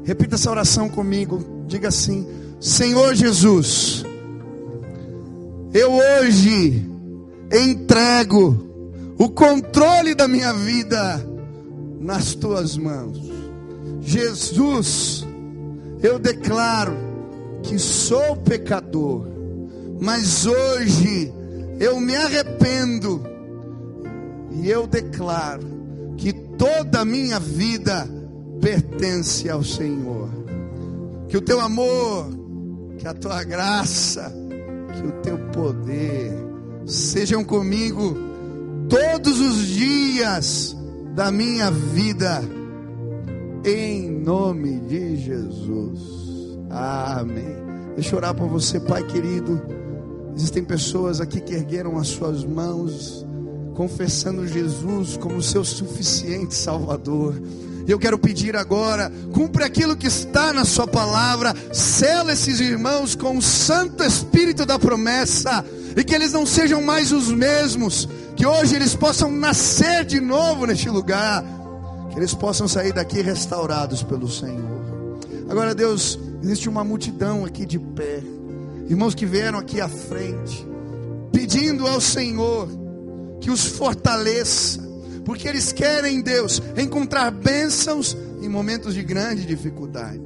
Repita 0.08 0.36
essa 0.36 0.50
oração 0.50 0.88
comigo. 0.88 1.66
Diga 1.66 1.88
assim: 1.88 2.26
Senhor 2.58 3.14
Jesus, 3.14 4.06
eu 5.74 5.92
hoje 5.92 6.82
entrego 7.52 8.56
o 9.18 9.28
controle 9.28 10.14
da 10.14 10.26
minha 10.26 10.50
vida 10.54 11.22
nas 12.00 12.34
tuas 12.34 12.74
mãos. 12.74 13.20
Jesus, 14.00 15.26
eu 16.02 16.18
declaro 16.18 16.96
que 17.62 17.78
sou 17.78 18.34
pecador, 18.34 19.26
mas 20.00 20.46
hoje 20.46 21.30
eu 21.78 22.00
me 22.00 22.16
arrependo 22.16 23.22
e 24.52 24.70
eu 24.70 24.86
declaro 24.86 25.66
que 26.16 26.32
toda 26.32 27.00
a 27.00 27.04
minha 27.04 27.38
vida 27.38 28.08
pertence 28.60 29.48
ao 29.48 29.62
Senhor. 29.62 30.28
Que 31.28 31.36
o 31.36 31.40
teu 31.40 31.60
amor, 31.60 32.26
que 32.98 33.06
a 33.06 33.14
tua 33.14 33.42
graça, 33.44 34.32
que 34.94 35.06
o 35.06 35.12
teu 35.22 35.38
poder 35.50 36.32
sejam 36.86 37.44
comigo 37.44 38.16
todos 38.88 39.40
os 39.40 39.66
dias 39.66 40.76
da 41.14 41.30
minha 41.30 41.70
vida 41.70 42.42
em 43.64 44.10
nome 44.10 44.80
de 44.80 45.16
Jesus. 45.16 46.00
Amém. 46.70 47.56
Deixa 47.94 48.14
eu 48.14 48.18
orar 48.18 48.34
por 48.34 48.48
você, 48.48 48.78
Pai 48.78 49.04
querido. 49.04 49.60
Existem 50.34 50.64
pessoas 50.64 51.20
aqui 51.20 51.40
que 51.40 51.52
ergueram 51.52 51.98
as 51.98 52.08
suas 52.08 52.44
mãos, 52.44 53.26
confessando 53.74 54.46
Jesus 54.46 55.16
como 55.16 55.42
seu 55.42 55.64
suficiente 55.64 56.54
Salvador. 56.54 57.34
E 57.88 57.90
eu 57.90 57.98
quero 57.98 58.18
pedir 58.18 58.54
agora, 58.54 59.10
cumpre 59.32 59.64
aquilo 59.64 59.96
que 59.96 60.06
está 60.06 60.52
na 60.52 60.66
Sua 60.66 60.86
palavra, 60.86 61.54
sela 61.72 62.34
esses 62.34 62.60
irmãos 62.60 63.14
com 63.14 63.38
o 63.38 63.42
Santo 63.42 64.04
Espírito 64.04 64.66
da 64.66 64.78
promessa, 64.78 65.64
e 65.96 66.04
que 66.04 66.14
eles 66.14 66.34
não 66.34 66.44
sejam 66.44 66.82
mais 66.82 67.12
os 67.12 67.32
mesmos, 67.32 68.06
que 68.36 68.44
hoje 68.44 68.76
eles 68.76 68.94
possam 68.94 69.32
nascer 69.32 70.04
de 70.04 70.20
novo 70.20 70.66
neste 70.66 70.90
lugar 70.90 71.42
que 72.10 72.18
eles 72.18 72.34
possam 72.34 72.66
sair 72.68 72.92
daqui 72.92 73.22
restaurados 73.22 74.02
pelo 74.02 74.28
Senhor. 74.28 74.82
Agora, 75.48 75.74
Deus, 75.74 76.18
existe 76.42 76.68
uma 76.68 76.84
multidão 76.84 77.44
aqui 77.44 77.64
de 77.64 77.78
pé, 77.78 78.22
irmãos 78.88 79.14
que 79.14 79.24
vieram 79.24 79.58
aqui 79.58 79.80
à 79.80 79.88
frente, 79.88 80.66
pedindo 81.32 81.86
ao 81.86 82.00
Senhor 82.00 82.68
que 83.40 83.50
os 83.50 83.64
fortaleça, 83.64 84.87
porque 85.28 85.46
eles 85.46 85.72
querem, 85.72 86.22
Deus, 86.22 86.62
encontrar 86.74 87.30
bênçãos 87.30 88.16
em 88.40 88.48
momentos 88.48 88.94
de 88.94 89.02
grande 89.02 89.44
dificuldade. 89.44 90.22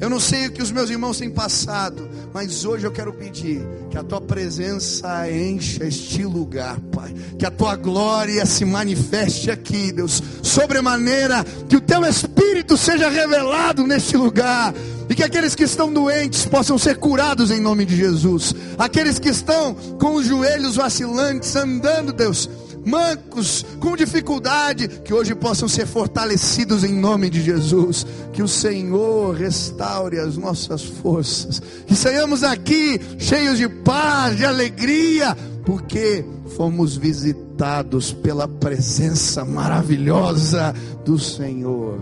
Eu 0.00 0.08
não 0.08 0.18
sei 0.18 0.46
o 0.46 0.50
que 0.50 0.62
os 0.62 0.72
meus 0.72 0.88
irmãos 0.88 1.18
têm 1.18 1.28
passado, 1.28 2.08
mas 2.32 2.64
hoje 2.64 2.86
eu 2.86 2.90
quero 2.90 3.12
pedir 3.12 3.60
que 3.90 3.98
a 3.98 4.02
tua 4.02 4.18
presença 4.18 5.30
encha 5.30 5.84
este 5.84 6.24
lugar, 6.24 6.80
Pai. 6.90 7.14
Que 7.38 7.44
a 7.44 7.50
tua 7.50 7.76
glória 7.76 8.46
se 8.46 8.64
manifeste 8.64 9.50
aqui, 9.50 9.92
Deus. 9.92 10.22
Sobremaneira, 10.42 11.44
que 11.68 11.76
o 11.76 11.80
teu 11.82 12.02
espírito 12.06 12.78
seja 12.78 13.10
revelado 13.10 13.86
neste 13.86 14.16
lugar. 14.16 14.72
E 15.06 15.14
que 15.14 15.22
aqueles 15.22 15.54
que 15.54 15.64
estão 15.64 15.92
doentes 15.92 16.46
possam 16.46 16.78
ser 16.78 16.96
curados 16.96 17.50
em 17.50 17.60
nome 17.60 17.84
de 17.84 17.94
Jesus. 17.94 18.54
Aqueles 18.78 19.18
que 19.18 19.28
estão 19.28 19.74
com 20.00 20.14
os 20.14 20.24
joelhos 20.24 20.76
vacilantes, 20.76 21.54
andando, 21.56 22.10
Deus 22.10 22.48
mancos, 22.84 23.64
com 23.78 23.96
dificuldade, 23.96 24.88
que 24.88 25.12
hoje 25.12 25.34
possam 25.34 25.68
ser 25.68 25.86
fortalecidos 25.86 26.84
em 26.84 26.92
nome 26.92 27.30
de 27.30 27.42
Jesus. 27.42 28.06
Que 28.32 28.42
o 28.42 28.48
Senhor 28.48 29.34
restaure 29.34 30.18
as 30.18 30.36
nossas 30.36 30.82
forças. 30.82 31.60
Que 31.86 31.94
saiamos 31.94 32.42
aqui 32.42 33.00
cheios 33.18 33.58
de 33.58 33.68
paz, 33.68 34.36
de 34.36 34.44
alegria, 34.44 35.36
porque 35.64 36.24
fomos 36.56 36.96
visitados 36.96 38.12
pela 38.12 38.48
presença 38.48 39.44
maravilhosa 39.44 40.74
do 41.04 41.18
Senhor. 41.18 41.98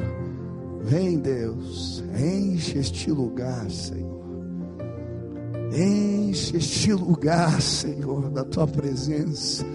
Vem, 0.83 1.19
Deus, 1.19 2.03
enche 2.19 2.79
este 2.79 3.11
lugar, 3.11 3.71
Senhor. 3.71 4.09
Enche 5.73 6.57
este 6.57 6.93
lugar, 6.95 7.61
Senhor, 7.61 8.31
da 8.31 8.43
tua 8.45 8.67
presença. 8.67 9.67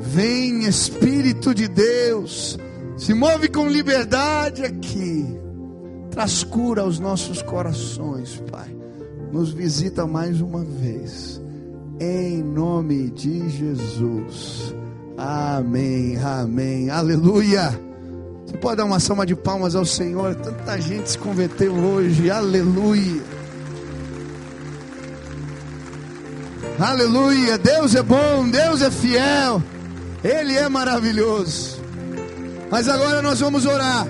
Vem 0.00 0.64
Espírito 0.64 1.54
de 1.54 1.68
Deus, 1.68 2.58
Se 2.96 3.14
move 3.14 3.48
com 3.48 3.68
liberdade 3.68 4.64
aqui. 4.64 5.24
Traz 6.10 6.42
cura 6.42 6.82
aos 6.82 6.98
nossos 6.98 7.42
corações, 7.42 8.42
Pai. 8.50 8.74
Nos 9.32 9.50
visita 9.52 10.06
mais 10.06 10.40
uma 10.40 10.64
vez. 10.64 11.40
Em 12.00 12.42
nome 12.42 13.10
de 13.10 13.48
Jesus. 13.50 14.74
Amém, 15.16 16.16
amém, 16.16 16.90
aleluia. 16.90 17.70
Você 18.46 18.56
pode 18.56 18.76
dar 18.76 18.84
uma 18.84 18.98
salva 18.98 19.26
de 19.26 19.36
palmas 19.36 19.74
ao 19.76 19.84
Senhor. 19.84 20.34
Tanta 20.36 20.80
gente 20.80 21.10
se 21.10 21.18
converteu 21.18 21.74
hoje, 21.74 22.30
aleluia. 22.30 23.22
Aleluia. 26.78 27.58
Deus 27.58 27.94
é 27.94 28.02
bom, 28.02 28.48
Deus 28.48 28.80
é 28.80 28.90
fiel, 28.90 29.62
Ele 30.22 30.54
é 30.54 30.68
maravilhoso. 30.68 31.78
Mas 32.70 32.88
agora 32.88 33.22
nós 33.22 33.40
vamos 33.40 33.64
orar. 33.66 34.06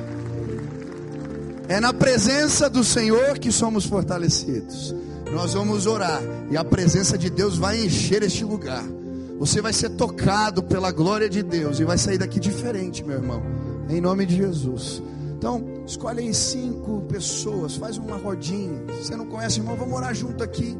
É 1.69 1.81
na 1.81 1.93
presença 1.93 2.69
do 2.69 2.83
Senhor 2.83 3.39
que 3.39 3.53
somos 3.53 3.85
fortalecidos. 3.85 4.95
Nós 5.33 5.53
vamos 5.53 5.87
orar 5.87 6.23
e 6.51 6.57
a 6.57 6.65
presença 6.65 7.19
de 7.19 7.29
Deus 7.29 7.59
vai 7.59 7.85
encher 7.85 8.23
este 8.23 8.45
lugar. 8.45 8.83
Você 9.39 9.61
vai 9.61 9.73
ser 9.73 9.91
tocado 9.91 10.63
pela 10.63 10.91
glória 10.91 11.29
de 11.29 11.43
Deus 11.43 11.79
e 11.79 11.85
vai 11.85 11.99
sair 11.99 12.19
daqui 12.19 12.41
diferente, 12.41 13.05
meu 13.05 13.19
irmão. 13.19 13.43
Em 13.89 14.01
nome 14.01 14.25
de 14.25 14.37
Jesus. 14.37 15.03
Então, 15.37 15.63
escolhe 15.87 16.21
aí 16.21 16.35
cinco 16.35 17.03
pessoas, 17.03 17.77
faz 17.77 17.99
uma 17.99 18.17
rodinha. 18.17 18.83
Se 18.95 19.05
você 19.05 19.17
não 19.17 19.27
conhece, 19.27 19.61
irmão, 19.61 19.77
vamos 19.77 19.95
orar 19.95 20.15
junto 20.15 20.43
aqui. 20.43 20.77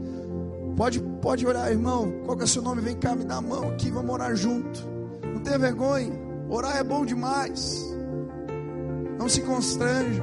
Pode, 0.77 1.01
pode 1.21 1.47
orar, 1.47 1.71
irmão. 1.71 2.13
Qual 2.25 2.41
é 2.41 2.45
o 2.45 2.49
seu 2.49 2.63
nome? 2.63 2.81
Vem 2.81 2.97
cá, 2.97 3.15
me 3.15 3.25
dá 3.25 3.37
a 3.37 3.41
mão 3.41 3.69
aqui, 3.69 3.91
vamos 3.91 4.13
orar 4.13 4.35
junto. 4.35 4.98
Tenha 5.49 5.59
vergonha. 5.59 6.13
Orar 6.51 6.77
é 6.77 6.85
bom 6.85 7.07
demais. 7.07 7.83
Não 9.19 9.31
se 9.31 9.41
constrange. 9.41 10.21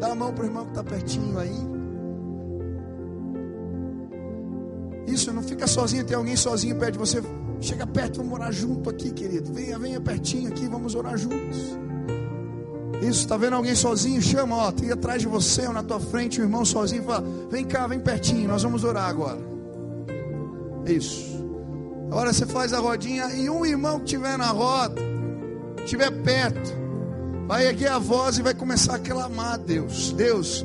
Dá 0.00 0.12
a 0.12 0.14
mão 0.14 0.32
para 0.32 0.44
o 0.44 0.46
irmão 0.46 0.64
que 0.64 0.70
está 0.70 0.82
pertinho 0.82 1.38
aí. 1.38 1.72
Isso, 5.06 5.30
não 5.30 5.42
fica 5.42 5.66
sozinho, 5.66 6.06
tem 6.06 6.16
alguém 6.16 6.36
sozinho 6.36 6.74
perto 6.78 6.92
de 6.94 6.98
você. 6.98 7.22
Chega 7.60 7.86
perto, 7.86 8.16
vamos 8.16 8.32
orar 8.32 8.50
junto 8.50 8.88
aqui, 8.88 9.12
querido. 9.12 9.52
Venha, 9.52 9.78
venha 9.78 10.00
pertinho 10.00 10.48
aqui, 10.48 10.66
vamos 10.66 10.94
orar 10.94 11.18
juntos. 11.18 11.78
Isso, 13.02 13.20
está 13.20 13.36
vendo 13.36 13.56
alguém 13.56 13.74
sozinho? 13.74 14.22
Chama, 14.22 14.56
ó, 14.56 14.72
tem 14.72 14.90
atrás 14.90 15.20
de 15.20 15.28
você 15.28 15.66
ou 15.66 15.74
na 15.74 15.82
tua 15.82 16.00
frente 16.00 16.40
um 16.40 16.44
irmão 16.44 16.64
sozinho. 16.64 17.02
Fala, 17.02 17.22
vem 17.50 17.66
cá, 17.66 17.86
vem 17.86 18.00
pertinho, 18.00 18.48
nós 18.48 18.62
vamos 18.62 18.84
orar 18.84 19.04
agora. 19.04 19.38
Isso. 20.86 21.42
Agora 22.12 22.32
você 22.32 22.44
faz 22.44 22.74
a 22.74 22.78
rodinha 22.78 23.26
e 23.34 23.48
um 23.48 23.64
irmão 23.64 23.98
que 23.98 24.04
estiver 24.04 24.36
na 24.36 24.50
roda, 24.50 25.00
estiver 25.82 26.10
perto, 26.22 26.72
vai 27.48 27.66
aqui 27.66 27.86
a 27.86 27.98
voz 27.98 28.36
e 28.36 28.42
vai 28.42 28.52
começar 28.52 28.96
a 28.96 28.98
clamar 28.98 29.54
a 29.54 29.56
Deus. 29.56 30.12
Deus, 30.12 30.64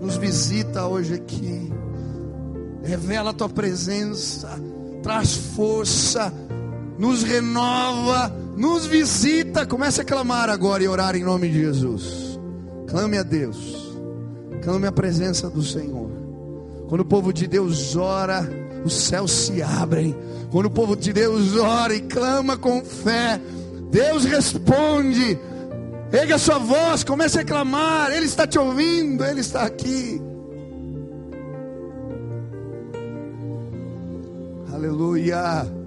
nos 0.00 0.16
visita 0.16 0.86
hoje 0.86 1.14
aqui. 1.14 1.72
Revela 2.82 3.30
a 3.30 3.32
tua 3.32 3.48
presença 3.48 4.58
traz 5.02 5.34
força, 5.34 6.32
nos 6.98 7.22
renova, 7.22 8.34
nos 8.56 8.86
visita. 8.86 9.66
Comece 9.66 10.00
a 10.00 10.04
clamar 10.04 10.48
agora 10.48 10.82
e 10.82 10.88
orar 10.88 11.16
em 11.16 11.24
nome 11.24 11.48
de 11.48 11.60
Jesus. 11.60 12.38
Clame 12.88 13.18
a 13.18 13.22
Deus, 13.22 13.96
clame 14.62 14.86
a 14.86 14.92
presença 14.92 15.48
do 15.48 15.62
Senhor. 15.62 16.10
Quando 16.88 17.02
o 17.02 17.04
povo 17.04 17.32
de 17.32 17.46
Deus 17.46 17.94
ora, 17.96 18.48
os 18.84 18.94
céus 18.94 19.30
se 19.30 19.62
abrem. 19.62 20.16
Quando 20.50 20.66
o 20.66 20.70
povo 20.70 20.96
de 20.96 21.12
Deus 21.12 21.56
ora 21.56 21.94
e 21.94 22.00
clama 22.00 22.56
com 22.56 22.84
fé, 22.84 23.40
Deus 23.90 24.24
responde. 24.24 25.38
Ergue 26.12 26.32
a 26.32 26.38
sua 26.38 26.58
voz, 26.58 27.04
comece 27.04 27.38
a 27.38 27.44
clamar. 27.44 28.10
Ele 28.12 28.26
está 28.26 28.46
te 28.46 28.58
ouvindo, 28.58 29.24
Ele 29.24 29.40
está 29.40 29.62
aqui. 29.62 30.20
Aleluia. 34.72 35.79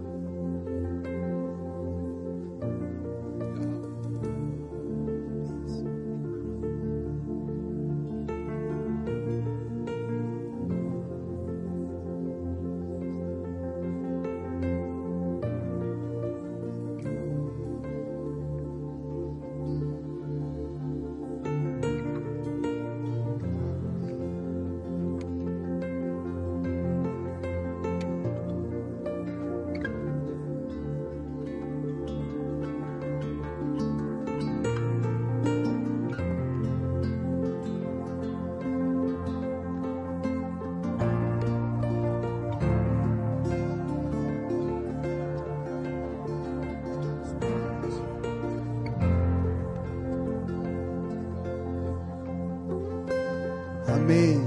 Amém. 54.04 54.38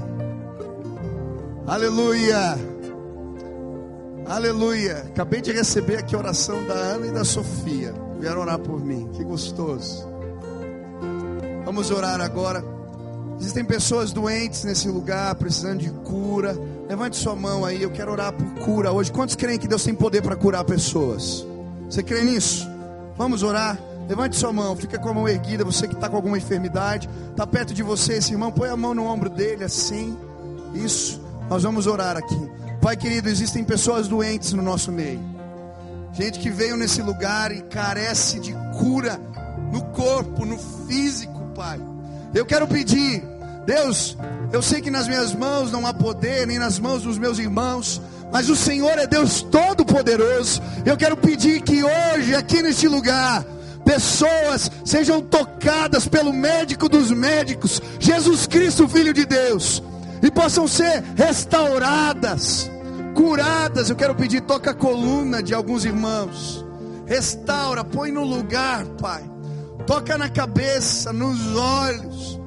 Aleluia. 1.65 2.55
Aleluia. 4.27 4.97
Acabei 5.07 5.41
de 5.41 5.51
receber 5.51 5.97
aqui 5.97 6.15
a 6.15 6.19
oração 6.19 6.63
da 6.67 6.75
Ana 6.75 7.07
e 7.07 7.11
da 7.11 7.23
Sofia. 7.23 7.91
Vieram 8.19 8.41
orar 8.41 8.59
por 8.59 8.79
mim. 8.79 9.09
Que 9.13 9.23
gostoso. 9.23 10.07
Vamos 11.65 11.89
orar 11.89 12.21
agora. 12.21 12.63
Existem 13.39 13.65
pessoas 13.65 14.11
doentes 14.11 14.63
nesse 14.63 14.87
lugar, 14.89 15.33
precisando 15.33 15.79
de 15.79 15.89
cura. 15.89 16.55
Levante 16.87 17.17
sua 17.17 17.35
mão 17.35 17.65
aí. 17.65 17.81
Eu 17.81 17.89
quero 17.89 18.11
orar 18.11 18.33
por 18.33 18.63
cura 18.63 18.91
hoje. 18.91 19.11
Quantos 19.11 19.35
creem 19.35 19.57
que 19.57 19.67
Deus 19.67 19.83
tem 19.83 19.95
poder 19.95 20.21
para 20.21 20.35
curar 20.35 20.63
pessoas? 20.65 21.43
Você 21.89 22.03
crê 22.03 22.23
nisso? 22.23 22.67
Vamos 23.17 23.41
orar. 23.41 23.79
Levante 24.07 24.37
sua 24.37 24.53
mão, 24.53 24.75
fica 24.75 24.97
com 24.97 25.09
a 25.09 25.13
mão 25.13 25.27
erguida. 25.27 25.65
Você 25.65 25.87
que 25.87 25.93
está 25.93 26.07
com 26.07 26.15
alguma 26.15 26.37
enfermidade, 26.37 27.09
está 27.29 27.45
perto 27.45 27.73
de 27.73 27.83
você, 27.83 28.13
esse 28.13 28.31
irmão, 28.31 28.51
põe 28.51 28.69
a 28.69 28.77
mão 28.77 28.93
no 28.93 29.05
ombro 29.05 29.29
dele, 29.29 29.63
assim. 29.63 30.17
Isso, 30.73 31.21
nós 31.49 31.63
vamos 31.63 31.87
orar 31.87 32.15
aqui. 32.15 32.49
Pai 32.81 32.95
querido, 32.95 33.27
existem 33.27 33.63
pessoas 33.63 34.07
doentes 34.07 34.53
no 34.53 34.61
nosso 34.61 34.91
meio, 34.91 35.19
gente 36.13 36.39
que 36.39 36.49
veio 36.49 36.77
nesse 36.77 37.01
lugar 37.01 37.51
e 37.51 37.61
carece 37.63 38.39
de 38.39 38.53
cura 38.77 39.19
no 39.71 39.83
corpo, 39.85 40.45
no 40.45 40.57
físico, 40.87 41.51
Pai. 41.55 41.81
Eu 42.33 42.45
quero 42.45 42.67
pedir, 42.67 43.23
Deus, 43.65 44.15
eu 44.53 44.61
sei 44.61 44.79
que 44.79 44.91
nas 44.91 45.07
minhas 45.07 45.33
mãos 45.33 45.71
não 45.71 45.85
há 45.85 45.93
poder, 45.93 46.47
nem 46.47 46.59
nas 46.59 46.79
mãos 46.79 47.01
dos 47.01 47.17
meus 47.17 47.39
irmãos, 47.39 48.01
mas 48.31 48.47
o 48.47 48.55
Senhor 48.55 48.97
é 48.97 49.07
Deus 49.07 49.41
Todo-Poderoso. 49.41 50.61
Eu 50.85 50.95
quero 50.95 51.17
pedir 51.17 51.61
que 51.61 51.83
hoje, 51.83 52.35
aqui 52.35 52.61
neste 52.61 52.87
lugar, 52.87 53.43
pessoas 53.87 54.69
sejam 54.83 55.21
tocadas 55.21 56.09
pelo 56.09 56.33
médico 56.33 56.89
dos 56.89 57.09
médicos, 57.09 57.81
Jesus 57.97 58.45
Cristo, 58.45 58.85
Filho 58.85 59.13
de 59.13 59.25
Deus, 59.25 59.81
e 60.21 60.29
possam 60.29 60.67
ser 60.67 61.01
restauradas, 61.15 62.69
curadas. 63.15 63.89
Eu 63.89 63.95
quero 63.95 64.13
pedir, 64.13 64.41
toca 64.41 64.71
a 64.71 64.75
coluna 64.75 65.41
de 65.41 65.53
alguns 65.53 65.85
irmãos, 65.85 66.65
restaura, 67.05 67.81
põe 67.85 68.11
no 68.11 68.25
lugar, 68.25 68.85
Pai, 69.01 69.23
toca 69.85 70.17
na 70.17 70.29
cabeça, 70.29 71.13
nos 71.13 71.55
olhos, 71.55 72.37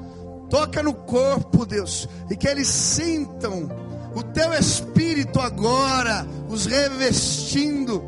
toca 0.51 0.83
no 0.83 0.93
corpo, 0.93 1.65
Deus, 1.65 2.07
e 2.31 2.37
que 2.37 2.47
eles 2.47 2.69
sintam 2.69 3.67
o 4.15 4.23
teu 4.23 4.53
espírito 4.53 5.41
agora 5.41 6.27
os 6.51 6.67
revestindo 6.67 8.05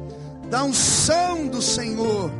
da 0.50 0.64
unção 0.64 1.46
do 1.46 1.62
Senhor 1.62 2.30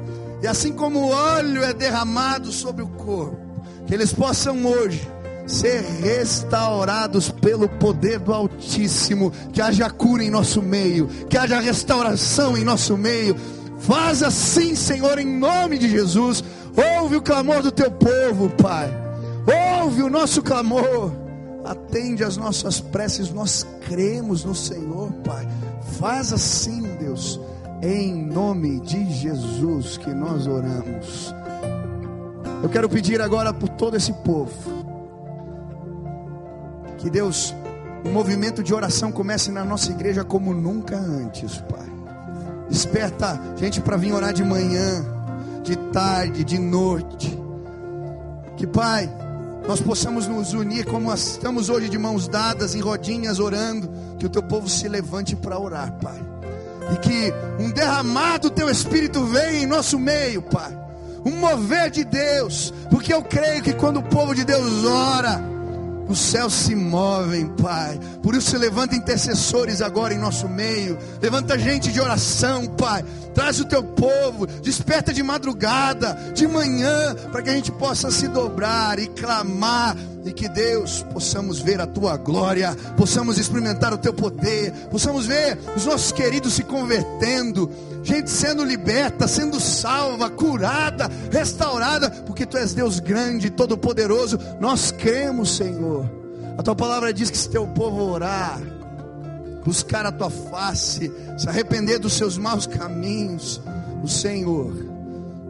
e 0.43 0.47
assim 0.47 0.72
como 0.72 0.99
o 0.99 1.11
óleo 1.11 1.62
é 1.62 1.72
derramado 1.72 2.51
sobre 2.51 2.82
o 2.82 2.88
corpo, 2.88 3.38
que 3.86 3.95
eles 3.95 4.12
possam 4.12 4.66
hoje 4.66 5.09
ser 5.47 5.82
restaurados 6.03 7.30
pelo 7.30 7.68
poder 7.68 8.18
do 8.18 8.32
Altíssimo, 8.32 9.32
que 9.53 9.61
haja 9.61 9.88
cura 9.88 10.24
em 10.24 10.30
nosso 10.30 10.61
meio, 10.61 11.07
que 11.28 11.38
haja 11.38 11.61
restauração 11.61 12.57
em 12.57 12.64
nosso 12.64 12.97
meio. 12.97 13.36
Faz 13.78 14.22
assim, 14.22 14.74
Senhor, 14.74 15.18
em 15.18 15.26
nome 15.26 15.78
de 15.78 15.88
Jesus. 15.88 16.43
Ouve 17.01 17.16
o 17.16 17.22
clamor 17.22 17.62
do 17.62 17.70
teu 17.70 17.90
povo, 17.90 18.51
Pai. 18.51 18.90
Ouve 19.80 20.03
o 20.03 20.11
nosso 20.11 20.43
clamor. 20.43 21.12
Atende 21.64 22.24
as 22.24 22.36
nossas 22.36 22.80
preces. 22.80 23.30
Nós 23.30 23.66
cremos 23.86 24.45
no 24.45 24.55
Senhor, 24.55 25.12
Pai. 25.24 25.47
Faz 25.99 26.32
assim, 26.32 26.82
Deus 26.99 27.40
em 27.83 28.14
nome 28.14 28.78
de 28.80 29.12
Jesus 29.12 29.97
que 29.97 30.14
nós 30.14 30.47
oramos. 30.47 31.35
Eu 32.62 32.68
quero 32.68 32.89
pedir 32.89 33.20
agora 33.20 33.53
por 33.53 33.68
todo 33.70 33.97
esse 33.97 34.12
povo. 34.12 34.53
Que 36.99 37.11
Deus, 37.11 37.53
um 38.07 38.12
movimento 38.12 38.62
de 38.62 38.72
oração 38.72 39.11
comece 39.11 39.51
na 39.51 39.64
nossa 39.64 39.91
igreja 39.91 40.22
como 40.22 40.55
nunca 40.55 40.97
antes, 40.97 41.59
Pai. 41.59 41.91
Desperta 42.68 43.41
gente 43.57 43.80
para 43.80 43.97
vir 43.97 44.12
orar 44.12 44.33
de 44.33 44.45
manhã, 44.45 45.05
de 45.64 45.76
tarde, 45.76 46.45
de 46.45 46.61
noite. 46.61 47.37
Que, 48.57 48.64
Pai, 48.64 49.11
nós 49.66 49.80
possamos 49.80 50.28
nos 50.28 50.53
unir 50.53 50.87
como 50.87 51.12
estamos 51.12 51.68
hoje 51.68 51.89
de 51.89 51.99
mãos 51.99 52.28
dadas, 52.28 52.76
em 52.76 52.80
rodinhas, 52.80 53.41
orando. 53.41 53.91
Que 54.18 54.26
o 54.26 54.30
teu 54.30 54.43
povo 54.43 54.68
se 54.68 54.89
levante 54.89 55.35
para 55.35 55.59
orar, 55.59 55.99
Pai. 55.99 56.32
E 56.93 56.97
que 56.99 57.32
um 57.59 57.70
derramado 57.70 58.51
teu 58.51 58.68
Espírito 58.68 59.24
venha 59.24 59.62
em 59.62 59.66
nosso 59.66 59.99
meio, 59.99 60.43
Pai. 60.43 60.76
Um 61.24 61.36
mover 61.36 61.90
de 61.90 62.05
Deus. 62.05 62.72
Porque 62.90 63.12
eu 63.12 63.22
creio 63.22 63.62
que 63.62 63.72
quando 63.72 63.99
o 63.99 64.03
povo 64.03 64.34
de 64.34 64.45
Deus 64.45 64.84
ora, 64.84 65.40
os 66.09 66.18
céus 66.18 66.53
se 66.53 66.74
movem, 66.74 67.47
Pai. 67.47 67.99
Por 68.22 68.34
isso, 68.34 68.57
levanta 68.59 68.95
intercessores 68.95 69.80
agora 69.80 70.12
em 70.12 70.18
nosso 70.18 70.49
meio. 70.49 70.99
Levanta 71.20 71.59
gente 71.59 71.90
de 71.90 72.01
oração, 72.01 72.66
Pai. 72.66 73.05
Traz 73.34 73.61
o 73.61 73.64
teu 73.64 73.82
povo. 73.82 74.47
Desperta 74.47 75.12
de 75.12 75.22
madrugada, 75.22 76.14
de 76.34 76.47
manhã, 76.47 77.14
para 77.30 77.43
que 77.43 77.51
a 77.51 77.55
gente 77.55 77.72
possa 77.72 78.11
se 78.11 78.28
dobrar 78.28 78.99
e 78.99 79.07
clamar. 79.07 79.97
E 80.24 80.32
que 80.32 80.48
Deus 80.48 81.04
possamos 81.12 81.58
ver 81.58 81.80
a 81.80 81.86
tua 81.86 82.16
glória, 82.16 82.76
possamos 82.96 83.38
experimentar 83.38 83.92
o 83.92 83.98
teu 83.98 84.14
poder, 84.14 84.72
possamos 84.88 85.26
ver 85.26 85.58
os 85.76 85.84
nossos 85.84 86.12
queridos 86.12 86.54
se 86.54 86.62
convertendo, 86.62 87.68
gente 88.04 88.30
sendo 88.30 88.64
liberta, 88.64 89.26
sendo 89.26 89.58
salva, 89.58 90.30
curada, 90.30 91.10
restaurada, 91.30 92.08
porque 92.08 92.46
tu 92.46 92.56
és 92.56 92.72
Deus 92.72 93.00
grande, 93.00 93.50
todo-poderoso. 93.50 94.38
Nós 94.60 94.92
cremos, 94.92 95.56
Senhor. 95.56 96.08
A 96.56 96.62
tua 96.62 96.76
palavra 96.76 97.12
diz 97.12 97.28
que 97.28 97.38
se 97.38 97.48
teu 97.48 97.66
povo 97.66 98.04
orar, 98.04 98.60
buscar 99.64 100.06
a 100.06 100.12
tua 100.12 100.30
face, 100.30 101.10
se 101.36 101.48
arrepender 101.48 101.98
dos 101.98 102.12
seus 102.12 102.38
maus 102.38 102.66
caminhos, 102.66 103.60
o 104.04 104.08
Senhor 104.08 104.91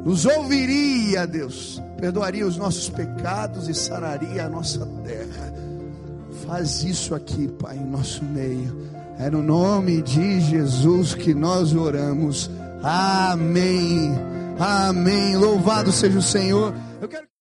nos 0.05 0.27
ouviria, 0.27 1.27
Deus, 1.27 1.83
perdoaria 1.97 2.47
os 2.47 2.57
nossos 2.57 2.89
pecados 2.89 3.69
e 3.69 3.75
sararia 3.75 4.47
a 4.47 4.49
nossa 4.49 4.85
terra. 5.05 5.55
Faz 6.47 6.83
isso 6.83 7.15
aqui, 7.15 7.49
Pai, 7.49 7.77
em 7.77 7.87
nosso 7.87 8.25
meio. 8.25 8.91
É 9.19 9.31
no 9.31 9.43
nome 9.43 10.03
de 10.03 10.41
Jesus 10.41 11.15
que 11.15 11.33
nós 11.33 11.75
oramos. 11.75 12.51
Amém. 12.83 14.13
Amém. 14.59 15.37
Louvado 15.37 15.93
seja 15.93 16.19
o 16.19 16.23
Senhor. 16.23 16.75
Eu 17.01 17.09
quero 17.09 17.32